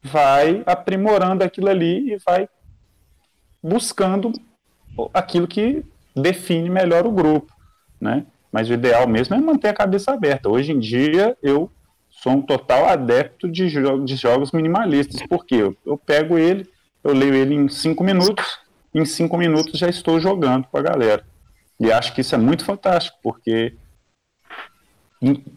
vai 0.01 0.63
aprimorando 0.65 1.43
aquilo 1.43 1.69
ali 1.69 2.13
e 2.13 2.17
vai 2.17 2.47
buscando 3.62 4.31
aquilo 5.13 5.47
que 5.47 5.83
define 6.15 6.69
melhor 6.69 7.05
o 7.05 7.12
grupo, 7.12 7.53
né? 7.99 8.25
Mas 8.51 8.69
o 8.69 8.73
ideal 8.73 9.07
mesmo 9.07 9.35
é 9.35 9.39
manter 9.39 9.69
a 9.69 9.73
cabeça 9.73 10.12
aberta. 10.12 10.49
Hoje 10.49 10.71
em 10.71 10.79
dia, 10.79 11.38
eu 11.41 11.71
sou 12.09 12.33
um 12.33 12.41
total 12.41 12.88
adepto 12.88 13.47
de, 13.49 13.69
jo 13.69 14.03
de 14.03 14.15
jogos 14.15 14.51
minimalistas, 14.51 15.21
porque 15.29 15.55
eu, 15.55 15.77
eu 15.85 15.97
pego 15.97 16.38
ele, 16.38 16.67
eu 17.03 17.13
leio 17.13 17.35
ele 17.35 17.53
em 17.53 17.69
cinco 17.69 18.03
minutos, 18.03 18.59
em 18.93 19.05
cinco 19.05 19.38
minutos 19.38 19.77
já 19.77 19.88
estou 19.88 20.19
jogando 20.19 20.67
com 20.67 20.77
a 20.77 20.81
galera. 20.81 21.23
E 21.79 21.91
acho 21.91 22.13
que 22.13 22.21
isso 22.21 22.35
é 22.35 22.38
muito 22.38 22.65
fantástico, 22.65 23.17
porque 23.21 23.75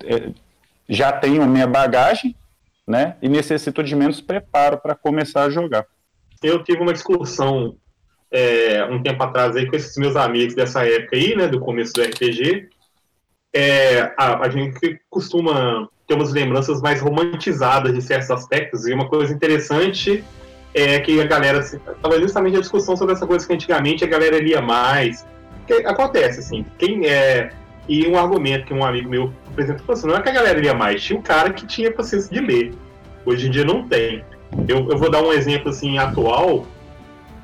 é, 0.04 0.32
já 0.88 1.12
tenho 1.12 1.42
a 1.42 1.46
minha 1.46 1.66
bagagem, 1.66 2.36
né, 2.86 3.16
e 3.22 3.28
necessito 3.28 3.82
de 3.82 3.94
menos 3.94 4.20
preparo 4.20 4.78
para 4.78 4.94
começar 4.94 5.44
a 5.44 5.50
jogar. 5.50 5.86
Eu 6.42 6.62
tive 6.62 6.80
uma 6.80 6.92
discussão 6.92 7.76
é, 8.30 8.84
um 8.84 9.02
tempo 9.02 9.22
atrás 9.22 9.54
aí 9.54 9.66
com 9.66 9.76
esses 9.76 9.96
meus 9.96 10.16
amigos 10.16 10.54
dessa 10.54 10.86
época 10.86 11.16
aí, 11.16 11.36
né, 11.36 11.46
do 11.46 11.60
começo 11.60 11.92
do 11.92 12.02
RPG. 12.02 12.68
É, 13.54 14.12
a, 14.16 14.46
a 14.46 14.48
gente 14.48 14.98
costuma 15.10 15.88
ter 16.06 16.14
umas 16.14 16.32
lembranças 16.32 16.80
mais 16.80 17.00
romantizadas 17.00 17.92
de 17.92 18.00
certos 18.02 18.30
aspectos. 18.30 18.86
E 18.86 18.94
uma 18.94 19.08
coisa 19.08 19.32
interessante 19.32 20.24
é 20.74 20.98
que 21.00 21.20
a 21.20 21.26
galera 21.26 21.58
estava 21.60 22.18
justamente 22.18 22.56
a 22.56 22.60
discussão 22.60 22.96
sobre 22.96 23.14
essa 23.14 23.26
coisa 23.26 23.46
que 23.46 23.52
antigamente 23.52 24.02
a 24.02 24.08
galera 24.08 24.38
lia 24.38 24.62
mais. 24.62 25.26
Que 25.66 25.74
acontece 25.74 26.40
assim, 26.40 26.64
quem 26.78 27.06
é 27.06 27.50
e 27.88 28.06
um 28.06 28.16
argumento 28.16 28.66
que 28.66 28.74
um 28.74 28.84
amigo 28.84 29.08
meu 29.08 29.32
apresentou 29.50 29.92
assim, 29.92 30.06
não 30.06 30.16
é 30.16 30.22
que 30.22 30.28
a 30.28 30.32
galera 30.32 30.58
lia 30.58 30.74
mais, 30.74 31.02
tinha 31.02 31.18
um 31.18 31.22
cara 31.22 31.52
que 31.52 31.66
tinha 31.66 31.92
paciência 31.92 32.32
de 32.32 32.40
ler. 32.40 32.74
Hoje 33.24 33.48
em 33.48 33.50
dia 33.50 33.64
não 33.64 33.86
tem. 33.86 34.24
Eu, 34.68 34.90
eu 34.90 34.98
vou 34.98 35.10
dar 35.10 35.22
um 35.22 35.32
exemplo 35.32 35.70
assim 35.70 35.98
atual. 35.98 36.66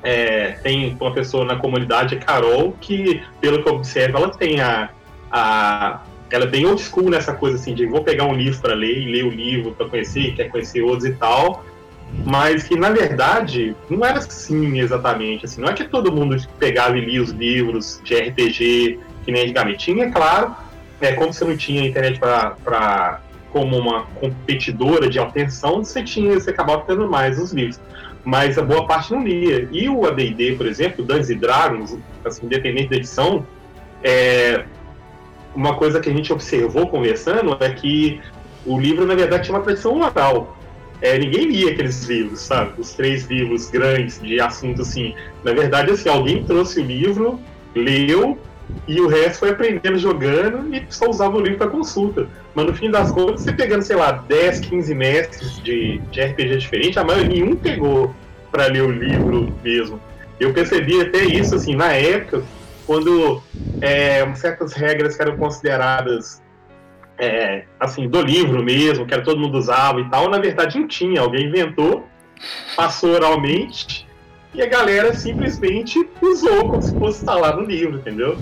É, 0.01 0.51
tem 0.63 0.95
uma 0.99 1.13
pessoa 1.13 1.43
na 1.43 1.57
comunidade, 1.57 2.15
a 2.15 2.19
Carol, 2.19 2.73
que, 2.79 3.21
pelo 3.41 3.61
que 3.61 3.67
eu 3.67 3.75
observo, 3.75 4.17
ela 4.17 4.29
tem 4.29 4.61
a, 4.61 4.89
a 5.29 6.01
ela 6.31 6.45
é 6.45 6.47
bem 6.47 6.65
old 6.65 6.81
school 6.81 7.09
nessa 7.09 7.33
coisa 7.33 7.57
assim 7.57 7.73
de 7.73 7.85
vou 7.85 8.03
pegar 8.03 8.25
um 8.25 8.33
livro 8.33 8.61
para 8.61 8.73
ler 8.73 8.99
e 8.99 9.11
ler 9.11 9.25
o 9.25 9.29
livro 9.29 9.71
para 9.71 9.87
conhecer, 9.87 10.35
quer 10.35 10.49
conhecer 10.49 10.81
outros 10.81 11.05
e 11.05 11.13
tal, 11.13 11.65
mas 12.25 12.63
que 12.63 12.75
na 12.75 12.91
verdade 12.91 13.75
não 13.89 14.05
era 14.05 14.19
assim 14.19 14.79
exatamente, 14.79 15.45
assim, 15.45 15.61
não 15.61 15.69
é 15.69 15.73
que 15.73 15.85
todo 15.85 16.11
mundo 16.11 16.37
pegava 16.59 16.97
e 16.97 17.01
lia 17.01 17.21
os 17.21 17.31
livros 17.31 17.99
de 18.03 18.15
RPG 18.15 18.99
que 19.29 19.31
nem 19.31 19.43
antigamente 19.43 19.77
tinha, 19.77 20.11
claro, 20.11 20.55
é 20.99 21.13
como 21.13 21.31
você 21.31 21.45
não 21.45 21.55
tinha 21.55 21.87
internet 21.87 22.19
para 22.19 23.21
como 23.51 23.77
uma 23.77 24.03
competidora 24.19 25.09
de 25.09 25.19
atenção, 25.19 25.83
você 25.83 26.03
tinha, 26.03 26.33
você 26.33 26.51
acabava 26.51 26.83
tendo 26.85 27.07
mais 27.07 27.39
os 27.39 27.51
livros. 27.51 27.79
Mas 28.23 28.57
a 28.59 28.61
boa 28.61 28.85
parte 28.85 29.11
não 29.11 29.23
lia. 29.23 29.67
E 29.71 29.89
o 29.89 30.05
AD&D, 30.05 30.53
por 30.55 30.67
exemplo, 30.67 31.03
Dungeons 31.03 31.39
Dragons, 31.39 31.97
assim, 32.23 32.45
independente 32.45 32.89
da 32.89 32.97
edição, 32.97 33.45
é, 34.03 34.65
uma 35.55 35.75
coisa 35.75 35.99
que 35.99 36.09
a 36.09 36.13
gente 36.13 36.31
observou 36.31 36.87
conversando 36.87 37.57
é 37.59 37.69
que 37.69 38.21
o 38.65 38.79
livro, 38.79 39.05
na 39.05 39.15
verdade, 39.15 39.45
tinha 39.45 39.57
uma 39.57 39.63
tradição 39.63 39.99
oral. 39.99 40.57
É, 41.01 41.17
ninguém 41.17 41.45
lia 41.45 41.71
aqueles 41.71 42.03
livros, 42.03 42.41
sabe? 42.41 42.73
Os 42.79 42.93
três 42.93 43.25
livros 43.25 43.69
grandes 43.69 44.21
de 44.21 44.39
assunto 44.39 44.83
assim. 44.83 45.15
Na 45.43 45.53
verdade, 45.53 45.91
assim, 45.91 46.09
alguém 46.09 46.43
trouxe 46.43 46.81
o 46.81 46.85
livro 46.85 47.39
leu 47.75 48.37
e 48.87 48.99
o 48.99 49.07
resto 49.07 49.39
foi 49.39 49.49
aprendendo 49.51 49.97
jogando 49.97 50.73
e 50.73 50.83
só 50.89 51.09
usava 51.09 51.37
o 51.37 51.41
livro 51.41 51.57
para 51.57 51.67
consulta. 51.67 52.27
Mas 52.55 52.65
no 52.65 52.73
fim 52.73 52.89
das 52.89 53.11
contas, 53.11 53.41
você 53.41 53.53
pegando, 53.53 53.83
sei 53.83 53.95
lá, 53.95 54.11
10, 54.11 54.61
15 54.61 54.95
mestres 54.95 55.61
de, 55.61 55.99
de 56.11 56.21
RPG 56.21 56.57
diferente, 56.57 56.97
a 56.97 57.03
maioria 57.03 57.29
nenhum 57.29 57.55
pegou 57.55 58.13
para 58.51 58.67
ler 58.67 58.81
o 58.81 58.91
livro 58.91 59.53
mesmo. 59.63 60.01
Eu 60.39 60.53
percebi 60.53 61.01
até 61.01 61.23
isso, 61.23 61.53
assim, 61.53 61.75
na 61.75 61.93
época, 61.93 62.43
quando 62.87 63.43
é, 63.81 64.33
certas 64.33 64.73
regras 64.73 65.15
que 65.15 65.21
eram 65.21 65.37
consideradas 65.37 66.41
é, 67.19 67.65
assim, 67.79 68.07
do 68.07 68.21
livro 68.21 68.63
mesmo, 68.63 69.05
que 69.05 69.13
era 69.13 69.21
todo 69.21 69.39
mundo 69.39 69.57
usava 69.57 69.99
e 69.99 70.09
tal, 70.09 70.29
na 70.29 70.39
verdade 70.39 70.79
não 70.79 70.87
tinha. 70.87 71.21
Alguém 71.21 71.47
inventou, 71.47 72.07
passou 72.75 73.11
oralmente 73.11 74.08
e 74.53 74.61
a 74.61 74.65
galera 74.65 75.13
simplesmente 75.13 76.07
usou 76.21 76.69
como 76.69 76.81
se 76.81 76.97
fosse 76.97 77.19
estar 77.19 77.35
lá 77.35 77.55
no 77.55 77.63
livro, 77.63 77.97
entendeu? 77.97 78.37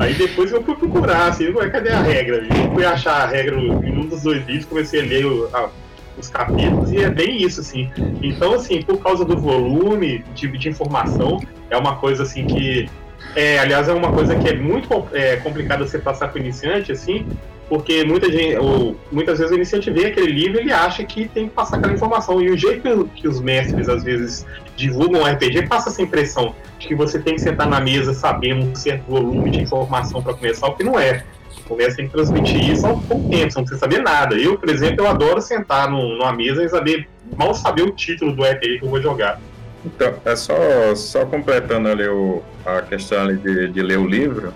Aí 0.00 0.12
depois 0.14 0.50
eu 0.50 0.62
fui 0.62 0.74
procurar, 0.74 1.28
assim, 1.28 1.52
cadê 1.52 1.90
a 1.90 2.02
regra? 2.02 2.36
Eu 2.38 2.72
fui 2.72 2.84
achar 2.84 3.22
a 3.22 3.26
regra 3.26 3.56
em 3.56 3.96
um 3.96 4.06
dos 4.06 4.22
dois 4.22 4.44
livros, 4.46 4.66
comecei 4.66 5.00
a 5.00 5.04
ler 5.04 5.26
o, 5.26 5.48
a, 5.54 5.70
os 6.18 6.28
capítulos 6.28 6.90
e 6.92 6.98
é 6.98 7.08
bem 7.08 7.40
isso, 7.40 7.60
assim. 7.60 7.90
Então, 8.20 8.54
assim, 8.54 8.82
por 8.82 8.98
causa 8.98 9.24
do 9.24 9.36
volume 9.36 10.24
de, 10.34 10.48
de 10.48 10.68
informação, 10.68 11.40
é 11.70 11.76
uma 11.76 11.96
coisa 11.96 12.24
assim 12.24 12.46
que. 12.46 12.88
É, 13.36 13.58
aliás, 13.58 13.88
é 13.88 13.92
uma 13.92 14.12
coisa 14.12 14.36
que 14.36 14.48
é 14.48 14.54
muito 14.54 14.88
é, 15.12 15.36
complicada 15.36 15.86
você 15.86 15.98
passar 15.98 16.28
para 16.28 16.38
o 16.38 16.42
iniciante, 16.42 16.92
assim, 16.92 17.26
porque 17.68 18.04
muita 18.04 18.30
gente, 18.30 18.56
ou, 18.56 18.96
muitas 19.10 19.38
vezes 19.38 19.52
o 19.52 19.56
iniciante 19.56 19.90
vê 19.90 20.06
aquele 20.06 20.30
livro 20.30 20.58
e 20.58 20.62
ele 20.62 20.72
acha 20.72 21.02
que 21.04 21.28
tem 21.28 21.48
que 21.48 21.54
passar 21.54 21.78
aquela 21.78 21.92
informação. 21.92 22.40
E 22.40 22.50
o 22.50 22.56
jeito 22.56 23.08
que 23.14 23.26
os 23.26 23.40
mestres 23.40 23.88
às 23.88 24.02
vezes 24.02 24.46
divulgam 24.76 25.22
o 25.22 25.24
RPG 25.24 25.66
passa 25.66 25.88
essa 25.88 26.02
impressão 26.02 26.54
de 26.78 26.88
que 26.88 26.94
você 26.94 27.18
tem 27.18 27.34
que 27.34 27.40
sentar 27.40 27.66
na 27.66 27.80
mesa 27.80 28.12
sabendo 28.12 28.66
um 28.66 28.74
certo 28.74 29.04
volume 29.06 29.50
de 29.50 29.60
informação 29.60 30.22
para 30.22 30.34
começar, 30.34 30.66
o 30.68 30.74
que 30.74 30.84
não 30.84 30.98
é. 30.98 31.24
O 31.68 31.76
mestre 31.76 31.96
tem 31.96 32.06
que 32.08 32.12
transmitir 32.12 32.70
isso 32.70 32.86
ao 32.86 32.98
pouco 33.00 33.28
tempo, 33.30 33.50
você 33.50 33.58
não 33.58 33.64
precisa 33.64 33.78
saber 33.78 34.02
nada. 34.02 34.34
Eu, 34.34 34.58
por 34.58 34.68
exemplo, 34.68 35.04
eu 35.04 35.08
adoro 35.08 35.40
sentar 35.40 35.90
no, 35.90 36.18
numa 36.18 36.32
mesa 36.32 36.62
e 36.62 36.68
saber, 36.68 37.08
mal 37.36 37.54
saber 37.54 37.82
o 37.82 37.90
título 37.90 38.34
do 38.34 38.42
RPG 38.42 38.80
que 38.80 38.84
eu 38.84 38.90
vou 38.90 39.00
jogar. 39.00 39.40
Então, 39.84 40.14
é 40.24 40.36
só, 40.36 40.94
só 40.94 41.24
completando 41.24 41.88
ali 41.88 42.06
o, 42.06 42.42
a 42.66 42.82
questão 42.82 43.22
ali 43.22 43.36
de, 43.36 43.68
de 43.68 43.82
ler 43.82 43.98
o 43.98 44.06
livro. 44.06 44.52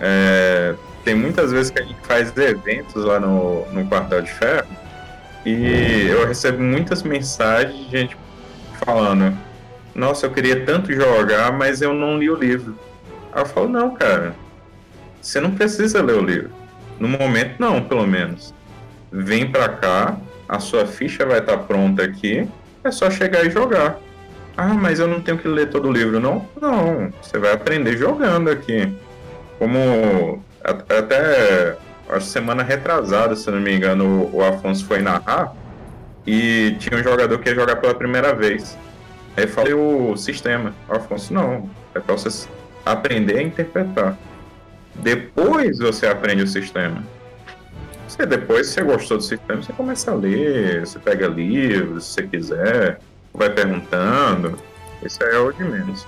É, 0.00 0.74
tem 1.04 1.14
muitas 1.14 1.52
vezes 1.52 1.70
que 1.70 1.80
a 1.80 1.84
gente 1.84 2.00
faz 2.02 2.36
eventos 2.36 3.04
lá 3.04 3.18
no, 3.18 3.66
no 3.72 3.86
Quartel 3.86 4.22
de 4.22 4.30
Ferro 4.30 4.68
e 5.44 6.06
eu 6.08 6.26
recebo 6.26 6.62
muitas 6.62 7.02
mensagens 7.02 7.86
de 7.86 7.90
gente 7.90 8.16
falando: 8.84 9.36
Nossa, 9.94 10.26
eu 10.26 10.30
queria 10.30 10.64
tanto 10.64 10.92
jogar, 10.92 11.52
mas 11.52 11.80
eu 11.80 11.94
não 11.94 12.18
li 12.18 12.28
o 12.28 12.34
livro. 12.34 12.78
Aí 13.32 13.42
eu 13.42 13.46
falo: 13.46 13.68
Não, 13.68 13.94
cara, 13.94 14.34
você 15.20 15.40
não 15.40 15.52
precisa 15.52 16.02
ler 16.02 16.16
o 16.16 16.24
livro. 16.24 16.50
No 16.98 17.08
momento, 17.08 17.56
não, 17.58 17.82
pelo 17.82 18.06
menos. 18.06 18.54
Vem 19.10 19.50
pra 19.50 19.68
cá, 19.68 20.18
a 20.48 20.60
sua 20.60 20.86
ficha 20.86 21.24
vai 21.24 21.38
estar 21.38 21.56
tá 21.56 21.62
pronta 21.62 22.04
aqui, 22.04 22.46
é 22.84 22.90
só 22.90 23.10
chegar 23.10 23.44
e 23.44 23.50
jogar. 23.50 23.98
Ah, 24.56 24.74
mas 24.74 25.00
eu 25.00 25.08
não 25.08 25.20
tenho 25.20 25.38
que 25.38 25.48
ler 25.48 25.70
todo 25.70 25.88
o 25.88 25.92
livro, 25.92 26.20
não? 26.20 26.46
Não, 26.60 27.10
você 27.22 27.38
vai 27.38 27.52
aprender 27.52 27.96
jogando 27.96 28.50
aqui. 28.50 28.92
Como 29.58 30.44
até 30.62 31.76
acho 32.08 32.26
semana 32.26 32.62
retrasada, 32.62 33.36
se 33.36 33.50
não 33.50 33.60
me 33.60 33.74
engano, 33.74 34.28
o 34.32 34.42
Afonso 34.42 34.84
foi 34.84 35.00
narrar 35.00 35.54
e 36.26 36.76
tinha 36.78 37.00
um 37.00 37.02
jogador 37.02 37.38
que 37.38 37.48
ia 37.48 37.54
jogar 37.54 37.76
pela 37.76 37.94
primeira 37.94 38.34
vez. 38.34 38.76
Aí 39.36 39.46
falei 39.46 39.72
o 39.72 40.16
sistema. 40.16 40.74
O 40.88 40.94
Afonso, 40.94 41.32
não, 41.32 41.70
é 41.94 42.00
para 42.00 42.14
você 42.14 42.48
aprender 42.84 43.38
a 43.38 43.42
interpretar. 43.42 44.18
Depois 44.96 45.78
você 45.78 46.06
aprende 46.06 46.42
o 46.42 46.46
sistema. 46.46 47.02
Você 48.06 48.26
depois, 48.26 48.66
se 48.66 48.74
você 48.74 48.82
gostou 48.82 49.16
do 49.18 49.22
sistema, 49.22 49.62
você 49.62 49.72
começa 49.72 50.10
a 50.10 50.14
ler, 50.14 50.80
você 50.80 50.98
pega 50.98 51.28
livros, 51.28 52.06
se 52.06 52.14
você 52.14 52.22
quiser, 52.24 52.98
vai 53.32 53.48
perguntando. 53.48 54.58
Isso 55.02 55.22
aí 55.22 55.34
é 55.34 55.38
o 55.38 55.52
de 55.52 55.62
menos. 55.62 56.06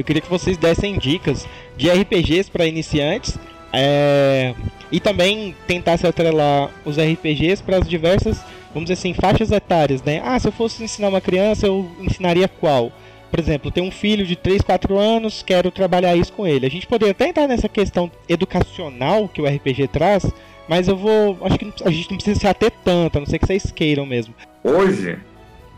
Eu 0.00 0.04
queria 0.04 0.22
que 0.22 0.30
vocês 0.30 0.56
dessem 0.56 0.96
dicas 0.96 1.46
de 1.76 1.90
RPGs 1.90 2.50
para 2.50 2.64
iniciantes 2.64 3.38
é, 3.70 4.54
e 4.90 4.98
também 4.98 5.54
tentasse 5.66 6.06
atrelar 6.06 6.70
os 6.86 6.96
RPGs 6.96 7.62
para 7.62 7.76
as 7.76 7.86
diversas, 7.86 8.40
vamos 8.72 8.88
dizer 8.88 8.94
assim, 8.94 9.12
faixas 9.12 9.52
etárias, 9.52 10.02
né? 10.02 10.22
Ah, 10.24 10.38
se 10.38 10.48
eu 10.48 10.52
fosse 10.52 10.82
ensinar 10.82 11.08
uma 11.08 11.20
criança, 11.20 11.66
eu 11.66 11.86
ensinaria 12.00 12.48
qual? 12.48 12.90
Por 13.30 13.38
exemplo, 13.38 13.70
tenho 13.70 13.86
um 13.86 13.90
filho 13.90 14.24
de 14.24 14.36
3, 14.36 14.62
4 14.62 14.98
anos, 14.98 15.42
quero 15.42 15.70
trabalhar 15.70 16.16
isso 16.16 16.32
com 16.32 16.46
ele. 16.46 16.64
A 16.64 16.70
gente 16.70 16.86
poderia 16.86 17.12
até 17.12 17.28
entrar 17.28 17.46
nessa 17.46 17.68
questão 17.68 18.10
educacional 18.26 19.28
que 19.28 19.42
o 19.42 19.46
RPG 19.46 19.88
traz, 19.88 20.24
mas 20.66 20.88
eu 20.88 20.96
vou. 20.96 21.36
Acho 21.42 21.58
que 21.58 21.72
a 21.84 21.90
gente 21.90 22.10
não 22.10 22.16
precisa 22.16 22.40
se 22.40 22.46
ater 22.46 22.72
tanto, 22.82 23.18
a 23.18 23.20
não 23.20 23.26
ser 23.26 23.38
que 23.38 23.46
vocês 23.46 23.70
queiram 23.70 24.06
mesmo. 24.06 24.34
Hoje, 24.64 25.18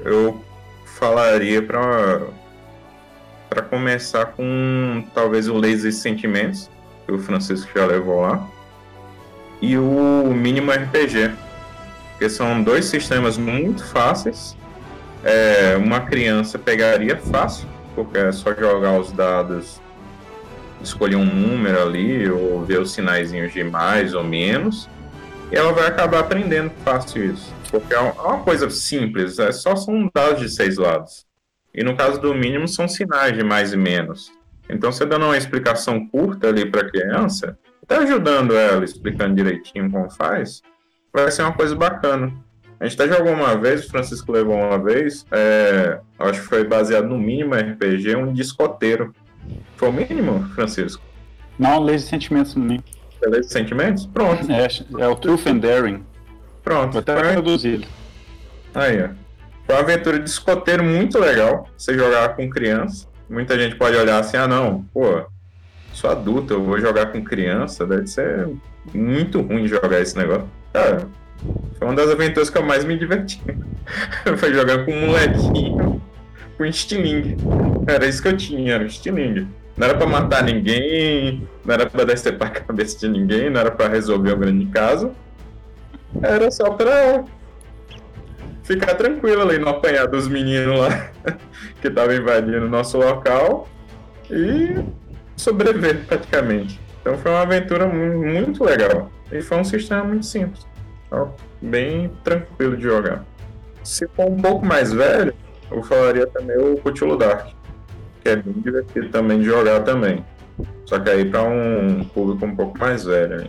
eu 0.01 0.41
falaria 0.85 1.61
para 1.61 2.23
para 3.53 3.61
começar 3.61 4.26
com 4.26 5.05
talvez 5.14 5.46
o 5.46 5.59
Laser 5.59 5.92
Sentimentos, 5.92 6.70
que 7.05 7.12
o 7.12 7.18
Francisco 7.18 7.70
já 7.74 7.84
levou 7.84 8.22
lá, 8.22 8.48
e 9.61 9.76
o 9.76 10.32
Mínimo 10.34 10.70
RPG, 10.70 11.32
que 12.18 12.30
são 12.30 12.62
dois 12.62 12.86
sistemas 12.86 13.36
muito 13.36 13.84
fáceis. 13.84 14.57
É, 15.22 15.76
uma 15.76 16.00
criança 16.00 16.59
pegaria 16.59 17.18
fácil, 17.18 17.68
porque 17.94 18.16
é 18.16 18.32
só 18.32 18.55
jogar 18.55 18.98
os 18.98 19.12
dados, 19.12 19.82
escolher 20.82 21.16
um 21.16 21.24
número 21.26 21.82
ali, 21.82 22.30
ou 22.30 22.64
ver 22.64 22.80
os 22.80 22.92
sinaizinhos 22.92 23.53
de 23.53 23.62
mais 23.62 24.14
ou 24.14 24.24
menos, 24.24 24.88
e 25.50 25.57
ela 25.57 25.74
vai 25.74 25.88
acabar 25.88 26.20
aprendendo 26.20 26.72
fácil 26.82 27.34
isso. 27.34 27.53
Porque 27.70 27.92
é 27.92 27.98
uma 27.98 28.38
coisa 28.38 28.70
simples, 28.70 29.38
é 29.38 29.53
só 29.53 29.76
são 29.76 30.11
dados 30.12 30.40
de 30.40 30.48
seis 30.48 30.78
lados. 30.78 31.30
E 31.75 31.83
no 31.83 31.97
caso 31.97 32.20
do 32.20 32.35
mínimo, 32.35 32.68
são 32.68 32.87
sinais 32.87 33.37
de 33.37 33.43
mais 33.43 33.73
e 33.73 33.77
menos. 33.77 34.33
Então, 34.68 34.93
você 34.93 35.05
dando 35.05 35.27
uma 35.27 35.37
explicação 35.37 36.07
curta 36.07 36.49
ali 36.49 36.64
para 36.64 36.83
a 36.83 36.91
criança, 36.91 37.59
até 37.83 37.97
ajudando 37.97 38.57
ela, 38.57 38.85
explicando 38.85 39.35
direitinho 39.35 39.91
como 39.91 40.11
faz, 40.11 40.62
vai 41.12 41.31
ser 41.31 41.43
uma 41.43 41.53
coisa 41.53 41.75
bacana. 41.75 42.33
A 42.79 42.87
gente 42.87 43.01
até 43.01 43.16
jogou 43.16 43.33
uma 43.33 43.57
vez, 43.57 43.85
o 43.87 43.91
Francisco 43.91 44.33
levou 44.33 44.57
uma 44.57 44.79
vez, 44.79 45.27
é, 45.31 46.01
acho 46.18 46.41
que 46.41 46.47
foi 46.49 46.64
baseado 46.64 47.07
no 47.07 47.18
mínimo 47.18 47.55
RPG, 47.55 48.16
um 48.16 48.33
discoteiro. 48.33 49.14
Foi 49.77 49.89
o 49.89 49.93
mínimo, 49.93 50.43
Francisco? 50.55 51.03
Não, 51.59 51.81
Leis 51.81 52.03
de 52.03 52.09
Sentimentos 52.09 52.55
no 52.55 52.64
mínimo. 52.64 52.85
É 53.23 53.29
Leis 53.29 53.47
de 53.47 53.53
Sentimentos? 53.53 54.07
Pronto. 54.07 54.51
É, 54.51 54.66
é 54.99 55.07
o 55.07 55.14
Truth 55.14 55.47
and 55.47 55.59
Daring. 55.59 56.05
Pronto. 56.64 56.93
Vou 56.93 57.01
até 57.01 57.14
traduzir. 57.14 57.87
Aí, 58.75 59.03
ó. 59.05 59.22
Foi 59.66 59.74
uma 59.74 59.80
aventura 59.80 60.18
de 60.18 60.28
escoteiro 60.28 60.82
muito 60.82 61.18
legal. 61.18 61.68
Você 61.76 61.94
jogar 61.94 62.30
com 62.36 62.48
criança. 62.50 63.06
Muita 63.28 63.58
gente 63.58 63.76
pode 63.76 63.96
olhar 63.96 64.18
assim, 64.18 64.36
ah 64.36 64.46
não, 64.46 64.82
pô, 64.92 65.24
sou 65.92 66.10
adulto, 66.10 66.54
eu 66.54 66.62
vou 66.62 66.78
jogar 66.78 67.06
com 67.06 67.24
criança, 67.24 67.86
deve 67.86 68.06
ser 68.06 68.48
muito 68.92 69.40
ruim 69.40 69.66
jogar 69.66 70.00
esse 70.00 70.16
negócio. 70.16 70.46
Cara, 70.72 71.08
foi 71.78 71.88
uma 71.88 71.94
das 71.94 72.10
aventuras 72.10 72.50
que 72.50 72.58
eu 72.58 72.62
mais 72.62 72.84
me 72.84 72.98
diverti. 72.98 73.40
foi 74.36 74.52
jogar 74.52 74.84
com 74.84 74.92
um 74.92 75.06
molequinho 75.06 76.02
com 76.56 76.64
estilingue. 76.64 77.36
Era 77.86 78.06
isso 78.06 78.22
que 78.22 78.28
eu 78.28 78.36
tinha, 78.36 78.74
era 78.74 78.84
estilingue. 78.84 79.48
Não 79.76 79.86
era 79.86 79.96
pra 79.96 80.06
matar 80.06 80.44
ninguém, 80.44 81.48
não 81.64 81.74
era 81.74 81.88
pra 81.88 82.04
decepar 82.04 82.48
a 82.48 82.50
cabeça 82.60 82.98
de 82.98 83.08
ninguém, 83.08 83.50
não 83.50 83.60
era 83.60 83.70
pra 83.70 83.88
resolver 83.88 84.34
um 84.34 84.38
grande 84.38 84.66
caso. 84.66 85.12
Era 86.22 86.50
só 86.50 86.70
pra 86.70 87.24
ficar 88.62 88.94
tranquilo 88.94 89.42
ali 89.42 89.58
no 89.58 89.68
apanhar 89.68 90.06
dos 90.06 90.28
meninos 90.28 90.78
lá 90.78 91.10
que 91.80 91.88
estavam 91.88 92.14
invadindo 92.14 92.66
o 92.66 92.68
nosso 92.68 92.98
local 92.98 93.68
e 94.30 94.82
sobreviver 95.36 96.04
praticamente. 96.06 96.80
Então 97.00 97.18
foi 97.18 97.30
uma 97.30 97.42
aventura 97.42 97.86
muito 97.86 98.64
legal. 98.64 99.10
E 99.30 99.40
foi 99.40 99.58
um 99.58 99.64
sistema 99.64 100.04
muito 100.04 100.26
simples. 100.26 100.66
Bem 101.60 102.10
tranquilo 102.22 102.76
de 102.76 102.82
jogar. 102.84 103.24
Se 103.82 104.06
for 104.08 104.30
um 104.30 104.40
pouco 104.40 104.64
mais 104.64 104.92
velho, 104.92 105.34
eu 105.70 105.82
falaria 105.82 106.26
também 106.26 106.56
o 106.56 106.76
Cthulhu 106.76 107.16
Dark, 107.16 107.48
que 108.22 108.28
é 108.28 108.36
bem 108.36 108.52
divertido 108.54 109.08
também 109.08 109.40
de 109.40 109.46
jogar 109.46 109.80
também. 109.80 110.24
Só 110.84 110.98
que 110.98 111.10
aí 111.10 111.24
para 111.24 111.42
um 111.42 112.04
público 112.04 112.46
um 112.46 112.54
pouco 112.54 112.78
mais 112.78 113.04
velho. 113.04 113.48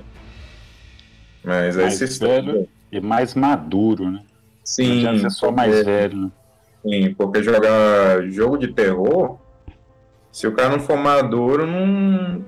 Mas 1.43 1.75
mais 1.75 2.01
esse 2.01 2.19
velho 2.19 2.67
e 2.91 2.99
mais 2.99 3.35
maduro, 3.35 4.09
né? 4.09 4.21
Sim. 4.63 5.01
Já 5.01 5.17
ser 5.17 5.29
só 5.29 5.51
mais 5.51 5.83
velho. 5.83 6.17
Né? 6.17 6.31
Sim, 6.85 7.13
porque 7.13 7.41
jogar 7.41 8.23
jogo 8.29 8.57
de 8.57 8.73
terror, 8.73 9.37
se 10.31 10.47
o 10.47 10.51
cara 10.51 10.69
não 10.69 10.79
for 10.79 10.97
maduro, 10.97 11.65
não... 11.65 12.39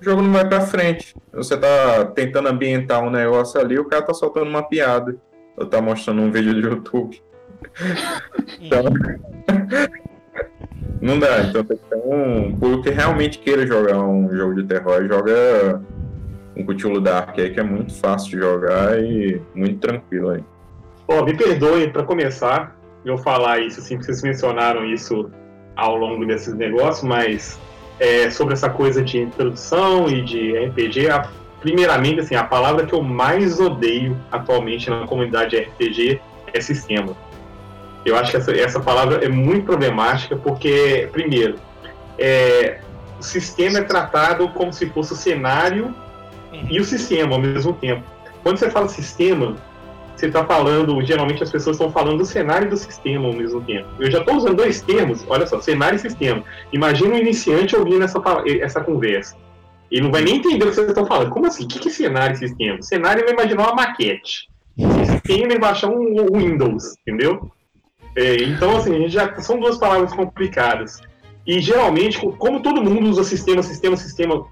o 0.00 0.04
jogo 0.04 0.22
não 0.22 0.32
vai 0.32 0.48
pra 0.48 0.60
frente. 0.60 1.14
Você 1.32 1.56
tá 1.56 2.04
tentando 2.06 2.48
ambientar 2.48 3.02
um 3.02 3.10
negócio 3.10 3.60
ali, 3.60 3.78
o 3.78 3.84
cara 3.84 4.02
tá 4.02 4.14
soltando 4.14 4.48
uma 4.48 4.62
piada. 4.62 5.16
Ou 5.56 5.66
tá 5.66 5.80
mostrando 5.80 6.20
um 6.20 6.30
vídeo 6.30 6.54
do 6.54 6.68
YouTube. 6.68 7.22
então... 8.60 8.82
Não 11.00 11.18
dá, 11.18 11.42
então 11.42 11.62
tem 11.62 11.76
que 11.76 11.84
ter 11.84 11.96
um 11.96 12.56
público 12.56 12.84
que 12.84 12.90
realmente 12.90 13.38
queira 13.38 13.66
jogar 13.66 14.02
um 14.02 14.34
jogo 14.34 14.54
de 14.54 14.64
terror 14.64 15.06
joga 15.06 15.82
um 16.56 16.64
Cthulhu 16.64 17.00
Dark 17.00 17.38
aí 17.38 17.50
que 17.50 17.60
é 17.60 17.62
muito 17.62 17.94
fácil 17.94 18.30
de 18.30 18.38
jogar 18.38 18.98
e 18.98 19.40
muito 19.54 19.78
tranquilo 19.78 20.30
aí. 20.30 20.44
Ó, 21.08 21.24
me 21.24 21.36
perdoe 21.36 21.88
para 21.88 22.02
começar 22.02 22.76
eu 23.04 23.16
falar 23.16 23.60
isso, 23.60 23.80
assim, 23.80 23.96
porque 23.96 24.12
vocês 24.12 24.22
mencionaram 24.22 24.84
isso 24.84 25.30
ao 25.76 25.96
longo 25.96 26.26
desses 26.26 26.54
negócios, 26.54 27.04
mas 27.04 27.58
é, 28.00 28.28
sobre 28.30 28.54
essa 28.54 28.68
coisa 28.68 29.02
de 29.02 29.18
introdução 29.18 30.08
e 30.08 30.22
de 30.22 30.58
RPG, 30.66 31.10
a, 31.10 31.28
primeiramente, 31.60 32.20
assim, 32.20 32.34
a 32.34 32.44
palavra 32.44 32.84
que 32.84 32.92
eu 32.92 33.02
mais 33.02 33.60
odeio 33.60 34.16
atualmente 34.32 34.90
na 34.90 35.06
comunidade 35.06 35.56
RPG 35.56 36.20
é 36.52 36.60
sistema. 36.60 37.16
Eu 38.04 38.16
acho 38.16 38.32
que 38.32 38.36
essa, 38.36 38.52
essa 38.52 38.80
palavra 38.80 39.24
é 39.24 39.28
muito 39.28 39.64
problemática 39.66 40.36
porque, 40.36 41.08
primeiro, 41.12 41.56
é, 42.18 42.80
o 43.18 43.22
sistema 43.22 43.78
é 43.78 43.82
tratado 43.82 44.48
como 44.50 44.72
se 44.72 44.86
fosse 44.90 45.12
o 45.12 45.16
cenário 45.16 45.94
e 46.68 46.80
o 46.80 46.84
sistema 46.84 47.34
ao 47.34 47.40
mesmo 47.40 47.72
tempo. 47.72 48.02
Quando 48.42 48.58
você 48.58 48.70
fala 48.70 48.88
sistema, 48.88 49.56
você 50.20 50.26
está 50.26 50.44
falando, 50.44 51.02
geralmente 51.04 51.42
as 51.42 51.50
pessoas 51.50 51.76
estão 51.76 51.90
falando 51.90 52.18
do 52.18 52.24
cenário 52.24 52.66
e 52.66 52.70
do 52.70 52.76
sistema 52.76 53.26
ao 53.26 53.32
mesmo 53.32 53.60
tempo. 53.62 53.88
Eu 53.98 54.10
já 54.10 54.20
estou 54.20 54.36
usando 54.36 54.56
dois 54.56 54.80
termos, 54.80 55.24
olha 55.28 55.46
só, 55.46 55.60
cenário 55.60 55.96
e 55.96 55.98
sistema. 55.98 56.42
Imagina 56.72 57.14
um 57.14 57.18
iniciante 57.18 57.76
ouvindo 57.76 58.04
essa, 58.04 58.22
essa 58.60 58.80
conversa. 58.80 59.36
Ele 59.90 60.02
não 60.02 60.10
vai 60.10 60.22
nem 60.22 60.36
entender 60.36 60.64
o 60.64 60.68
que 60.68 60.74
vocês 60.74 60.88
estão 60.88 61.06
falando. 61.06 61.30
Como 61.30 61.46
assim? 61.46 61.64
O 61.64 61.68
que 61.68 61.88
é 61.88 61.90
cenário 61.90 62.34
e 62.34 62.38
sistema? 62.38 62.82
Cenário 62.82 63.24
vai 63.24 63.34
imaginar 63.34 63.64
uma 63.64 63.74
maquete. 63.74 64.48
Sistema 65.04 65.54
é 65.54 65.58
baixar 65.58 65.88
um 65.88 66.26
Windows, 66.36 66.96
entendeu? 67.00 67.50
É, 68.16 68.42
então, 68.42 68.76
assim, 68.76 69.08
já 69.08 69.34
são 69.40 69.60
duas 69.60 69.78
palavras 69.78 70.12
complicadas. 70.12 71.00
E 71.46 71.60
geralmente, 71.60 72.18
como 72.38 72.60
todo 72.60 72.82
mundo 72.82 73.08
usa 73.08 73.22
sistema, 73.22 73.62
sistema, 73.62 73.96
sistema 73.96 74.46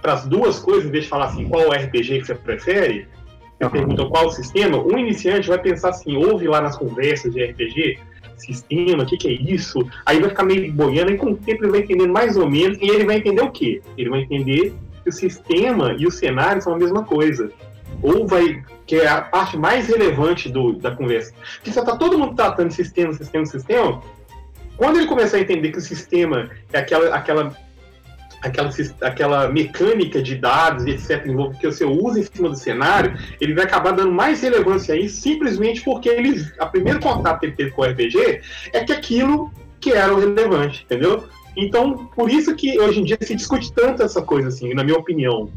para 0.00 0.12
as 0.12 0.26
duas 0.26 0.58
coisas, 0.58 0.84
em 0.84 0.90
vez 0.90 1.04
de 1.04 1.10
falar 1.10 1.26
assim, 1.26 1.48
qual 1.48 1.70
RPG 1.70 2.20
que 2.20 2.26
você 2.26 2.34
prefere, 2.34 3.08
você 3.60 3.70
pergunta 3.70 4.06
qual 4.06 4.26
o 4.26 4.30
sistema, 4.30 4.78
um 4.78 4.98
iniciante 4.98 5.48
vai 5.48 5.58
pensar 5.58 5.90
assim, 5.90 6.16
ouve 6.16 6.46
lá 6.46 6.60
nas 6.60 6.76
conversas 6.76 7.32
de 7.32 7.44
RPG, 7.44 7.98
sistema, 8.36 9.04
o 9.04 9.06
que, 9.06 9.16
que 9.16 9.28
é 9.28 9.32
isso? 9.32 9.78
Aí 10.04 10.20
vai 10.20 10.30
ficar 10.30 10.44
meio 10.44 10.72
boiando, 10.72 11.12
e 11.12 11.16
com 11.16 11.30
o 11.30 11.36
tempo 11.36 11.64
ele 11.64 11.72
vai 11.72 11.80
entender 11.80 12.06
mais 12.06 12.36
ou 12.36 12.48
menos, 12.48 12.78
e 12.80 12.88
ele 12.88 13.04
vai 13.04 13.16
entender 13.16 13.42
o 13.42 13.50
quê? 13.50 13.80
Ele 13.96 14.10
vai 14.10 14.20
entender 14.20 14.74
que 15.02 15.08
o 15.08 15.12
sistema 15.12 15.94
e 15.98 16.06
o 16.06 16.10
cenário 16.10 16.62
são 16.62 16.74
a 16.74 16.78
mesma 16.78 17.04
coisa. 17.04 17.50
Ou 18.02 18.26
vai, 18.26 18.62
que 18.86 18.96
é 18.96 19.08
a 19.08 19.22
parte 19.22 19.56
mais 19.56 19.86
relevante 19.86 20.48
do, 20.48 20.72
da 20.72 20.90
conversa. 20.90 21.32
Porque 21.56 21.70
se 21.70 21.84
tá 21.84 21.96
todo 21.96 22.18
mundo 22.18 22.34
tratando 22.34 22.68
de 22.68 22.74
sistema, 22.74 23.12
sistema, 23.12 23.46
sistema, 23.46 24.02
quando 24.76 24.98
ele 24.98 25.06
começar 25.06 25.36
a 25.36 25.40
entender 25.40 25.70
que 25.70 25.78
o 25.78 25.82
sistema 25.82 26.50
é 26.72 26.78
aquela, 26.78 27.14
aquela 27.14 27.56
aquela, 28.44 28.70
aquela 29.00 29.48
mecânica 29.48 30.22
de 30.22 30.36
dados 30.36 30.86
etc. 30.86 31.24
que 31.58 31.66
você 31.66 31.84
usa 31.84 32.20
em 32.20 32.22
cima 32.22 32.50
do 32.50 32.56
cenário, 32.56 33.16
ele 33.40 33.54
vai 33.54 33.64
acabar 33.64 33.92
dando 33.92 34.12
mais 34.12 34.42
relevância 34.42 34.94
a 34.94 34.98
isso 34.98 35.20
simplesmente 35.20 35.82
porque 35.82 36.08
ele, 36.08 36.46
a 36.58 36.66
primeiro 36.66 37.00
contato 37.00 37.40
que 37.40 37.46
ele 37.46 37.56
teve 37.56 37.70
com 37.70 37.82
o 37.82 37.84
RPG 37.84 38.40
é 38.72 38.84
que 38.84 38.92
aquilo 38.92 39.50
que 39.80 39.92
era 39.92 40.14
o 40.14 40.18
relevante, 40.18 40.84
entendeu? 40.84 41.24
Então, 41.56 42.06
por 42.14 42.30
isso 42.30 42.54
que 42.54 42.78
hoje 42.78 43.00
em 43.00 43.04
dia 43.04 43.18
se 43.20 43.34
discute 43.34 43.72
tanto 43.72 44.02
essa 44.02 44.20
coisa, 44.20 44.48
assim, 44.48 44.74
na 44.74 44.82
minha 44.82 44.98
opinião. 44.98 45.50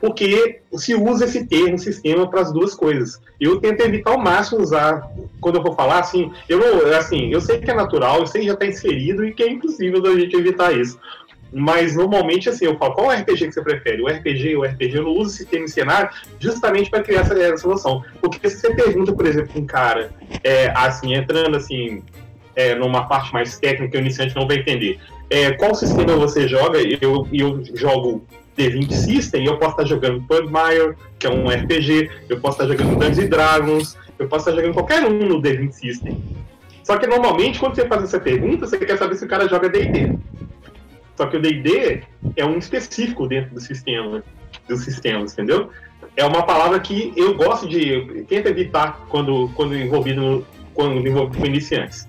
Porque 0.00 0.60
se 0.74 0.94
usa 0.94 1.24
esse 1.24 1.46
termo, 1.46 1.78
sistema, 1.78 2.28
para 2.28 2.40
as 2.40 2.52
duas 2.52 2.74
coisas. 2.74 3.20
Eu 3.40 3.60
tento 3.60 3.80
evitar 3.80 4.12
ao 4.12 4.18
máximo 4.18 4.60
usar, 4.60 5.10
quando 5.40 5.56
eu 5.56 5.62
vou 5.62 5.74
falar, 5.74 6.00
assim, 6.00 6.32
eu 6.48 6.60
assim, 6.96 7.32
eu 7.32 7.40
sei 7.40 7.58
que 7.58 7.70
é 7.70 7.74
natural, 7.74 8.20
eu 8.20 8.26
sei 8.26 8.42
que 8.42 8.46
já 8.48 8.54
está 8.54 8.66
inserido 8.66 9.24
e 9.24 9.32
que 9.32 9.42
é 9.42 9.50
impossível 9.50 10.02
da 10.02 10.14
gente 10.14 10.36
evitar 10.36 10.72
isso. 10.76 10.98
Mas 11.58 11.96
normalmente, 11.96 12.50
assim, 12.50 12.66
eu 12.66 12.76
falo, 12.76 12.92
qual 12.92 13.10
RPG 13.10 13.48
que 13.48 13.52
você 13.52 13.62
prefere? 13.62 14.02
O 14.02 14.08
RPG, 14.08 14.56
o 14.56 14.62
RPG, 14.62 14.98
eu 14.98 15.04
não 15.04 15.12
uso 15.12 15.30
sistema 15.30 15.64
e 15.64 15.68
cenário 15.68 16.10
justamente 16.38 16.90
para 16.90 17.02
criar 17.02 17.22
essa, 17.22 17.32
essa 17.38 17.66
noção. 17.66 18.04
Porque 18.20 18.50
se 18.50 18.60
você 18.60 18.74
pergunta, 18.74 19.10
por 19.14 19.24
exemplo, 19.26 19.58
um 19.58 19.64
cara, 19.64 20.10
é, 20.44 20.70
assim, 20.76 21.14
entrando 21.14 21.56
assim, 21.56 22.02
é, 22.54 22.74
numa 22.74 23.08
parte 23.08 23.32
mais 23.32 23.58
técnica, 23.58 23.96
o 23.96 24.00
iniciante 24.02 24.36
não 24.36 24.46
vai 24.46 24.58
entender. 24.58 24.98
É, 25.30 25.52
qual 25.52 25.74
sistema 25.74 26.14
você 26.14 26.46
joga? 26.46 26.78
Eu, 26.78 27.26
eu 27.32 27.62
jogo 27.74 28.22
D20 28.54 28.92
System 28.92 29.44
e 29.44 29.46
eu 29.46 29.56
posso 29.56 29.72
estar 29.72 29.86
jogando 29.86 30.22
Pugmire, 30.24 30.94
que 31.18 31.26
é 31.26 31.30
um 31.30 31.48
RPG, 31.48 32.10
eu 32.28 32.38
posso 32.38 32.62
estar 32.62 32.76
jogando 32.76 32.98
Dungeons 32.98 33.30
Dragons, 33.30 33.98
eu 34.18 34.28
posso 34.28 34.46
estar 34.46 34.60
jogando 34.60 34.74
qualquer 34.74 35.02
um 35.06 35.26
no 35.26 35.40
D20 35.40 35.72
System. 35.72 36.22
Só 36.84 36.98
que 36.98 37.06
normalmente, 37.06 37.58
quando 37.58 37.74
você 37.74 37.88
faz 37.88 38.02
essa 38.02 38.20
pergunta, 38.20 38.66
você 38.66 38.76
quer 38.76 38.98
saber 38.98 39.14
se 39.16 39.24
o 39.24 39.28
cara 39.28 39.48
joga 39.48 39.70
DD. 39.70 40.18
Só 41.16 41.26
que 41.26 41.36
o 41.36 41.40
D&D 41.40 42.02
é 42.36 42.44
um 42.44 42.58
específico 42.58 43.26
dentro 43.26 43.54
do 43.54 43.60
sistema, 43.60 44.22
dos 44.68 44.84
sistemas, 44.84 45.32
entendeu? 45.32 45.70
É 46.16 46.24
uma 46.24 46.42
palavra 46.42 46.78
que 46.80 47.12
eu 47.16 47.34
gosto 47.34 47.68
de 47.68 48.24
tento 48.28 48.46
evitar 48.46 49.06
quando 49.08 49.50
quando 49.54 49.76
envolvido 49.76 50.46
quando 50.74 51.06
envolvido 51.06 51.38
com 51.38 51.46
iniciantes. 51.46 52.08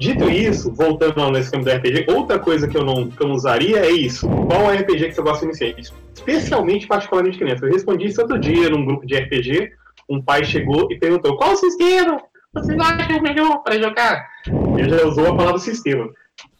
Dito 0.00 0.30
isso, 0.30 0.72
voltando 0.72 1.30
nesse 1.30 1.50
campo 1.50 1.66
do 1.66 1.70
RPG, 1.70 2.06
outra 2.08 2.38
coisa 2.38 2.66
que 2.66 2.76
eu 2.76 2.82
não, 2.82 3.10
que 3.10 3.22
eu 3.22 3.28
usaria 3.28 3.80
é 3.80 3.90
isso. 3.90 4.26
Qual 4.26 4.62
é 4.62 4.76
o 4.76 4.80
RPG 4.80 5.08
que 5.08 5.12
você 5.12 5.22
gosta 5.22 5.40
de 5.40 5.50
iniciante? 5.50 5.92
Especialmente, 6.14 6.86
particularmente 6.86 7.38
criança. 7.38 7.66
Eu 7.66 7.72
respondi 7.72 8.06
isso 8.06 8.22
outro 8.22 8.38
dia 8.38 8.70
num 8.70 8.84
grupo 8.84 9.06
de 9.06 9.14
RPG. 9.14 9.72
Um 10.08 10.22
pai 10.22 10.42
chegou 10.42 10.90
e 10.90 10.98
perguntou: 10.98 11.36
qual 11.36 11.54
sistema 11.54 12.18
você 12.52 12.72
acha 12.80 13.16
o 13.16 13.22
melhor 13.22 13.58
para 13.62 13.78
jogar? 13.78 14.26
Ele 14.76 14.88
já 14.88 15.06
usou 15.06 15.28
a 15.28 15.36
palavra 15.36 15.58
sistema. 15.58 16.08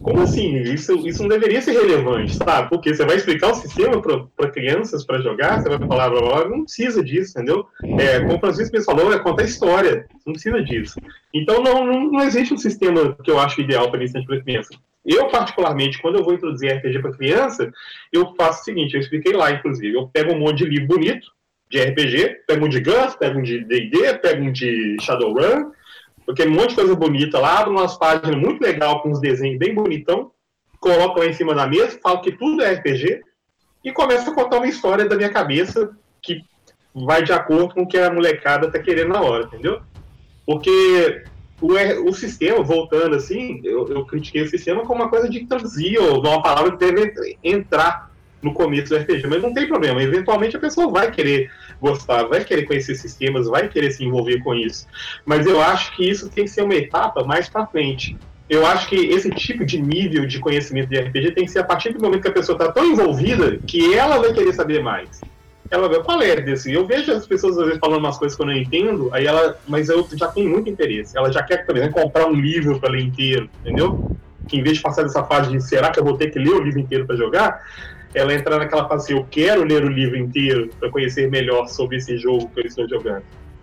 Como 0.03 0.23
assim? 0.23 0.57
Isso, 0.63 1.07
isso 1.07 1.23
não 1.23 1.29
deveria 1.29 1.61
ser 1.61 1.73
relevante, 1.73 2.35
sabe? 2.35 2.69
Porque 2.71 2.95
você 2.95 3.05
vai 3.05 3.17
explicar 3.17 3.51
o 3.51 3.55
sistema 3.55 4.01
para 4.01 4.51
crianças 4.51 5.05
para 5.05 5.21
jogar, 5.21 5.61
você 5.61 5.69
vai 5.69 5.79
falar, 5.79 6.11
blá, 6.11 6.21
blá, 6.21 6.43
blá, 6.43 6.49
não 6.49 6.65
precisa 6.65 7.03
disso, 7.03 7.33
entendeu? 7.37 7.67
É, 7.99 8.21
como 8.21 8.37
o 8.37 8.41
Francisco 8.41 8.77
me 8.77 8.85
falou, 8.85 9.13
é 9.13 9.19
contar 9.19 9.45
história, 9.45 10.07
não 10.27 10.33
precisa 10.33 10.63
disso. 10.63 10.99
Então 11.35 11.63
não, 11.63 11.85
não, 11.85 12.13
não 12.13 12.23
existe 12.23 12.55
um 12.55 12.59
sistema 12.59 13.17
que 13.23 13.31
eu 13.31 13.39
acho 13.39 13.61
ideal 13.61 13.91
para 13.91 14.01
iniciante 14.01 14.27
para 14.27 14.43
criança. 14.43 14.71
Eu, 15.05 15.29
particularmente, 15.29 16.01
quando 16.01 16.19
eu 16.19 16.25
vou 16.25 16.35
introduzir 16.35 16.73
RPG 16.73 17.01
para 17.01 17.13
criança, 17.13 17.73
eu 18.13 18.35
faço 18.35 18.61
o 18.61 18.65
seguinte, 18.65 18.95
eu 18.95 19.01
expliquei 19.01 19.33
lá, 19.33 19.51
inclusive, 19.51 19.97
eu 19.97 20.09
pego 20.09 20.33
um 20.33 20.39
monte 20.39 20.59
de 20.59 20.67
livro 20.67 20.89
bonito, 20.89 21.27
de 21.71 21.81
RPG, 21.81 22.43
pego 22.47 22.67
um 22.67 22.69
de 22.69 22.81
Guns, 22.81 23.15
pego 23.15 23.39
um 23.39 23.43
de 23.43 23.65
D&D, 23.65 24.15
pego 24.15 24.43
um 24.43 24.53
de 24.53 24.97
Shadowrun, 25.01 25.71
porque 26.31 26.47
um 26.47 26.53
monte 26.53 26.71
de 26.71 26.77
coisa 26.77 26.95
bonita 26.95 27.41
lá, 27.41 27.59
abre 27.59 27.71
umas 27.71 27.99
páginas 27.99 28.37
muito 28.37 28.63
legal 28.63 29.03
com 29.03 29.11
uns 29.11 29.21
desenhos 29.21 29.59
bem 29.59 29.75
bonitão, 29.75 30.31
coloco 30.79 31.19
lá 31.19 31.27
em 31.27 31.33
cima 31.33 31.57
da 31.57 31.67
mesa, 31.67 31.99
falo 32.01 32.21
que 32.21 32.31
tudo 32.31 32.63
é 32.63 32.73
RPG 32.75 33.21
e 33.85 33.91
começo 33.91 34.31
a 34.31 34.35
contar 34.35 34.59
uma 34.59 34.69
história 34.69 35.09
da 35.09 35.17
minha 35.17 35.31
cabeça 35.31 35.91
que 36.23 36.41
vai 36.95 37.25
de 37.25 37.33
acordo 37.33 37.75
com 37.75 37.83
o 37.83 37.89
que 37.89 37.99
a 37.99 38.13
molecada 38.13 38.71
tá 38.71 38.79
querendo 38.79 39.09
na 39.09 39.21
hora, 39.21 39.47
entendeu? 39.47 39.81
Porque 40.47 41.25
o, 41.61 41.73
o 42.09 42.13
sistema, 42.13 42.63
voltando 42.63 43.17
assim, 43.17 43.61
eu, 43.65 43.89
eu 43.89 44.05
critiquei 44.05 44.43
o 44.43 44.49
sistema 44.49 44.87
como 44.87 45.03
uma 45.03 45.11
coisa 45.11 45.29
de 45.29 45.45
traduzir 45.47 45.99
ou 45.99 46.21
uma 46.21 46.41
palavra 46.41 46.77
que 46.77 46.79
deve 46.79 47.37
entrar 47.43 48.09
no 48.41 48.55
começo 48.55 48.91
do 48.91 48.99
RPG, 48.99 49.27
mas 49.27 49.43
não 49.43 49.53
tem 49.53 49.67
problema. 49.67 50.01
Eventualmente 50.01 50.57
a 50.57 50.61
pessoa 50.61 50.89
vai 50.89 51.11
querer 51.11 51.51
gostar, 51.81 52.25
vai 52.25 52.45
querer 52.45 52.65
conhecer 52.65 52.95
sistemas, 52.95 53.47
vai 53.47 53.69
querer 53.69 53.91
se 53.91 54.05
envolver 54.05 54.41
com 54.43 54.55
isso. 54.55 54.87
Mas 55.25 55.47
eu 55.47 55.61
acho 55.61 55.97
que 55.97 56.09
isso 56.09 56.29
tem 56.29 56.45
que 56.45 56.51
ser 56.51 56.63
uma 56.63 56.75
etapa 56.75 57.25
mais 57.25 57.49
para 57.49 57.67
frente. 57.67 58.17
Eu 58.49 58.67
acho 58.67 58.89
que 58.89 58.97
esse 58.97 59.31
tipo 59.31 59.65
de 59.65 59.81
nível 59.81 60.27
de 60.27 60.41
conhecimento 60.41 60.89
de 60.89 60.99
RPG 60.99 61.33
tem 61.33 61.45
que 61.45 61.53
ser 61.53 61.61
a 61.61 61.65
partir 61.65 61.93
do 61.93 62.01
momento 62.01 62.23
que 62.23 62.29
a 62.29 62.33
pessoa 62.33 62.57
está 62.57 62.73
tão 62.73 62.85
envolvida 62.85 63.59
que 63.65 63.95
ela 63.95 64.19
vai 64.19 64.33
querer 64.33 64.53
saber 64.53 64.83
mais. 64.83 65.21
Ela 65.71 65.89
vai, 65.89 66.03
qual 66.03 66.21
é 66.21 66.35
desse? 66.41 66.73
Eu 66.73 66.85
vejo 66.85 67.13
as 67.13 67.25
pessoas 67.25 67.57
às 67.57 67.65
vezes 67.65 67.79
falando 67.79 68.01
umas 68.01 68.19
coisas 68.19 68.37
que 68.37 68.43
eu 68.43 68.47
não 68.47 68.53
entendo, 68.53 69.09
aí 69.13 69.25
ela, 69.25 69.57
mas 69.69 69.89
eu 69.89 70.07
já 70.15 70.27
tenho 70.27 70.51
muito 70.51 70.69
interesse. 70.69 71.17
Ela 71.17 71.31
já 71.31 71.45
quer, 71.45 71.65
por 71.65 71.77
exemplo, 71.77 72.03
comprar 72.03 72.27
um 72.27 72.35
livro 72.35 72.81
para 72.81 72.91
ler 72.91 73.03
inteiro, 73.03 73.49
entendeu? 73.61 74.17
Que 74.49 74.59
em 74.59 74.65
vez 74.65 74.79
de 74.79 74.83
passar 74.83 75.03
dessa 75.03 75.23
fase 75.23 75.53
de 75.53 75.61
será 75.61 75.91
que 75.91 76.01
eu 76.01 76.05
vou 76.05 76.17
ter 76.17 76.31
que 76.31 76.39
ler 76.41 76.51
o 76.51 76.61
livro 76.61 76.81
inteiro 76.81 77.07
para 77.07 77.15
jogar, 77.15 77.63
ela 78.15 78.35
entra 78.35 78.59
naquela 78.59 78.89
fase 78.89 79.05
assim, 79.05 79.21
eu 79.21 79.27
quero 79.31 79.65
ler 79.65 79.85
o 79.85 79.89
livro 79.89 80.17
inteiro 80.17 80.71
para 80.79 80.91
conhecer 80.91 81.31
melhor 81.31 81.69
sobre 81.69 81.97
esse 81.97 82.17
jogo 82.19 82.51
que 82.53 82.61
eu 82.61 82.67
estou 82.67 82.89
jogando. 82.89 83.23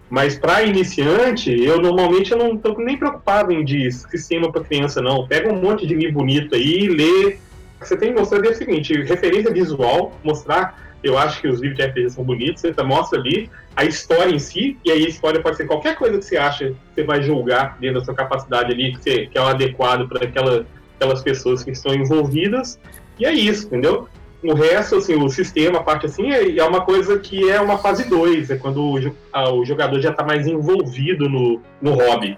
Mas 0.10 0.38
para 0.38 0.64
iniciante, 0.64 1.52
eu 1.52 1.82
normalmente 1.82 2.32
eu 2.32 2.38
não 2.38 2.56
estou 2.56 2.78
nem 2.80 2.98
preocupado 2.98 3.52
em 3.52 3.64
de 3.64 3.92
sistema 3.92 4.52
para 4.52 4.64
criança, 4.64 5.02
não. 5.02 5.28
Pega 5.28 5.52
um 5.52 5.62
monte 5.62 5.86
de 5.86 5.94
livro 5.94 6.20
bonito 6.20 6.56
aí, 6.56 6.88
lê. 6.88 7.38
Você 7.80 7.98
tem 7.98 8.14
que 8.14 8.20
mostrar 8.20 8.46
é 8.46 8.50
o 8.50 8.56
seguinte: 8.56 8.94
referência 9.04 9.52
visual, 9.52 10.18
mostrar. 10.24 10.88
Eu 11.04 11.18
acho 11.18 11.42
que 11.42 11.48
os 11.48 11.62
livros 11.62 11.78
de 11.78 11.86
RPG 11.86 12.10
são 12.10 12.24
bonitos, 12.24 12.62
você 12.62 12.74
mostra 12.84 13.20
ali 13.20 13.52
a 13.76 13.86
história 13.86 14.34
em 14.34 14.40
si, 14.40 14.78
e 14.84 14.92
aí 14.92 15.06
a 15.06 15.08
história 15.08 15.40
pode 15.40 15.56
ser 15.56 15.68
qualquer 15.68 15.96
coisa 15.96 16.18
que 16.18 16.26
você 16.26 16.38
acha 16.38 16.74
você 16.94 17.04
vai 17.04 17.22
julgar 17.22 17.78
dentro 17.80 18.00
da 18.00 18.06
sua 18.06 18.16
capacidade 18.16 18.74
ali, 18.74 18.94
que, 18.94 19.04
você, 19.04 19.28
que 19.28 19.38
é 19.38 19.42
o 19.42 19.46
adequado 19.46 20.08
para 20.10 20.26
aquela, 20.26 20.66
aquelas 20.96 21.22
pessoas 21.22 21.64
que 21.64 21.70
estão 21.70 21.94
envolvidas. 21.94 22.80
E 23.20 23.26
é 23.26 23.32
isso, 23.32 23.68
entendeu? 23.68 24.10
O 24.44 24.54
resto, 24.54 24.96
assim, 24.96 25.16
o 25.16 25.30
sistema, 25.30 25.80
a 25.80 25.84
parte 25.84 26.06
assim, 26.06 26.32
é, 26.32 26.58
é 26.58 26.64
uma 26.64 26.82
coisa 26.82 27.18
que 27.18 27.50
é 27.50 27.60
uma 27.60 27.78
fase 27.78 28.08
2, 28.08 28.52
é 28.52 28.56
quando 28.56 28.82
o, 28.84 29.66
jogador 29.66 30.00
já 30.00 30.12
está 30.12 30.24
mais 30.24 30.46
envolvido 30.46 31.28
no, 31.28 31.62
no 31.82 31.94
hobby. 31.94 32.36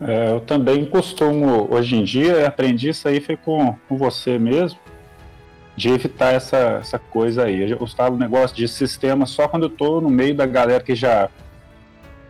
É, 0.00 0.32
eu 0.32 0.40
também 0.40 0.84
costumo, 0.84 1.68
hoje 1.72 1.96
em 1.96 2.04
dia, 2.04 2.46
aprendi 2.46 2.88
isso 2.88 3.06
aí 3.06 3.20
foi 3.20 3.36
com, 3.36 3.76
com 3.88 3.96
você 3.96 4.38
mesmo, 4.38 4.78
de 5.76 5.90
evitar 5.90 6.34
essa, 6.34 6.78
essa 6.80 6.98
coisa 6.98 7.44
aí. 7.44 7.70
Eu 7.70 7.86
falo 7.86 8.16
negócio 8.16 8.56
de 8.56 8.66
sistema 8.66 9.26
só 9.26 9.46
quando 9.46 9.64
eu 9.64 9.70
tô 9.70 10.00
no 10.00 10.10
meio 10.10 10.34
da 10.34 10.46
galera 10.46 10.82
que 10.82 10.94
já, 10.94 11.30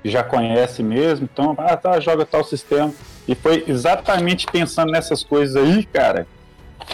já 0.04 0.22
conhece 0.22 0.82
mesmo, 0.82 1.28
então, 1.30 1.54
ah, 1.58 1.76
tá, 1.76 1.98
joga 1.98 2.26
tal 2.26 2.44
sistema. 2.44 2.92
E 3.26 3.34
foi 3.34 3.64
exatamente 3.66 4.46
pensando 4.46 4.92
nessas 4.92 5.24
coisas 5.24 5.56
aí, 5.56 5.84
cara, 5.84 6.26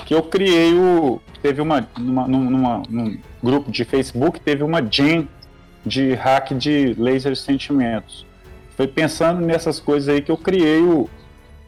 que 0.04 0.14
eu 0.14 0.22
criei 0.22 0.74
o. 0.74 1.20
Teve 1.42 1.60
uma. 1.60 1.86
Numa, 1.98 2.28
numa, 2.28 2.82
num 2.88 3.18
grupo 3.42 3.70
de 3.70 3.84
Facebook, 3.84 4.40
teve 4.40 4.62
uma 4.62 4.80
jam 4.82 5.26
de 5.84 6.14
hack 6.14 6.52
de 6.52 6.94
laser 6.98 7.36
sentimentos. 7.36 8.26
Foi 8.76 8.86
pensando 8.86 9.40
nessas 9.40 9.80
coisas 9.80 10.08
aí 10.08 10.20
que 10.20 10.30
eu 10.30 10.36
criei 10.36 10.80
o, 10.80 11.08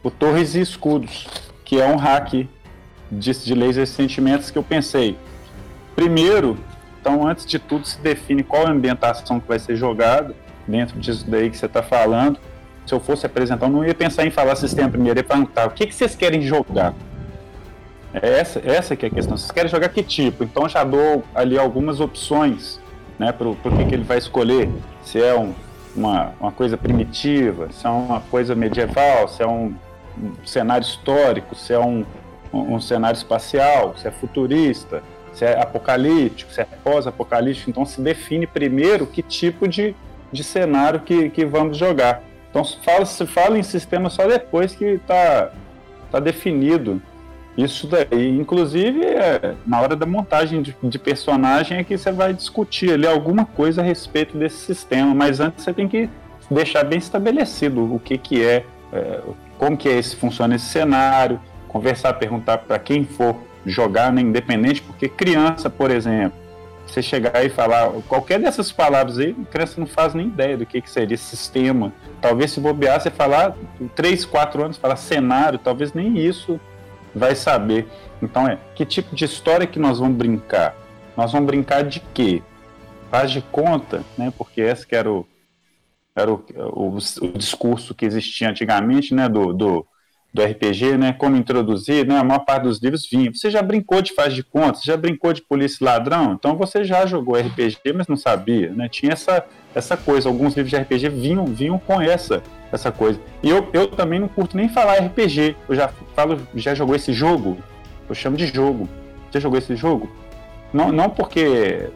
o 0.03 0.11
Torres 0.11 0.55
e 0.55 0.61
Escudos, 0.61 1.27
que 1.65 1.79
é 1.79 1.85
um 1.85 1.95
hack 1.95 2.47
de, 3.11 3.31
de 3.31 3.55
laser 3.55 3.87
sentimentos 3.87 4.49
que 4.51 4.57
eu 4.57 4.63
pensei. 4.63 5.17
Primeiro, 5.95 6.57
então 6.99 7.27
antes 7.27 7.45
de 7.45 7.59
tudo 7.59 7.85
se 7.85 7.99
define 7.99 8.43
qual 8.43 8.65
a 8.65 8.71
ambientação 8.71 9.39
que 9.39 9.47
vai 9.47 9.59
ser 9.59 9.75
jogada 9.75 10.35
dentro 10.67 10.99
disso 10.99 11.25
daí 11.27 11.49
que 11.49 11.57
você 11.57 11.65
está 11.65 11.83
falando. 11.83 12.39
Se 12.85 12.93
eu 12.93 12.99
fosse 12.99 13.25
apresentar, 13.25 13.67
eu 13.67 13.71
não 13.71 13.85
ia 13.85 13.93
pensar 13.93 14.25
em 14.25 14.31
falar 14.31 14.55
sistema 14.55 14.89
primeiro, 14.89 15.19
ia 15.19 15.23
perguntar 15.23 15.67
o 15.67 15.71
que, 15.71 15.87
que 15.87 15.95
vocês 15.95 16.15
querem 16.15 16.41
jogar. 16.41 16.93
É 18.13 18.39
essa, 18.39 18.61
essa 18.63 18.95
que 18.95 19.05
é 19.05 19.09
a 19.09 19.11
questão. 19.11 19.35
Vocês 19.35 19.51
querem 19.51 19.69
jogar 19.69 19.89
que 19.89 20.03
tipo? 20.03 20.43
Então 20.43 20.69
já 20.69 20.83
dou 20.83 21.23
ali 21.33 21.57
algumas 21.57 21.99
opções 21.99 22.79
né, 23.17 23.31
para 23.31 23.47
o 23.47 23.55
que, 23.55 23.85
que 23.85 23.95
ele 23.95 24.03
vai 24.03 24.19
escolher. 24.19 24.69
Se 25.03 25.21
é 25.21 25.35
um, 25.35 25.53
uma, 25.95 26.33
uma 26.39 26.51
coisa 26.51 26.77
primitiva, 26.77 27.69
se 27.71 27.87
é 27.87 27.89
uma 27.89 28.21
coisa 28.21 28.53
medieval, 28.53 29.27
se 29.27 29.41
é 29.41 29.47
um, 29.47 29.73
um 30.21 30.45
cenário 30.45 30.85
histórico, 30.85 31.55
se 31.55 31.73
é 31.73 31.79
um, 31.79 32.05
um, 32.53 32.75
um, 32.75 32.79
cenário 32.79 33.17
espacial, 33.17 33.95
se 33.97 34.07
é 34.07 34.11
futurista, 34.11 35.01
se 35.33 35.43
é 35.45 35.59
apocalíptico, 35.59 36.51
se 36.51 36.61
é 36.61 36.67
pós-apocalíptico. 36.83 37.71
Então 37.71 37.85
se 37.85 37.99
define 37.99 38.45
primeiro 38.45 39.07
que 39.07 39.23
tipo 39.23 39.67
de, 39.67 39.95
de 40.31 40.43
cenário 40.43 40.99
que, 40.99 41.31
que 41.31 41.45
vamos 41.45 41.77
jogar. 41.77 42.21
Então 42.51 42.63
se 42.63 42.77
fala, 42.83 43.05
se 43.05 43.25
fala 43.25 43.57
em 43.57 43.63
sistema 43.63 44.11
só 44.11 44.27
depois 44.27 44.75
que 44.75 44.85
está 44.85 45.49
tá 46.11 46.19
definido 46.19 47.01
isso 47.57 47.85
daí, 47.85 48.29
inclusive, 48.29 49.05
é, 49.05 49.53
na 49.65 49.79
hora 49.79 49.95
da 49.95 50.05
montagem 50.05 50.61
de, 50.61 50.75
de, 50.81 50.99
personagem 50.99 51.77
é 51.77 51.83
que 51.83 51.95
você 51.95 52.11
vai 52.11 52.33
discutir 52.33 52.91
ali 52.91 53.05
alguma 53.05 53.45
coisa 53.45 53.81
a 53.81 53.83
respeito 53.83 54.37
desse 54.37 54.57
sistema, 54.57 55.13
mas 55.13 55.39
antes 55.39 55.63
você 55.63 55.71
tem 55.71 55.87
que 55.87 56.09
deixar 56.49 56.83
bem 56.83 56.97
estabelecido 56.97 57.93
o 57.93 57.99
que, 57.99 58.17
que 58.17 58.43
é, 58.43 58.65
é 58.91 59.21
como 59.57 59.77
que 59.77 59.87
é 59.87 59.99
esse, 59.99 60.15
funciona 60.15 60.55
esse 60.55 60.65
cenário, 60.65 61.39
conversar, 61.67 62.13
perguntar 62.13 62.57
para 62.57 62.79
quem 62.79 63.05
for 63.05 63.35
jogar, 63.65 64.11
né, 64.11 64.21
independente, 64.21 64.81
porque 64.81 65.07
criança, 65.07 65.69
por 65.69 65.91
exemplo, 65.91 66.43
você 66.87 67.01
chegar 67.01 67.45
e 67.45 67.49
falar 67.49 67.89
qualquer 68.07 68.39
dessas 68.39 68.71
palavras 68.71 69.19
aí, 69.19 69.35
a 69.41 69.51
criança 69.51 69.79
não 69.79 69.87
faz 69.87 70.13
nem 70.13 70.27
ideia 70.27 70.57
do 70.57 70.65
que, 70.65 70.81
que 70.81 70.89
seria 70.89 71.17
sistema. 71.17 71.93
Talvez 72.19 72.51
se 72.51 72.59
bobear, 72.59 72.99
você 72.99 73.09
falar 73.09 73.55
3, 73.95 74.25
4 74.25 74.63
anos, 74.63 74.77
falar 74.77 74.97
cenário, 74.97 75.57
talvez 75.57 75.93
nem 75.93 76.17
isso 76.17 76.59
vai 77.13 77.35
saber. 77.35 77.87
Então 78.21 78.47
é, 78.47 78.57
que 78.75 78.85
tipo 78.85 79.15
de 79.15 79.25
história 79.25 79.67
que 79.67 79.79
nós 79.79 79.99
vamos 79.99 80.17
brincar? 80.17 80.75
Nós 81.15 81.31
vamos 81.31 81.47
brincar 81.47 81.83
de 81.83 81.99
quê? 82.13 82.41
Faz 83.09 83.31
de 83.31 83.41
conta, 83.41 84.03
né? 84.17 84.33
Porque 84.37 84.61
esse 84.61 84.85
que 84.87 84.95
era 84.95 85.11
o, 85.11 85.25
era 86.15 86.31
o, 86.31 86.43
o, 86.55 86.97
o 86.97 87.37
discurso 87.37 87.93
que 87.93 88.05
existia 88.05 88.49
antigamente, 88.49 89.13
né? 89.13 89.29
Do, 89.29 89.53
do, 89.53 89.85
do, 90.33 90.43
RPG, 90.43 90.97
né? 90.97 91.13
Como 91.13 91.35
introduzir, 91.35 92.05
né? 92.05 92.17
A 92.17 92.23
maior 92.23 92.39
parte 92.39 92.63
dos 92.63 92.81
livros 92.81 93.07
vinha. 93.09 93.31
Você 93.33 93.51
já 93.51 93.61
brincou 93.61 94.01
de 94.01 94.13
faz 94.13 94.33
de 94.33 94.43
conta? 94.43 94.79
Você 94.79 94.85
já 94.85 94.97
brincou 94.97 95.31
de 95.33 95.41
polícia 95.41 95.77
e 95.81 95.85
ladrão? 95.85 96.33
Então 96.33 96.55
você 96.55 96.83
já 96.83 97.05
jogou 97.05 97.35
RPG, 97.35 97.93
mas 97.95 98.07
não 98.07 98.17
sabia, 98.17 98.69
né? 98.71 98.89
Tinha 98.89 99.13
essa, 99.13 99.45
essa 99.75 99.95
coisa. 99.95 100.27
Alguns 100.27 100.55
livros 100.55 100.71
de 100.71 100.77
RPG 100.77 101.09
vinham, 101.09 101.45
vinham 101.45 101.77
com 101.77 102.01
essa 102.01 102.41
essa 102.71 102.91
coisa. 102.91 103.19
E 103.43 103.49
eu, 103.49 103.69
eu 103.71 103.87
também 103.87 104.19
não 104.19 104.27
curto 104.27 104.57
nem 104.57 104.67
falar 104.67 104.95
RPG. 104.95 105.55
Eu 105.69 105.75
já 105.75 105.89
falo, 106.15 106.39
já 106.55 106.73
jogou 106.73 106.95
esse 106.95 107.13
jogo? 107.13 107.57
Eu 108.09 108.15
chamo 108.15 108.35
de 108.35 108.47
jogo. 108.47 108.89
Já 109.31 109.39
jogou 109.39 109.59
esse 109.59 109.75
jogo? 109.75 110.11
Não, 110.73 110.91
não 110.91 111.09
porque 111.09 111.89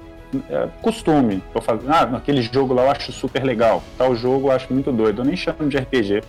é 0.49 0.67
costume. 0.81 1.43
Eu 1.53 1.61
falo, 1.61 1.81
ah, 1.87 2.03
aquele 2.17 2.41
jogo 2.41 2.73
lá 2.73 2.83
eu 2.83 2.91
acho 2.91 3.11
super 3.11 3.43
legal. 3.43 3.83
Tal 3.97 4.15
jogo 4.15 4.47
eu 4.47 4.51
acho 4.51 4.71
muito 4.73 4.91
doido. 4.91 5.21
Eu 5.21 5.25
nem 5.25 5.35
chamo 5.35 5.69
de 5.69 5.77
RPG. 5.77 6.23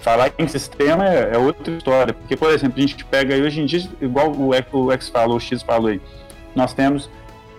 Falar 0.00 0.32
em 0.38 0.48
sistema 0.48 1.08
é, 1.08 1.34
é 1.34 1.38
outra 1.38 1.72
história. 1.72 2.14
Porque, 2.14 2.36
por 2.36 2.50
exemplo, 2.50 2.78
a 2.78 2.80
gente 2.80 3.04
pega 3.04 3.34
aí 3.34 3.42
hoje 3.42 3.60
em 3.60 3.66
dia, 3.66 3.88
igual 4.00 4.30
o, 4.32 4.48
o 4.48 4.92
X 4.92 5.08
falou, 5.08 5.36
o 5.36 5.40
X 5.40 5.62
falou 5.62 5.88
aí, 5.88 6.00
nós 6.54 6.72
temos 6.72 7.10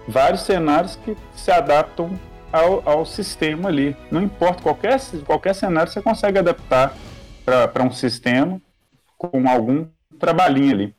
vários 0.07 0.41
cenários 0.41 0.97
que 1.03 1.15
se 1.35 1.51
adaptam 1.51 2.11
ao, 2.51 2.81
ao 2.85 3.05
sistema 3.05 3.69
ali. 3.69 3.95
Não 4.09 4.21
importa, 4.21 4.61
qualquer, 4.61 4.99
qualquer 5.25 5.53
cenário 5.53 5.91
você 5.91 6.01
consegue 6.01 6.39
adaptar 6.39 6.93
para 7.45 7.83
um 7.83 7.91
sistema 7.91 8.61
com 9.17 9.47
algum 9.47 9.85
trabalhinho 10.19 10.73
ali. 10.73 10.95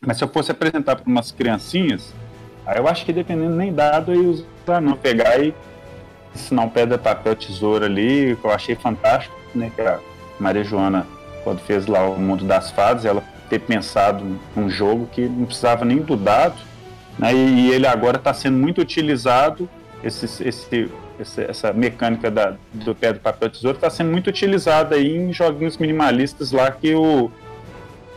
Mas 0.00 0.16
se 0.16 0.24
eu 0.24 0.28
fosse 0.28 0.50
apresentar 0.50 0.96
para 0.96 1.06
umas 1.06 1.30
criancinhas, 1.30 2.14
aí 2.66 2.78
eu 2.78 2.88
acho 2.88 3.04
que 3.04 3.12
dependendo 3.12 3.54
nem 3.54 3.72
dado, 3.72 4.12
eu 4.12 4.30
usar 4.30 4.80
não. 4.80 4.96
Pegar 4.96 5.38
e 5.42 5.54
ensinar 6.34 6.62
um 6.62 6.68
pedra, 6.68 6.98
papel, 6.98 7.34
tesoura 7.34 7.86
ali, 7.86 8.36
que 8.40 8.44
eu 8.44 8.50
achei 8.50 8.74
fantástico, 8.74 9.34
né? 9.54 9.70
Que 9.74 9.82
a 9.82 9.98
Maria 10.38 10.64
Joana, 10.64 11.06
quando 11.44 11.60
fez 11.60 11.86
lá 11.86 12.08
o 12.08 12.18
Mundo 12.18 12.44
das 12.44 12.70
Fadas, 12.70 13.04
ela 13.04 13.22
ter 13.48 13.58
pensado 13.58 14.24
num 14.54 14.70
jogo 14.70 15.08
que 15.10 15.22
não 15.22 15.44
precisava 15.44 15.84
nem 15.84 15.98
do 15.98 16.16
dado, 16.16 16.56
né? 17.18 17.34
E 17.34 17.70
ele 17.70 17.86
agora 17.86 18.16
está 18.16 18.32
sendo 18.32 18.56
muito 18.56 18.80
utilizado 18.80 19.68
esse, 20.02 20.24
esse, 20.46 20.90
essa 21.18 21.72
mecânica 21.72 22.30
da, 22.30 22.54
do 22.72 22.94
pedra, 22.94 23.20
papel, 23.20 23.50
tesouro 23.50 23.76
está 23.76 23.90
sendo 23.90 24.10
muito 24.10 24.28
utilizada 24.28 24.94
aí 24.94 25.16
em 25.16 25.32
joguinhos 25.32 25.76
minimalistas 25.76 26.52
lá 26.52 26.70
que 26.70 26.94
o 26.94 27.30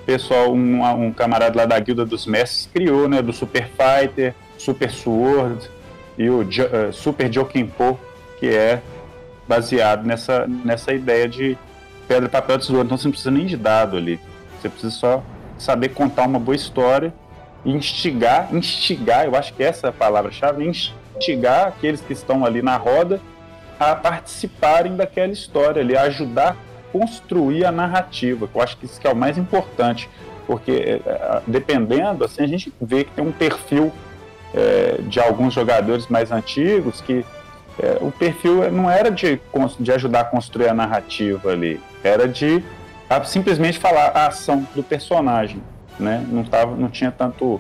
pessoal, 0.06 0.54
um, 0.54 0.84
um 0.84 1.12
camarada 1.12 1.58
lá 1.58 1.66
da 1.66 1.80
Guilda 1.80 2.06
dos 2.06 2.26
Mestres 2.26 2.70
criou, 2.74 3.08
né? 3.08 3.22
Do 3.22 3.34
Super 3.34 3.68
Fighter, 3.70 4.34
Super 4.58 4.92
Sword 4.92 5.70
e 6.18 6.30
o 6.30 6.42
uh, 6.42 6.94
Super 6.94 7.32
Jokenpo, 7.32 8.00
que 8.40 8.48
é 8.48 8.82
baseado 9.48 10.06
nessa, 10.06 10.48
nessa 10.48 10.94
ideia 10.94 11.28
de 11.28 11.58
pedra, 12.08 12.30
papel, 12.30 12.60
tesouro. 12.60 12.86
Então 12.86 12.98
você 12.98 13.06
não 13.06 13.12
precisa 13.12 13.32
nem 13.32 13.46
de 13.46 13.58
dado 13.58 13.98
ali. 13.98 14.20
Você 14.62 14.70
precisa 14.70 14.92
só 14.92 15.24
saber 15.58 15.90
contar 15.90 16.28
uma 16.28 16.40
boa 16.40 16.56
história 16.56 17.14
instigar, 17.66 18.54
instigar, 18.54 19.26
eu 19.26 19.36
acho 19.36 19.54
que 19.54 19.64
essa 19.64 19.88
é 19.88 19.90
a 19.90 19.94
palavra-chave, 19.94 20.66
instigar 20.66 21.68
aqueles 21.68 22.02
que 22.02 22.14
estão 22.14 22.46
ali 22.46 22.62
na 22.62 22.76
roda 22.76 23.22
a 23.80 23.96
participarem 23.96 24.96
daquela 24.96 25.32
história 25.32 25.82
ali, 25.82 25.96
a 25.96 26.04
ajudar 26.04 26.56
construir 26.94 27.66
a 27.66 27.72
narrativa, 27.72 28.48
que 28.48 28.56
eu 28.56 28.62
acho 28.62 28.78
que 28.78 28.86
isso 28.86 29.02
que 29.02 29.08
é 29.08 29.12
o 29.12 29.16
mais 29.16 29.36
importante, 29.36 30.08
porque 30.46 30.72
é, 30.72 31.02
é, 31.06 31.42
dependendo, 31.48 32.24
assim, 32.24 32.44
a 32.44 32.48
gente 32.48 32.72
vê 32.80 33.04
que 33.04 33.12
tem 33.12 33.26
um 33.26 33.32
perfil 33.32 33.92
é, 34.54 35.00
de 35.02 35.20
alguns 35.20 35.56
jogadores 35.56 36.08
mais 36.08 36.32
antigos 36.32 37.02
que 37.02 37.26
é, 37.80 37.98
o 38.00 38.12
perfil 38.12 38.72
não 38.72 38.90
era 38.90 39.10
de, 39.10 39.42
de 39.80 39.92
ajudar 39.92 40.20
a 40.22 40.26
construir 40.26 40.70
a 40.70 40.74
narrativa 40.74 41.50
ali, 41.50 41.82
era 42.04 42.28
de 42.28 42.64
a, 43.10 43.24
simplesmente 43.24 43.80
falar 43.80 44.10
a 44.10 44.28
ação 44.28 44.68
do 44.76 44.84
personagem, 44.84 45.62
né? 46.00 46.24
Não, 46.30 46.44
tava, 46.44 46.76
não 46.76 46.90
tinha 46.90 47.12
tanto 47.12 47.60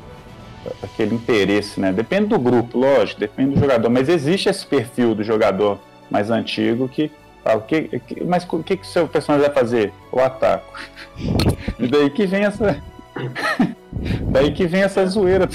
aquele 0.83 1.15
interesse, 1.15 1.79
né? 1.79 1.91
Depende 1.91 2.27
do 2.27 2.37
grupo, 2.37 2.77
lógico, 2.77 3.19
depende 3.19 3.55
do 3.55 3.59
jogador, 3.59 3.89
mas 3.89 4.07
existe 4.07 4.47
esse 4.47 4.65
perfil 4.65 5.15
do 5.15 5.23
jogador 5.23 5.79
mais 6.11 6.29
antigo 6.29 6.87
que 6.87 7.11
fala, 7.43 7.61
que, 7.61 8.01
mas 8.25 8.47
o 8.49 8.63
que, 8.63 8.77
que 8.77 8.83
o 8.83 8.87
seu 8.87 9.07
personagem 9.07 9.47
vai 9.47 9.55
fazer? 9.55 9.93
O 10.11 10.19
ataco. 10.19 10.79
e 11.79 11.87
daí 11.87 12.09
que 12.09 12.25
vem 12.25 12.45
essa. 12.45 12.77
daí 14.31 14.51
que 14.51 14.65
vem 14.65 14.83
essa 14.83 15.05
zoeira 15.05 15.47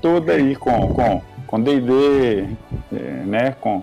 toda 0.00 0.32
aí 0.32 0.54
com 0.56 0.94
com 0.94 1.22
com 1.46 1.60
D&D, 1.60 2.46
é, 2.92 2.96
né, 3.24 3.56
com 3.60 3.82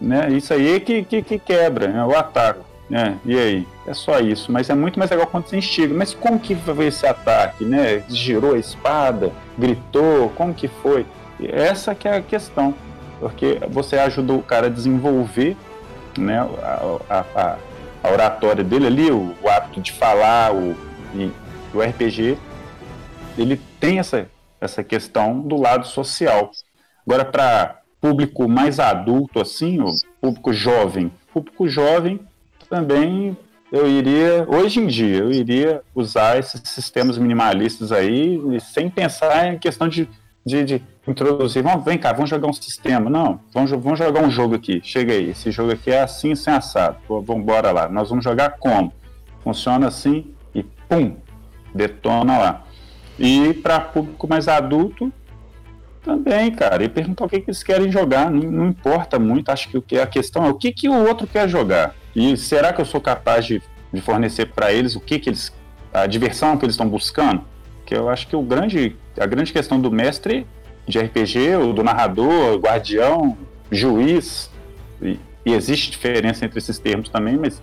né, 0.00 0.30
isso 0.30 0.54
aí 0.54 0.78
que, 0.78 1.02
que, 1.02 1.22
que 1.22 1.38
quebra, 1.40 1.88
né, 1.88 2.04
o 2.04 2.16
ataque. 2.16 2.60
É, 2.92 3.14
e 3.24 3.38
aí? 3.38 3.68
É 3.86 3.94
só 3.94 4.18
isso. 4.18 4.50
Mas 4.50 4.68
é 4.68 4.74
muito 4.74 4.98
mais 4.98 5.10
legal 5.10 5.26
quando 5.26 5.46
você 5.46 5.56
instiga. 5.56 5.94
Mas 5.94 6.12
como 6.12 6.40
que 6.40 6.56
foi 6.56 6.86
esse 6.86 7.06
ataque, 7.06 7.64
né? 7.64 8.02
Girou 8.08 8.54
a 8.54 8.58
espada, 8.58 9.32
gritou, 9.56 10.30
como 10.30 10.52
que 10.52 10.66
foi? 10.66 11.06
Essa 11.40 11.94
que 11.94 12.08
é 12.08 12.16
a 12.16 12.22
questão. 12.22 12.74
Porque 13.20 13.60
você 13.70 13.96
ajuda 13.96 14.32
o 14.32 14.42
cara 14.42 14.66
a 14.66 14.70
desenvolver 14.70 15.56
né, 16.18 16.40
a, 17.08 17.24
a, 17.34 17.58
a 18.02 18.10
oratória 18.10 18.64
dele 18.64 18.86
ali, 18.86 19.10
o, 19.10 19.34
o 19.42 19.48
hábito 19.48 19.80
de 19.80 19.92
falar, 19.92 20.54
o, 20.54 20.76
e, 21.14 21.30
o 21.74 21.80
RPG, 21.80 22.38
ele 23.38 23.60
tem 23.78 23.98
essa, 23.98 24.28
essa 24.60 24.82
questão 24.82 25.40
do 25.40 25.56
lado 25.56 25.86
social. 25.86 26.50
Agora, 27.06 27.24
para 27.24 27.80
público 28.00 28.48
mais 28.48 28.80
adulto, 28.80 29.40
assim, 29.40 29.80
o 29.80 29.92
público 30.20 30.52
jovem, 30.52 31.12
público 31.32 31.68
jovem 31.68 32.20
também 32.68 33.36
eu 33.72 33.86
iria, 33.86 34.44
hoje 34.48 34.80
em 34.80 34.86
dia, 34.86 35.18
eu 35.18 35.30
iria 35.30 35.82
usar 35.94 36.38
esses 36.38 36.60
sistemas 36.64 37.16
minimalistas 37.16 37.92
aí, 37.92 38.40
sem 38.60 38.90
pensar 38.90 39.46
em 39.54 39.58
questão 39.58 39.88
de, 39.88 40.08
de, 40.44 40.64
de 40.64 40.82
introduzir, 41.06 41.62
vamos, 41.62 41.84
vem 41.84 41.98
cá, 41.98 42.12
vamos 42.12 42.30
jogar 42.30 42.48
um 42.48 42.52
sistema. 42.52 43.10
Não, 43.10 43.40
vamos, 43.52 43.70
vamos 43.70 43.98
jogar 43.98 44.22
um 44.22 44.30
jogo 44.30 44.54
aqui. 44.54 44.80
Chega 44.82 45.12
aí, 45.12 45.30
esse 45.30 45.50
jogo 45.50 45.72
aqui 45.72 45.90
é 45.90 46.02
assim, 46.02 46.34
sem 46.34 46.52
assado. 46.52 46.96
Vamos 47.08 47.36
embora 47.36 47.70
lá. 47.70 47.88
Nós 47.88 48.08
vamos 48.08 48.24
jogar 48.24 48.56
como? 48.58 48.92
Funciona 49.42 49.88
assim 49.88 50.32
e 50.54 50.62
pum, 50.62 51.16
detona 51.74 52.38
lá. 52.38 52.64
E 53.18 53.52
para 53.54 53.80
público 53.80 54.26
mais 54.26 54.48
adulto, 54.48 55.12
também, 56.02 56.50
cara. 56.50 56.82
E 56.82 56.88
perguntar 56.88 57.24
o 57.24 57.28
que, 57.28 57.40
que 57.40 57.50
eles 57.50 57.62
querem 57.62 57.90
jogar. 57.90 58.30
Não, 58.30 58.50
não, 58.50 58.66
importa 58.68 59.18
muito. 59.18 59.50
Acho 59.50 59.68
que 59.68 59.78
o 59.78 59.82
que 59.82 59.98
a 59.98 60.06
questão 60.06 60.44
é 60.46 60.48
o 60.48 60.54
que, 60.54 60.72
que 60.72 60.88
o 60.88 61.06
outro 61.06 61.26
quer 61.26 61.48
jogar. 61.48 61.94
E 62.14 62.36
será 62.36 62.72
que 62.72 62.80
eu 62.80 62.84
sou 62.84 63.00
capaz 63.00 63.44
de, 63.44 63.62
de 63.92 64.00
fornecer 64.00 64.46
para 64.46 64.72
eles 64.72 64.96
o 64.96 65.00
que, 65.00 65.18
que 65.18 65.30
eles. 65.30 65.52
a 65.92 66.06
diversão 66.06 66.56
que 66.56 66.64
eles 66.64 66.74
estão 66.74 66.88
buscando? 66.88 67.42
Que 67.90 67.96
eu 67.96 68.08
acho 68.08 68.28
que 68.28 68.36
o 68.36 68.42
grande, 68.42 68.94
a 69.18 69.26
grande 69.26 69.52
questão 69.52 69.80
do 69.80 69.90
mestre 69.90 70.46
de 70.86 71.00
RPG, 71.00 71.56
o 71.56 71.72
do 71.72 71.82
narrador, 71.82 72.56
guardião, 72.60 73.36
juiz, 73.68 74.48
e, 75.02 75.18
e 75.44 75.52
existe 75.52 75.90
diferença 75.90 76.44
entre 76.44 76.60
esses 76.60 76.78
termos 76.78 77.08
também, 77.08 77.36
mas 77.36 77.60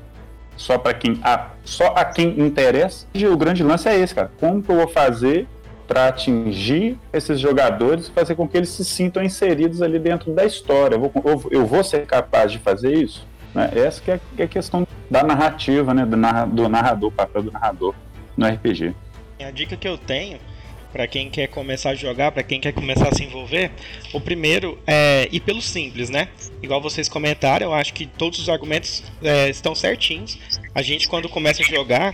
só 0.58 0.78
para 0.78 0.94
quem 0.94 1.18
a, 1.24 1.52
só 1.64 1.94
a 1.96 2.04
quem 2.04 2.42
interessa. 2.42 3.08
O 3.32 3.38
grande 3.38 3.64
lance 3.64 3.88
é 3.88 3.98
esse, 3.98 4.14
cara. 4.14 4.30
Como 4.38 4.62
que 4.62 4.70
eu 4.70 4.76
vou 4.76 4.90
fazer 4.90 5.48
para 5.88 6.10
atingir 6.10 7.00
esses 7.14 7.40
jogadores 7.40 8.08
e 8.08 8.12
fazer 8.12 8.36
com 8.36 8.46
que 8.46 8.58
eles 8.58 8.68
se 8.68 8.84
sintam 8.84 9.24
inseridos 9.24 9.82
ali 9.82 9.98
dentro 9.98 10.34
da 10.34 10.44
história? 10.44 10.96
Eu 10.96 11.00
vou, 11.00 11.42
eu 11.50 11.66
vou 11.66 11.86
ser 11.86 12.06
capaz 12.06 12.52
de 12.52 12.60
fazer 12.60 12.94
isso? 12.94 13.26
Né? 13.56 13.72
Essa 13.74 14.02
que 14.02 14.12
é, 14.12 14.20
que 14.36 14.42
é, 14.42 14.46
a 14.46 14.50
questão 14.50 14.86
da 15.10 15.24
narrativa, 15.24 15.94
né? 15.94 16.06
Do, 16.06 16.18
narra, 16.18 16.46
do 16.46 16.68
narrador, 16.68 17.12
papel 17.14 17.44
do 17.44 17.52
narrador 17.54 17.96
no 18.36 18.46
RPG. 18.46 18.94
A 19.40 19.52
dica 19.52 19.78
que 19.78 19.88
eu 19.88 19.98
tenho 19.98 20.40
para 20.92 21.08
quem 21.08 21.30
quer 21.30 21.48
começar 21.48 21.92
a 21.92 21.96
jogar, 21.96 22.32
para 22.32 22.44
quem 22.44 22.60
quer 22.60 22.72
começar 22.72 23.10
a 23.10 23.16
se 23.16 23.24
envolver, 23.24 23.72
o 24.14 24.22
primeiro 24.22 24.80
é 24.88 25.28
ir 25.32 25.42
pelo 25.42 25.62
simples, 25.62 26.10
né? 26.10 26.30
Igual 26.62 26.82
vocês 26.82 27.08
comentaram, 27.08 27.68
eu 27.68 27.74
acho 27.74 27.94
que 27.94 28.06
todos 28.06 28.40
os 28.40 28.50
argumentos 28.50 29.04
é, 29.22 29.50
estão 29.50 29.76
certinhos. 29.76 30.40
A 30.74 30.82
gente, 30.82 31.08
quando 31.08 31.30
começa 31.30 31.62
a 31.62 31.66
jogar, 31.66 32.14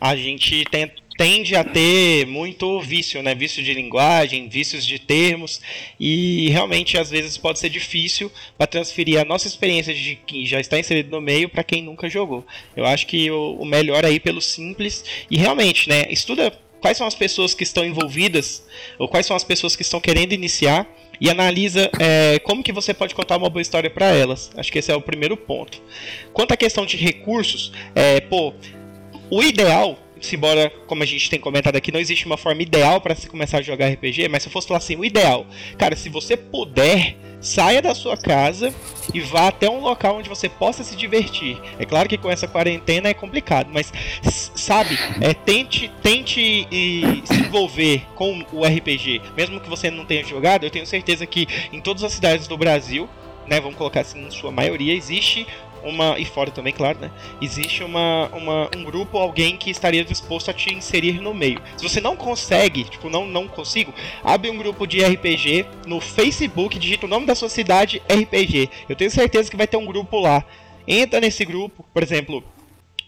a 0.00 0.14
gente 0.14 0.64
tem, 0.66 0.92
tende 1.16 1.56
a 1.56 1.64
ter 1.64 2.26
muito 2.26 2.80
vício, 2.80 3.22
né? 3.22 3.34
Vício 3.34 3.62
de 3.62 3.72
linguagem, 3.72 4.48
vícios 4.48 4.84
de 4.84 4.98
termos, 4.98 5.60
e 5.98 6.48
realmente 6.50 6.98
às 6.98 7.10
vezes 7.10 7.38
pode 7.38 7.58
ser 7.58 7.70
difícil 7.70 8.30
para 8.56 8.66
transferir 8.66 9.20
a 9.20 9.24
nossa 9.24 9.48
experiência 9.48 9.94
de 9.94 10.16
quem 10.26 10.44
já 10.44 10.60
está 10.60 10.78
inserido 10.78 11.10
no 11.10 11.20
meio 11.20 11.48
para 11.48 11.64
quem 11.64 11.82
nunca 11.82 12.08
jogou. 12.08 12.44
Eu 12.76 12.84
acho 12.84 13.06
que 13.06 13.30
o, 13.30 13.64
melhor 13.64 14.04
é 14.04 14.10
ir 14.12 14.20
pelo 14.20 14.40
simples 14.40 15.04
e 15.30 15.36
realmente, 15.36 15.88
né? 15.88 16.06
Estuda 16.10 16.52
quais 16.80 16.96
são 16.96 17.06
as 17.06 17.14
pessoas 17.14 17.54
que 17.54 17.62
estão 17.62 17.84
envolvidas 17.84 18.64
ou 18.98 19.08
quais 19.08 19.26
são 19.26 19.36
as 19.36 19.44
pessoas 19.44 19.74
que 19.74 19.82
estão 19.82 20.00
querendo 20.00 20.32
iniciar 20.32 20.86
e 21.20 21.30
analisa 21.30 21.90
é, 21.98 22.38
como 22.40 22.62
que 22.62 22.72
você 22.72 22.92
pode 22.92 23.14
contar 23.14 23.38
uma 23.38 23.48
boa 23.48 23.62
história 23.62 23.88
para 23.88 24.06
elas. 24.14 24.50
Acho 24.56 24.70
que 24.70 24.78
esse 24.78 24.92
é 24.92 24.94
o 24.94 25.00
primeiro 25.00 25.36
ponto. 25.36 25.82
Quanto 26.32 26.52
à 26.52 26.56
questão 26.56 26.84
de 26.84 26.96
recursos, 26.96 27.72
é, 27.94 28.20
pô, 28.20 28.52
o 29.30 29.42
ideal 29.42 29.98
embora, 30.34 30.72
como 30.86 31.02
a 31.02 31.06
gente 31.06 31.30
tem 31.30 31.38
comentado 31.38 31.76
aqui, 31.76 31.92
não 31.92 32.00
existe 32.00 32.26
uma 32.26 32.36
forma 32.36 32.62
ideal 32.62 33.00
para 33.00 33.14
se 33.14 33.28
começar 33.28 33.58
a 33.58 33.62
jogar 33.62 33.88
RPG, 33.88 34.28
mas 34.28 34.42
se 34.42 34.48
eu 34.48 34.52
fosse 34.52 34.66
falar 34.66 34.78
assim, 34.78 34.96
o 34.96 35.04
ideal, 35.04 35.46
cara, 35.78 35.94
se 35.94 36.08
você 36.08 36.36
puder, 36.36 37.16
saia 37.40 37.80
da 37.80 37.94
sua 37.94 38.16
casa 38.16 38.74
e 39.14 39.20
vá 39.20 39.48
até 39.48 39.68
um 39.70 39.80
local 39.80 40.16
onde 40.16 40.28
você 40.28 40.48
possa 40.48 40.82
se 40.82 40.96
divertir. 40.96 41.60
É 41.78 41.84
claro 41.84 42.08
que 42.08 42.18
com 42.18 42.30
essa 42.30 42.48
quarentena 42.48 43.08
é 43.08 43.14
complicado, 43.14 43.68
mas 43.72 43.92
sabe, 44.54 44.98
é, 45.20 45.32
tente, 45.32 45.90
tente 46.02 46.66
e, 46.70 47.22
se 47.24 47.40
envolver 47.40 48.02
com 48.14 48.44
o 48.52 48.64
RPG, 48.64 49.20
mesmo 49.36 49.60
que 49.60 49.68
você 49.68 49.90
não 49.90 50.04
tenha 50.04 50.24
jogado. 50.24 50.64
Eu 50.64 50.70
tenho 50.70 50.86
certeza 50.86 51.26
que 51.26 51.46
em 51.72 51.80
todas 51.80 52.02
as 52.02 52.12
cidades 52.12 52.48
do 52.48 52.56
Brasil 52.56 53.08
né, 53.46 53.60
vamos 53.60 53.76
colocar 53.76 54.00
assim, 54.00 54.26
em 54.26 54.30
sua 54.30 54.50
maioria, 54.50 54.92
existe 54.92 55.46
uma. 55.88 56.18
E 56.18 56.24
fora 56.24 56.50
também, 56.50 56.72
claro, 56.72 56.98
né? 56.98 57.10
Existe 57.40 57.82
uma, 57.82 58.28
uma, 58.28 58.70
um 58.76 58.84
grupo, 58.84 59.18
alguém 59.18 59.56
que 59.56 59.70
estaria 59.70 60.04
disposto 60.04 60.50
a 60.50 60.54
te 60.54 60.72
inserir 60.74 61.20
no 61.20 61.32
meio. 61.32 61.60
Se 61.76 61.88
você 61.88 62.00
não 62.00 62.16
consegue, 62.16 62.84
tipo, 62.84 63.08
não, 63.08 63.26
não 63.26 63.48
consigo, 63.48 63.92
abre 64.22 64.50
um 64.50 64.58
grupo 64.58 64.86
de 64.86 65.04
RPG 65.04 65.66
no 65.86 66.00
Facebook, 66.00 66.78
digita 66.78 67.06
o 67.06 67.08
nome 67.08 67.26
da 67.26 67.34
sua 67.34 67.48
cidade 67.48 68.02
RPG. 68.08 68.68
Eu 68.88 68.96
tenho 68.96 69.10
certeza 69.10 69.50
que 69.50 69.56
vai 69.56 69.66
ter 69.66 69.76
um 69.76 69.86
grupo 69.86 70.18
lá. 70.18 70.44
Entra 70.86 71.20
nesse 71.20 71.44
grupo, 71.44 71.84
por 71.92 72.02
exemplo, 72.02 72.44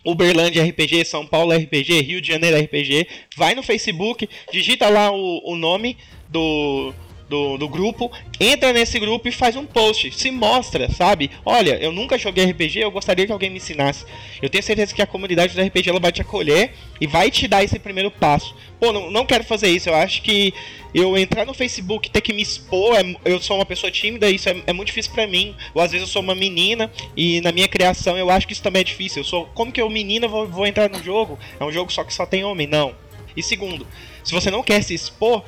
Uberlândia 0.04 0.64
RPG, 0.64 1.04
São 1.04 1.26
Paulo 1.26 1.52
RPG, 1.52 2.00
Rio 2.00 2.20
de 2.20 2.28
Janeiro 2.28 2.58
RPG, 2.58 3.06
vai 3.36 3.54
no 3.54 3.62
Facebook, 3.62 4.28
digita 4.50 4.88
lá 4.88 5.10
o, 5.12 5.52
o 5.52 5.56
nome 5.56 5.96
do, 6.28 6.92
do, 7.28 7.58
do 7.58 7.68
grupo, 7.68 8.10
entra 8.40 8.72
nesse 8.72 8.98
grupo 8.98 9.28
e 9.28 9.32
faz 9.32 9.54
um 9.56 9.66
post, 9.66 10.10
se 10.12 10.30
mostra, 10.30 10.90
sabe? 10.90 11.30
Olha, 11.44 11.76
eu 11.82 11.92
nunca 11.92 12.16
joguei 12.16 12.44
RPG, 12.46 12.80
eu 12.80 12.90
gostaria 12.90 13.26
que 13.26 13.32
alguém 13.32 13.50
me 13.50 13.58
ensinasse. 13.58 14.04
Eu 14.40 14.48
tenho 14.48 14.64
certeza 14.64 14.94
que 14.94 15.02
a 15.02 15.06
comunidade 15.06 15.54
do 15.54 15.62
RPG 15.62 15.90
ela 15.90 16.00
vai 16.00 16.12
te 16.12 16.22
acolher 16.22 16.72
e 17.00 17.06
vai 17.06 17.30
te 17.30 17.46
dar 17.46 17.62
esse 17.62 17.78
primeiro 17.78 18.10
passo. 18.10 18.54
Pô, 18.80 18.92
não, 18.92 19.10
não 19.10 19.26
quero 19.26 19.44
fazer 19.44 19.68
isso, 19.68 19.88
eu 19.88 19.94
acho 19.94 20.22
que 20.22 20.54
eu 20.94 21.18
entrar 21.18 21.44
no 21.44 21.52
Facebook, 21.52 22.08
ter 22.08 22.20
que 22.20 22.32
me 22.32 22.40
expor, 22.40 22.96
é, 22.96 23.16
eu 23.24 23.40
sou 23.40 23.56
uma 23.56 23.66
pessoa 23.66 23.90
tímida, 23.90 24.30
isso 24.30 24.48
é, 24.48 24.56
é 24.66 24.72
muito 24.72 24.88
difícil 24.88 25.12
para 25.12 25.26
mim. 25.26 25.54
Ou 25.74 25.82
às 25.82 25.92
vezes 25.92 26.06
eu 26.06 26.12
sou 26.12 26.22
uma 26.22 26.34
menina 26.34 26.90
e 27.16 27.40
na 27.40 27.52
minha 27.52 27.68
criação 27.68 28.16
eu 28.16 28.30
acho 28.30 28.46
que 28.46 28.52
isso 28.52 28.62
também 28.62 28.80
é 28.80 28.84
difícil. 28.84 29.20
Eu 29.20 29.24
sou, 29.24 29.46
como 29.54 29.70
que 29.70 29.80
eu 29.80 29.90
menina 29.90 30.26
vou, 30.26 30.46
vou 30.46 30.66
entrar 30.66 30.88
no 30.88 31.02
jogo? 31.02 31.38
É 31.60 31.64
um 31.64 31.72
jogo 31.72 31.92
só 31.92 32.04
que 32.04 32.14
só 32.14 32.24
tem 32.24 32.44
homem? 32.44 32.66
Não. 32.66 32.94
E 33.36 33.42
segundo, 33.42 33.86
se 34.24 34.32
você 34.32 34.50
não 34.50 34.62
quer 34.62 34.82
se 34.82 34.94
expor, 34.94 35.44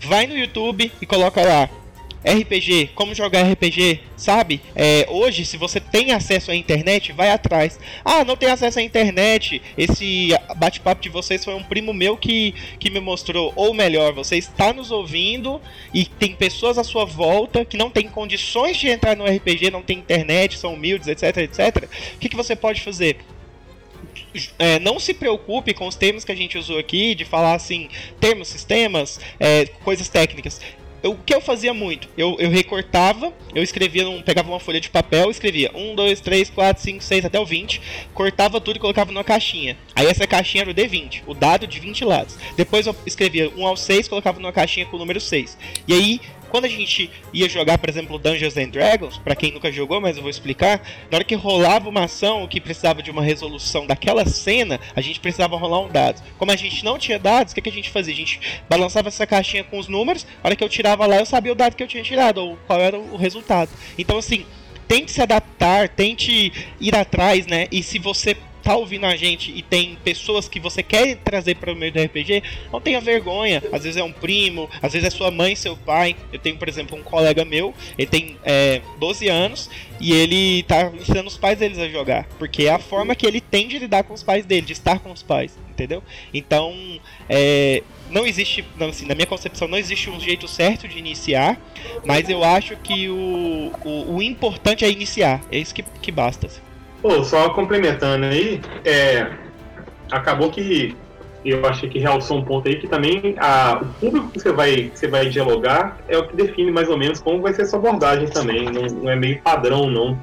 vai 0.00 0.26
no 0.26 0.36
YouTube 0.36 0.90
e 1.00 1.06
coloca 1.06 1.42
lá 1.42 1.68
RPG, 2.24 2.90
como 2.94 3.14
jogar 3.14 3.50
RPG, 3.50 4.00
sabe? 4.16 4.60
É, 4.74 5.06
hoje, 5.08 5.44
se 5.44 5.56
você 5.56 5.80
tem 5.80 6.12
acesso 6.12 6.50
à 6.50 6.54
internet, 6.54 7.12
vai 7.12 7.30
atrás. 7.30 7.78
Ah, 8.04 8.24
não 8.24 8.36
tem 8.36 8.50
acesso 8.50 8.78
à 8.78 8.82
internet. 8.82 9.62
Esse 9.76 10.28
bate-papo 10.56 11.00
de 11.00 11.08
vocês 11.08 11.44
foi 11.44 11.54
um 11.54 11.62
primo 11.62 11.94
meu 11.94 12.16
que, 12.16 12.54
que 12.78 12.90
me 12.90 13.00
mostrou. 13.00 13.52
Ou 13.56 13.72
melhor, 13.72 14.12
você 14.12 14.36
está 14.36 14.72
nos 14.72 14.90
ouvindo 14.90 15.60
e 15.94 16.04
tem 16.04 16.34
pessoas 16.34 16.76
à 16.76 16.84
sua 16.84 17.06
volta 17.06 17.64
que 17.64 17.76
não 17.76 17.90
tem 17.90 18.06
condições 18.06 18.76
de 18.76 18.88
entrar 18.88 19.16
no 19.16 19.24
RPG, 19.24 19.70
não 19.70 19.82
tem 19.82 19.98
internet, 19.98 20.58
são 20.58 20.74
humildes, 20.74 21.08
etc, 21.08 21.38
etc. 21.38 21.88
O 22.14 22.18
que, 22.18 22.28
que 22.28 22.36
você 22.36 22.54
pode 22.54 22.82
fazer? 22.82 23.16
É, 24.58 24.78
não 24.78 24.98
se 24.98 25.14
preocupe 25.14 25.74
com 25.74 25.86
os 25.86 25.94
termos 25.94 26.24
que 26.24 26.32
a 26.32 26.36
gente 26.36 26.58
usou 26.58 26.78
aqui, 26.78 27.14
de 27.14 27.24
falar 27.24 27.54
assim, 27.54 27.88
termos, 28.20 28.48
sistemas, 28.48 29.20
é, 29.38 29.66
coisas 29.84 30.08
técnicas. 30.08 30.60
Eu, 31.02 31.12
o 31.12 31.16
que 31.16 31.34
eu 31.34 31.40
fazia 31.40 31.72
muito? 31.72 32.08
Eu, 32.16 32.36
eu 32.38 32.50
recortava, 32.50 33.32
eu 33.54 33.62
escrevia, 33.62 34.04
num, 34.04 34.20
pegava 34.20 34.50
uma 34.50 34.60
folha 34.60 34.80
de 34.80 34.90
papel, 34.90 35.30
escrevia 35.30 35.70
1, 35.74 35.94
2, 35.94 36.20
3, 36.20 36.50
4, 36.50 36.82
5, 36.82 37.02
6 37.02 37.24
até 37.24 37.40
o 37.40 37.46
20, 37.46 37.80
cortava 38.12 38.60
tudo 38.60 38.76
e 38.76 38.80
colocava 38.80 39.10
numa 39.10 39.24
caixinha. 39.24 39.76
Aí 39.94 40.06
essa 40.06 40.26
caixinha 40.26 40.62
era 40.62 40.70
o 40.70 40.74
D20, 40.74 41.22
o 41.26 41.34
dado 41.34 41.66
de 41.66 41.80
20 41.80 42.04
lados. 42.04 42.36
Depois 42.56 42.86
eu 42.86 42.94
escrevia 43.06 43.50
1 43.56 43.66
ao 43.66 43.76
6, 43.76 44.08
colocava 44.08 44.38
numa 44.40 44.52
caixinha 44.52 44.84
com 44.86 44.96
o 44.96 44.98
número 44.98 45.20
6. 45.20 45.56
E 45.88 45.94
aí 45.94 46.20
quando 46.50 46.64
a 46.64 46.68
gente 46.68 47.10
ia 47.32 47.48
jogar, 47.48 47.78
por 47.78 47.88
exemplo, 47.88 48.18
Dungeons 48.18 48.56
and 48.56 48.68
Dragons, 48.68 49.18
para 49.18 49.34
quem 49.34 49.52
nunca 49.52 49.70
jogou, 49.70 50.00
mas 50.00 50.16
eu 50.16 50.22
vou 50.22 50.30
explicar, 50.30 50.82
na 51.10 51.16
hora 51.16 51.24
que 51.24 51.34
rolava 51.34 51.88
uma 51.88 52.04
ação 52.04 52.46
que 52.46 52.60
precisava 52.60 53.02
de 53.02 53.10
uma 53.10 53.22
resolução 53.22 53.86
daquela 53.86 54.26
cena, 54.26 54.78
a 54.94 55.00
gente 55.00 55.20
precisava 55.20 55.56
rolar 55.56 55.80
um 55.80 55.88
dado. 55.88 56.22
Como 56.38 56.50
a 56.50 56.56
gente 56.56 56.84
não 56.84 56.98
tinha 56.98 57.18
dados, 57.18 57.52
o 57.52 57.54
que, 57.54 57.62
que 57.62 57.68
a 57.68 57.72
gente 57.72 57.90
fazia? 57.90 58.12
A 58.12 58.16
gente 58.16 58.40
balançava 58.68 59.08
essa 59.08 59.26
caixinha 59.26 59.64
com 59.64 59.78
os 59.78 59.88
números, 59.88 60.26
a 60.42 60.48
hora 60.48 60.56
que 60.56 60.64
eu 60.64 60.68
tirava 60.68 61.06
lá, 61.06 61.16
eu 61.16 61.26
sabia 61.26 61.52
o 61.52 61.54
dado 61.54 61.76
que 61.76 61.82
eu 61.82 61.88
tinha 61.88 62.02
tirado, 62.02 62.38
ou 62.38 62.58
qual 62.66 62.80
era 62.80 62.98
o 62.98 63.16
resultado. 63.16 63.70
Então, 63.96 64.18
assim, 64.18 64.44
tente 64.90 65.12
se 65.12 65.22
adaptar, 65.22 65.88
tente 65.88 66.52
ir 66.80 66.96
atrás, 66.96 67.46
né? 67.46 67.68
E 67.70 67.80
se 67.80 67.96
você 67.96 68.36
tá 68.60 68.74
ouvindo 68.74 69.06
a 69.06 69.14
gente 69.14 69.52
e 69.56 69.62
tem 69.62 69.96
pessoas 70.02 70.48
que 70.48 70.58
você 70.58 70.82
quer 70.82 71.16
trazer 71.18 71.54
para 71.54 71.72
o 71.72 71.76
meio 71.76 71.92
do 71.92 72.02
RPG, 72.02 72.42
não 72.72 72.80
tenha 72.80 73.00
vergonha. 73.00 73.62
Às 73.70 73.84
vezes 73.84 73.96
é 73.96 74.02
um 74.02 74.12
primo, 74.12 74.68
às 74.82 74.92
vezes 74.92 75.06
é 75.06 75.10
sua 75.10 75.30
mãe, 75.30 75.54
seu 75.54 75.76
pai. 75.76 76.16
Eu 76.32 76.40
tenho, 76.40 76.56
por 76.56 76.68
exemplo, 76.68 76.98
um 76.98 77.04
colega 77.04 77.44
meu, 77.44 77.72
ele 77.96 78.08
tem 78.08 78.36
é, 78.42 78.82
12 78.98 79.28
anos 79.28 79.70
e 80.00 80.12
ele 80.12 80.64
tá 80.64 80.90
ensinando 80.92 81.28
os 81.28 81.38
pais 81.38 81.56
deles 81.56 81.78
a 81.78 81.88
jogar. 81.88 82.26
Porque 82.36 82.64
é 82.64 82.72
a 82.72 82.80
forma 82.80 83.14
que 83.14 83.24
ele 83.24 83.40
tem 83.40 83.68
de 83.68 83.78
lidar 83.78 84.02
com 84.02 84.12
os 84.12 84.24
pais 84.24 84.44
dele, 84.44 84.66
de 84.66 84.72
estar 84.72 84.98
com 84.98 85.12
os 85.12 85.22
pais, 85.22 85.56
entendeu? 85.70 86.02
Então, 86.34 86.74
é, 87.28 87.84
não 88.10 88.26
existe, 88.26 88.64
não, 88.78 88.88
assim, 88.88 89.06
na 89.06 89.14
minha 89.14 89.26
concepção, 89.26 89.68
não 89.68 89.78
existe 89.78 90.10
um 90.10 90.18
jeito 90.18 90.46
certo 90.48 90.88
de 90.88 90.98
iniciar, 90.98 91.58
mas 92.04 92.28
eu 92.28 92.44
acho 92.44 92.76
que 92.76 93.08
o, 93.08 93.72
o, 93.84 94.16
o 94.16 94.22
importante 94.22 94.84
é 94.84 94.90
iniciar. 94.90 95.40
É 95.50 95.58
isso 95.58 95.74
que, 95.74 95.82
que 95.82 96.12
basta. 96.12 96.46
Assim. 96.46 96.60
Pô, 97.00 97.24
só 97.24 97.50
complementando 97.50 98.26
aí, 98.26 98.60
é, 98.84 99.30
acabou 100.10 100.50
que 100.50 100.94
eu 101.44 101.64
achei 101.66 101.88
que 101.88 101.98
realçou 101.98 102.38
um 102.38 102.44
ponto 102.44 102.68
aí 102.68 102.76
que 102.76 102.86
também 102.86 103.34
a, 103.38 103.80
o 103.80 103.86
público 103.94 104.28
que 104.30 104.40
você, 104.40 104.52
vai, 104.52 104.74
que 104.74 104.98
você 104.98 105.08
vai 105.08 105.28
dialogar 105.28 105.98
é 106.06 106.18
o 106.18 106.26
que 106.28 106.36
define 106.36 106.70
mais 106.70 106.88
ou 106.88 106.98
menos 106.98 107.20
como 107.20 107.40
vai 107.40 107.54
ser 107.54 107.64
sua 107.64 107.78
abordagem 107.78 108.28
também, 108.28 108.64
não, 108.64 108.82
não 108.82 109.10
é 109.10 109.16
meio 109.16 109.40
padrão 109.40 109.88
não. 109.88 110.18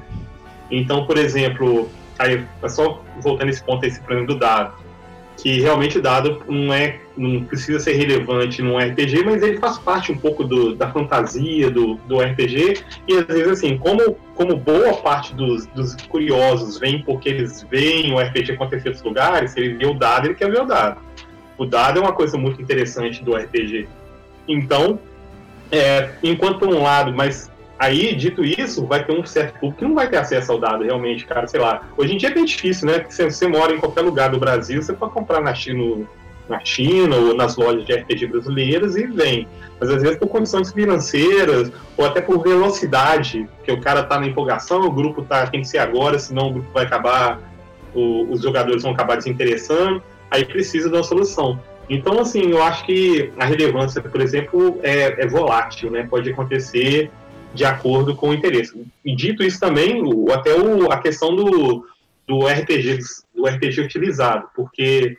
Então, 0.70 1.06
por 1.06 1.16
exemplo, 1.16 1.88
aí 2.18 2.44
é 2.62 2.68
só 2.68 3.02
voltando 3.20 3.48
esse 3.48 3.62
ponto, 3.62 3.84
esse 3.84 3.98
problema 4.00 4.26
do 4.26 4.38
dado, 4.38 4.74
que 5.36 5.60
realmente 5.60 5.98
o 5.98 6.02
dado 6.02 6.42
não 6.48 6.72
é, 6.72 7.00
não 7.18 7.44
precisa 7.44 7.78
ser 7.80 7.92
relevante 7.94 8.62
num 8.62 8.78
RPG, 8.78 9.24
mas 9.24 9.42
ele 9.42 9.58
faz 9.58 9.78
parte 9.78 10.12
um 10.12 10.18
pouco 10.18 10.44
do, 10.44 10.74
da 10.74 10.90
fantasia 10.90 11.70
do, 11.70 11.94
do 12.06 12.20
RPG 12.20 12.82
e 13.06 13.14
às 13.14 13.26
vezes 13.26 13.48
assim, 13.48 13.76
como, 13.76 14.14
como 14.34 14.56
boa 14.56 14.94
parte 14.94 15.34
dos, 15.34 15.66
dos 15.66 15.94
curiosos 16.06 16.78
vem 16.78 17.02
porque 17.02 17.28
eles 17.28 17.66
veem 17.70 18.12
o 18.14 18.18
RPG 18.18 18.52
acontecer 18.52 18.88
em 18.88 18.90
outros 18.90 19.04
lugares, 19.04 19.50
se 19.52 19.60
ele 19.60 19.74
vê 19.74 19.86
o 19.86 19.94
dado, 19.94 20.26
ele 20.26 20.34
quer 20.34 20.50
ver 20.50 20.62
o 20.62 20.66
dado. 20.66 21.00
O 21.56 21.66
dado 21.66 21.98
é 21.98 22.02
uma 22.02 22.12
coisa 22.12 22.38
muito 22.38 22.62
interessante 22.62 23.22
do 23.24 23.34
RPG. 23.34 23.88
Então, 24.46 24.98
é, 25.72 26.10
enquanto 26.22 26.60
por 26.60 26.68
um 26.68 26.82
lado, 26.82 27.12
mas 27.12 27.50
Aí, 27.78 28.12
dito 28.16 28.44
isso, 28.44 28.84
vai 28.84 29.04
ter 29.04 29.12
um 29.12 29.24
certo 29.24 29.60
público 29.60 29.78
que 29.78 29.84
não 29.84 29.94
vai 29.94 30.10
ter 30.10 30.16
acesso 30.16 30.50
ao 30.50 30.58
dado, 30.58 30.82
realmente, 30.82 31.24
cara, 31.24 31.46
sei 31.46 31.60
lá. 31.60 31.82
Hoje 31.96 32.12
em 32.12 32.16
dia 32.16 32.28
é 32.28 32.34
bem 32.34 32.44
difícil, 32.44 32.88
né? 32.88 32.98
Porque 32.98 33.14
você, 33.14 33.30
você 33.30 33.46
mora 33.46 33.72
em 33.72 33.78
qualquer 33.78 34.00
lugar 34.00 34.30
do 34.30 34.38
Brasil, 34.38 34.82
você 34.82 34.92
pode 34.92 35.12
comprar 35.12 35.40
na 35.40 35.54
China, 35.54 36.04
na 36.48 36.64
China 36.64 37.16
ou 37.16 37.34
nas 37.34 37.56
lojas 37.56 37.84
de 37.84 37.92
RPG 37.92 38.26
brasileiras 38.26 38.96
e 38.96 39.06
vem. 39.06 39.46
Mas 39.78 39.90
às 39.90 40.02
vezes 40.02 40.18
por 40.18 40.28
condições 40.28 40.72
financeiras 40.72 41.70
ou 41.96 42.06
até 42.06 42.20
por 42.20 42.42
velocidade, 42.42 43.48
que 43.64 43.72
o 43.72 43.80
cara 43.80 44.02
tá 44.02 44.18
na 44.18 44.26
empolgação, 44.26 44.82
o 44.82 44.90
grupo 44.90 45.22
tá, 45.22 45.46
tem 45.46 45.60
que 45.60 45.68
ser 45.68 45.78
agora, 45.78 46.18
senão 46.18 46.48
o 46.48 46.52
grupo 46.54 46.68
vai 46.72 46.84
acabar, 46.84 47.40
o, 47.94 48.30
os 48.30 48.42
jogadores 48.42 48.82
vão 48.82 48.92
acabar 48.92 49.16
desinteressando, 49.16 50.02
aí 50.30 50.44
precisa 50.44 50.88
uma 50.88 51.02
solução. 51.02 51.60
Então, 51.88 52.20
assim, 52.20 52.50
eu 52.50 52.62
acho 52.62 52.84
que 52.84 53.32
a 53.38 53.46
relevância, 53.46 54.02
por 54.02 54.20
exemplo, 54.20 54.78
é, 54.82 55.24
é 55.24 55.26
volátil, 55.26 55.90
né? 55.90 56.06
Pode 56.08 56.30
acontecer 56.30 57.10
de 57.54 57.64
acordo 57.64 58.14
com 58.14 58.28
o 58.28 58.34
interesse. 58.34 58.86
E 59.04 59.16
dito 59.16 59.42
isso 59.42 59.58
também, 59.58 60.02
o, 60.02 60.30
até 60.30 60.54
o, 60.54 60.92
a 60.92 60.98
questão 60.98 61.34
do, 61.34 61.86
do 62.26 62.46
RPG, 62.46 62.98
do 63.34 63.46
RPG 63.46 63.80
utilizado, 63.80 64.48
porque, 64.54 65.16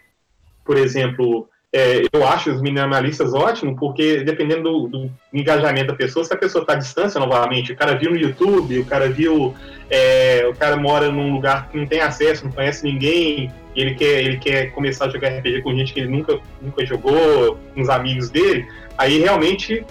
por 0.69 0.77
exemplo, 0.77 1.49
é, 1.73 2.03
eu 2.13 2.27
acho 2.27 2.51
os 2.51 2.61
minimalistas 2.61 3.33
ótimos, 3.33 3.75
porque 3.79 4.23
dependendo 4.23 4.61
do, 4.61 4.87
do, 4.87 5.11
engajamento 5.33 5.87
da 5.87 5.95
pessoa, 5.95 6.23
se 6.23 6.31
a 6.31 6.37
pessoa 6.37 6.61
está 6.61 6.73
à 6.73 6.75
distância 6.75 7.19
novamente, 7.19 7.71
o 7.71 7.75
cara 7.75 7.97
viu 7.97 8.11
no 8.11 8.15
YouTube, 8.15 8.77
o 8.77 8.85
cara 8.85 9.09
viu, 9.09 9.55
é, 9.89 10.45
o 10.47 10.53
cara 10.53 10.77
mora 10.77 11.11
num 11.11 11.33
lugar 11.33 11.67
que 11.69 11.75
não 11.75 11.87
tem 11.87 12.01
acesso, 12.01 12.45
não 12.45 12.51
conhece 12.51 12.83
ninguém, 12.83 13.51
ele 13.75 13.95
quer, 13.95 14.21
ele 14.23 14.37
quer 14.37 14.69
começar 14.69 15.05
a 15.05 15.09
jogar 15.09 15.29
RPG 15.29 15.63
com 15.63 15.75
gente 15.75 15.91
que 15.91 16.01
ele 16.01 16.09
nunca, 16.09 16.39
nunca 16.61 16.85
jogou, 16.85 17.57
com 17.73 17.81
os 17.81 17.89
amigos 17.89 18.29
dele, 18.29 18.67
aí 18.95 19.17
realmente 19.17 19.83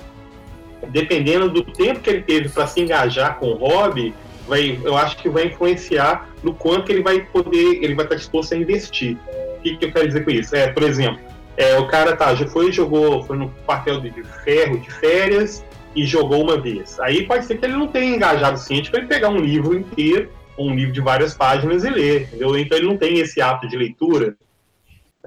dependendo 0.91 1.51
do 1.51 1.65
tempo 1.65 1.99
que 1.99 2.09
ele 2.09 2.23
teve 2.23 2.49
para 2.51 2.69
se 2.69 2.81
engajar 2.81 3.37
com 3.41 3.47
o 3.47 3.57
hobby, 3.57 4.15
vai, 4.49 4.81
eu 4.83 4.97
acho 4.97 5.17
que 5.19 5.29
vai 5.29 5.47
influenciar 5.47 6.29
no 6.43 6.55
quanto 6.55 6.91
ele 6.91 7.03
vai 7.03 7.21
poder, 7.21 7.83
ele 7.83 7.95
vai 7.95 8.05
estar 8.05 8.17
disposto 8.17 8.55
a 8.55 8.57
investir. 8.57 9.17
O 9.59 9.61
que, 9.61 9.77
que 9.77 9.85
eu 9.85 9.93
quero 9.93 10.07
dizer 10.07 10.25
com 10.25 10.31
isso? 10.31 10.57
É, 10.57 10.69
por 10.69 10.83
exemplo, 10.83 11.21
é, 11.57 11.79
o 11.79 11.87
cara 11.87 12.17
tá, 12.17 12.35
já 12.35 12.47
foi 12.47 12.73
jogou, 12.73 13.23
foi 13.25 13.37
no 13.37 13.51
papel 13.67 14.01
de 14.01 14.11
ferro 14.45 14.79
de 14.79 14.91
férias 14.91 15.65
e 15.95 16.05
jogou 16.05 16.43
uma 16.43 16.61
vez. 16.61 16.99
Aí 17.01 17.27
pode 17.27 17.45
ser 17.45 17.59
que 17.59 17.67
ele 17.67 17.77
não 17.77 17.89
tenha 17.89 18.15
engajado 18.15 18.55
o 18.55 18.57
suficiente 18.57 18.91
para 18.91 19.01
ele 19.01 19.09
pegar 19.09 19.29
um 19.29 19.39
livro 19.39 19.77
inteiro, 19.77 20.31
um 20.59 20.75
livro 20.75 20.93
de 20.93 21.01
várias 21.01 21.35
páginas 21.35 21.85
e 21.85 21.91
ler, 21.91 22.23
entendeu? 22.23 22.57
Então 22.57 22.79
ele 22.79 22.87
não 22.87 22.97
tem 22.97 23.19
esse 23.19 23.41
hábito 23.41 23.69
de 23.69 23.77
leitura. 23.77 24.37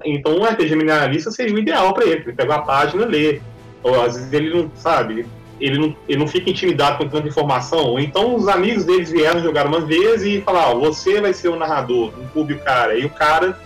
Então 0.04 0.38
um 0.38 0.44
RPG 0.44 0.74
mineralista 0.74 1.30
seria 1.30 1.54
o 1.54 1.58
ideal 1.58 1.92
para 1.94 2.04
ele, 2.04 2.22
ele 2.22 2.32
pegar 2.32 2.56
a 2.56 2.62
página 2.62 3.04
e 3.04 3.06
ler. 3.06 3.42
Ou 3.82 4.00
às 4.00 4.16
vezes 4.16 4.32
ele 4.32 4.54
não 4.54 4.70
sabe, 4.76 5.26
ele 5.62 5.78
não, 5.78 5.96
ele 6.08 6.18
não 6.18 6.26
fica 6.26 6.50
intimidado 6.50 6.98
com 6.98 7.08
tanta 7.08 7.28
informação. 7.28 7.98
Então 7.98 8.34
os 8.34 8.48
amigos 8.48 8.84
deles 8.84 9.10
vieram 9.10 9.40
jogar 9.40 9.66
uma 9.66 9.80
vez 9.80 10.24
e 10.24 10.40
falaram, 10.40 10.80
você 10.80 11.20
vai 11.20 11.32
ser 11.32 11.48
o 11.48 11.56
narrador, 11.56 12.12
um 12.18 12.26
público 12.26 12.64
cara. 12.64 12.98
E 12.98 13.04
o 13.04 13.10
cara 13.10 13.56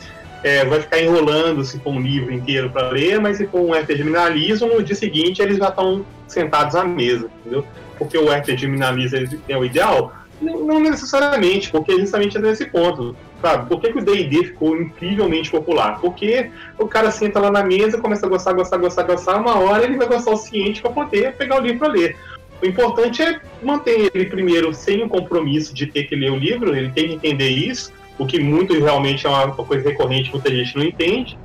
é, 0.45 0.63
vai 0.67 0.81
ficar 0.81 1.01
enrolando 1.01 1.65
se 1.65 1.81
for 1.81 1.95
um 1.95 2.01
livro 2.01 2.33
inteiro 2.33 2.69
para 2.69 2.91
ler, 2.91 3.19
mas 3.19 3.39
se 3.39 3.47
for 3.47 3.63
um 3.63 3.73
RPG 3.73 4.05
minimalismo, 4.05 4.69
no 4.69 4.83
dia 4.83 4.95
seguinte 4.95 5.41
eles 5.41 5.57
já 5.57 5.69
estão 5.69 6.05
sentados 6.29 6.77
à 6.77 6.85
mesa, 6.85 7.31
entendeu? 7.41 7.65
Porque 7.97 8.19
o 8.19 8.31
RPG 8.31 8.67
minimalismo 8.67 9.41
é 9.49 9.57
o 9.57 9.65
ideal? 9.65 10.13
Não 10.41 10.79
necessariamente, 10.79 11.71
porque 11.71 11.99
justamente 11.99 12.37
é 12.37 12.41
nesse 12.41 12.67
ponto. 12.67 13.17
Sabe? 13.43 13.69
Por 13.69 13.81
que, 13.81 13.93
que 13.93 13.99
o 13.99 14.05
D&D 14.05 14.45
ficou 14.45 14.77
incrivelmente 14.77 15.51
popular? 15.51 16.01
Porque 16.01 16.51
o 16.79 16.89
cara 16.89 17.11
senta 17.11 17.39
lá 17.39 17.51
na 17.51 17.63
mesa, 17.63 17.99
começa 17.99 18.27
a 18.27 18.29
gostar, 18.29 18.53
gostar, 18.55 18.79
gostar, 18.79 19.03
gostar, 19.03 19.37
uma 19.37 19.59
hora 19.59 19.85
ele 19.85 19.97
vai 19.97 20.07
gostar 20.07 20.33
o 20.33 20.37
suficiente 20.37 20.81
para 20.81 20.91
poder 20.91 21.35
pegar 21.35 21.61
o 21.61 21.63
livro 21.63 21.81
para 21.81 21.89
ler. 21.89 22.17
O 22.63 22.67
importante 22.67 23.23
é 23.23 23.39
manter 23.63 24.11
ele 24.15 24.27
primeiro 24.27 24.73
sem 24.73 25.03
o 25.03 25.09
compromisso 25.09 25.75
de 25.75 25.87
ter 25.87 26.05
que 26.05 26.17
ler 26.17 26.33
o 26.33 26.37
livro, 26.37 26.75
ele 26.75 26.91
tem 26.91 27.09
que 27.09 27.15
entender 27.15 27.51
isso, 27.51 27.93
o 28.19 28.27
que 28.27 28.39
muito 28.39 28.73
realmente 28.73 29.27
é 29.27 29.31
uma 29.31 29.53
coisa 29.53 29.87
recorrente, 29.89 30.31
muita 30.31 30.51
gente 30.51 30.75
não 30.75 30.85
entende, 30.85 31.39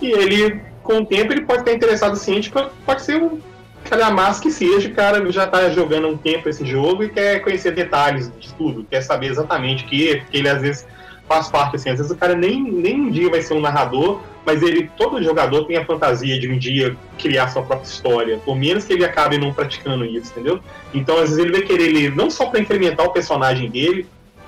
e 0.00 0.10
ele, 0.10 0.60
com 0.82 0.98
o 0.98 1.06
tempo, 1.06 1.32
ele 1.32 1.42
pode 1.42 1.60
estar 1.60 1.72
interessado 1.72 2.12
o 2.12 2.16
suficiente, 2.16 2.52
pode 2.84 3.02
ser 3.02 3.20
um 3.20 3.40
calhamaço 3.88 4.42
que 4.42 4.50
seja, 4.50 4.88
o 4.88 4.94
cara 4.94 5.30
já 5.32 5.44
está 5.44 5.70
jogando 5.70 6.08
um 6.08 6.16
tempo 6.16 6.48
esse 6.48 6.66
jogo 6.66 7.02
e 7.02 7.08
quer 7.08 7.40
conhecer 7.40 7.72
detalhes 7.72 8.30
de 8.38 8.52
tudo, 8.54 8.84
quer 8.84 9.00
saber 9.00 9.28
exatamente 9.28 9.84
o 9.84 9.88
que, 9.88 10.16
porque 10.16 10.36
ele 10.36 10.48
às 10.48 10.60
vezes 10.60 10.86
faz 11.28 11.48
parte, 11.48 11.76
assim, 11.76 11.90
às 11.90 11.98
vezes 11.98 12.10
o 12.10 12.16
cara 12.16 12.34
nem, 12.34 12.62
nem 12.62 13.00
um 13.02 13.10
dia 13.10 13.28
vai 13.28 13.42
ser 13.42 13.54
um 13.54 13.60
narrador, 13.60 14.20
mas 14.46 14.62
ele, 14.62 14.90
todo 14.96 15.22
jogador 15.22 15.64
tem 15.66 15.76
a 15.76 15.84
fantasia 15.84 16.40
de 16.40 16.50
um 16.50 16.58
dia 16.58 16.96
criar 17.18 17.48
sua 17.48 17.62
própria 17.62 17.86
história, 17.86 18.38
por 18.38 18.56
menos 18.56 18.84
que 18.84 18.94
ele 18.94 19.04
acabe 19.04 19.36
não 19.36 19.52
praticando 19.52 20.06
isso, 20.06 20.32
entendeu? 20.32 20.58
Então, 20.94 21.16
às 21.16 21.28
vezes 21.28 21.38
ele 21.38 21.52
vai 21.52 21.60
querer 21.60 21.92
ler 21.92 22.16
não 22.16 22.30
só 22.30 22.46
para 22.46 22.58
incrementar 22.58 23.04
o 23.04 23.10
personagem 23.10 23.70
dele, 23.70 24.06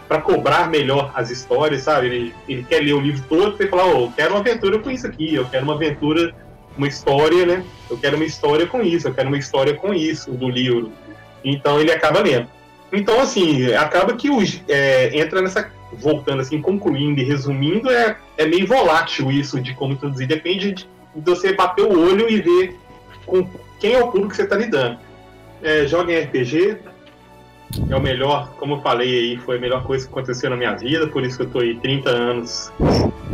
para 0.09 0.23
cobrar 0.23 0.69
melhor 0.69 1.13
as 1.15 1.31
histórias, 1.31 1.83
sabe? 1.83 2.07
Ele, 2.07 2.35
ele 2.49 2.65
quer 2.65 2.81
ler 2.81 2.95
o 2.95 3.01
livro 3.01 3.23
todo 3.29 3.63
e 3.63 3.69
falar, 3.69 3.87
oh, 3.87 4.05
eu 4.07 4.13
quero 4.17 4.31
uma 4.31 4.41
aventura 4.41 4.79
com 4.79 4.91
isso 4.91 5.07
aqui, 5.07 5.35
eu 5.35 5.45
quero 5.45 5.65
uma 5.65 5.75
aventura, 5.75 6.35
uma 6.77 6.89
história, 6.89 7.47
né? 7.47 7.63
Eu 7.89 7.97
quero 7.97 8.17
uma 8.17 8.25
história 8.25 8.67
com 8.67 8.83
isso, 8.83 9.07
eu 9.07 9.15
quero 9.15 9.29
uma 9.29 9.39
história 9.39 9.75
com 9.75 9.95
isso 9.95 10.33
do 10.33 10.49
livro. 10.49 10.91
Então 11.45 11.81
ele 11.81 11.93
acaba 11.93 12.21
lendo. 12.21 12.49
Então, 12.93 13.21
assim, 13.21 13.73
acaba 13.75 14.15
que 14.17 14.29
é, 14.69 15.17
entra 15.17 15.41
nessa 15.41 15.71
voltando 15.93 16.41
assim, 16.41 16.61
concluindo 16.61 17.21
e 17.21 17.25
resumindo, 17.25 17.91
é, 17.91 18.17
é 18.37 18.47
meio 18.47 18.67
volátil 18.67 19.31
isso 19.31 19.61
de 19.61 19.75
como 19.75 19.95
introduzir. 19.95 20.27
Depende 20.27 20.73
de, 20.73 20.89
de 21.15 21.31
você 21.31 21.53
bater 21.53 21.85
o 21.85 21.99
olho 21.99 22.31
e 22.31 22.41
ver 22.41 22.77
com 23.27 23.47
quem 23.79 23.95
é 23.95 23.99
o 23.99 24.09
público 24.09 24.31
que 24.31 24.37
você 24.37 24.43
está 24.43 24.57
lidando. 24.57 24.99
É, 25.63 25.87
joga 25.87 26.13
em 26.13 26.21
RPG, 26.21 26.79
é 27.89 27.97
o 27.97 28.01
melhor, 28.01 28.51
como 28.59 28.75
eu 28.75 28.81
falei 28.81 29.09
aí, 29.09 29.37
foi 29.39 29.57
a 29.57 29.61
melhor 29.61 29.85
coisa 29.85 30.07
que 30.07 30.13
aconteceu 30.13 30.51
na 30.51 30.57
minha 30.57 30.75
vida, 30.75 31.07
por 31.07 31.25
isso 31.25 31.37
que 31.37 31.43
eu 31.43 31.47
estou 31.47 31.63
aí 31.63 31.77
30 31.77 32.11
anos 32.11 32.73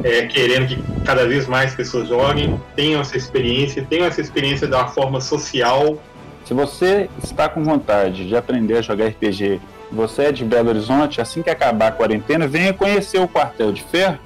é, 0.05 0.27
querendo 0.27 0.69
que 0.69 1.03
cada 1.05 1.27
vez 1.27 1.47
mais 1.47 1.75
pessoas 1.75 2.09
joguem, 2.09 2.61
tenham 2.75 3.01
essa 3.01 3.17
experiência, 3.17 3.85
tenham 3.89 4.07
essa 4.07 4.21
experiência 4.21 4.67
da 4.67 4.87
forma 4.89 5.21
social. 5.21 5.99
Se 6.45 6.53
você 6.53 7.09
está 7.23 7.49
com 7.49 7.65
vontade 7.65 8.29
de 8.29 8.37
aprender 8.37 8.79
a 8.79 8.83
jogar 8.83 9.07
RPG 9.07 9.61
você 9.91 10.25
é 10.25 10.33
de 10.33 10.45
Belo 10.45 10.69
Horizonte, 10.69 11.21
assim 11.21 11.43
que 11.43 11.51
acabar 11.51 11.89
a 11.89 11.93
quarentena, 11.93 12.47
venha 12.47 12.75
conhecer 12.75 13.19
o 13.21 13.29
Quartel 13.29 13.73
de 13.73 13.83
Ferro, 13.83 14.19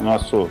nosso, 0.00 0.50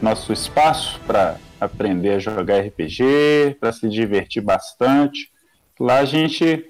nosso 0.00 0.32
espaço 0.32 1.00
para 1.06 1.36
aprender 1.60 2.14
a 2.14 2.18
jogar 2.18 2.60
RPG, 2.60 3.56
para 3.60 3.72
se 3.72 3.88
divertir 3.88 4.42
bastante. 4.42 5.30
Lá 5.78 5.98
a 5.98 6.04
gente 6.04 6.64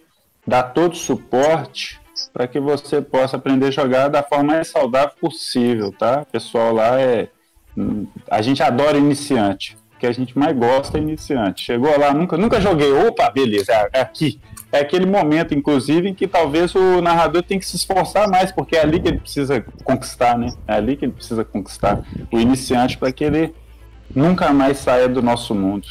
dá 0.47 0.63
todo 0.63 0.93
o 0.93 0.97
suporte 0.97 2.01
para 2.33 2.47
que 2.47 2.61
você 2.61 3.01
possa 3.01 3.37
aprender 3.37 3.67
a 3.67 3.71
jogar 3.71 4.09
da 4.09 4.23
forma 4.23 4.55
mais 4.55 4.69
saudável 4.69 5.15
possível, 5.21 5.93
tá? 5.93 6.23
O 6.23 6.27
pessoal 6.27 6.73
lá 6.73 7.01
é. 7.01 7.29
A 8.31 8.43
gente 8.43 8.63
adora 8.63 8.99
iniciante 8.99 9.79
que 10.03 10.07
a 10.07 10.13
gente 10.13 10.37
mais 10.37 10.57
gosta 10.57 10.99
é 10.99 11.01
iniciante. 11.01 11.65
Chegou 11.65 11.97
lá, 11.97 12.13
nunca, 12.13 12.37
nunca 12.37 12.61
joguei. 12.61 12.93
Opa, 12.93 13.31
beleza, 13.31 13.73
é 13.93 14.01
aqui. 14.01 14.41
É 14.73 14.81
aquele 14.81 15.05
momento, 15.05 15.55
inclusive, 15.55 16.09
em 16.09 16.15
que 16.15 16.27
talvez 16.27 16.75
o 16.75 17.03
narrador 17.03 17.43
tem 17.43 17.59
que 17.59 17.67
se 17.67 17.77
esforçar 17.77 18.27
mais, 18.27 18.51
porque 18.51 18.75
é 18.75 18.81
ali 18.81 18.99
que 18.99 19.09
ele 19.09 19.19
precisa 19.19 19.63
conquistar, 19.85 20.39
né? 20.39 20.51
É 20.67 20.73
ali 20.73 20.97
que 20.97 21.05
ele 21.05 21.13
precisa 21.13 21.45
conquistar 21.45 22.03
o 22.33 22.41
iniciante 22.41 22.97
para 22.97 23.13
que 23.13 23.23
ele 23.23 23.55
nunca 24.15 24.51
mais 24.51 24.79
saia 24.79 25.09
do 25.09 25.21
nosso 25.21 25.55
mundo. 25.55 25.87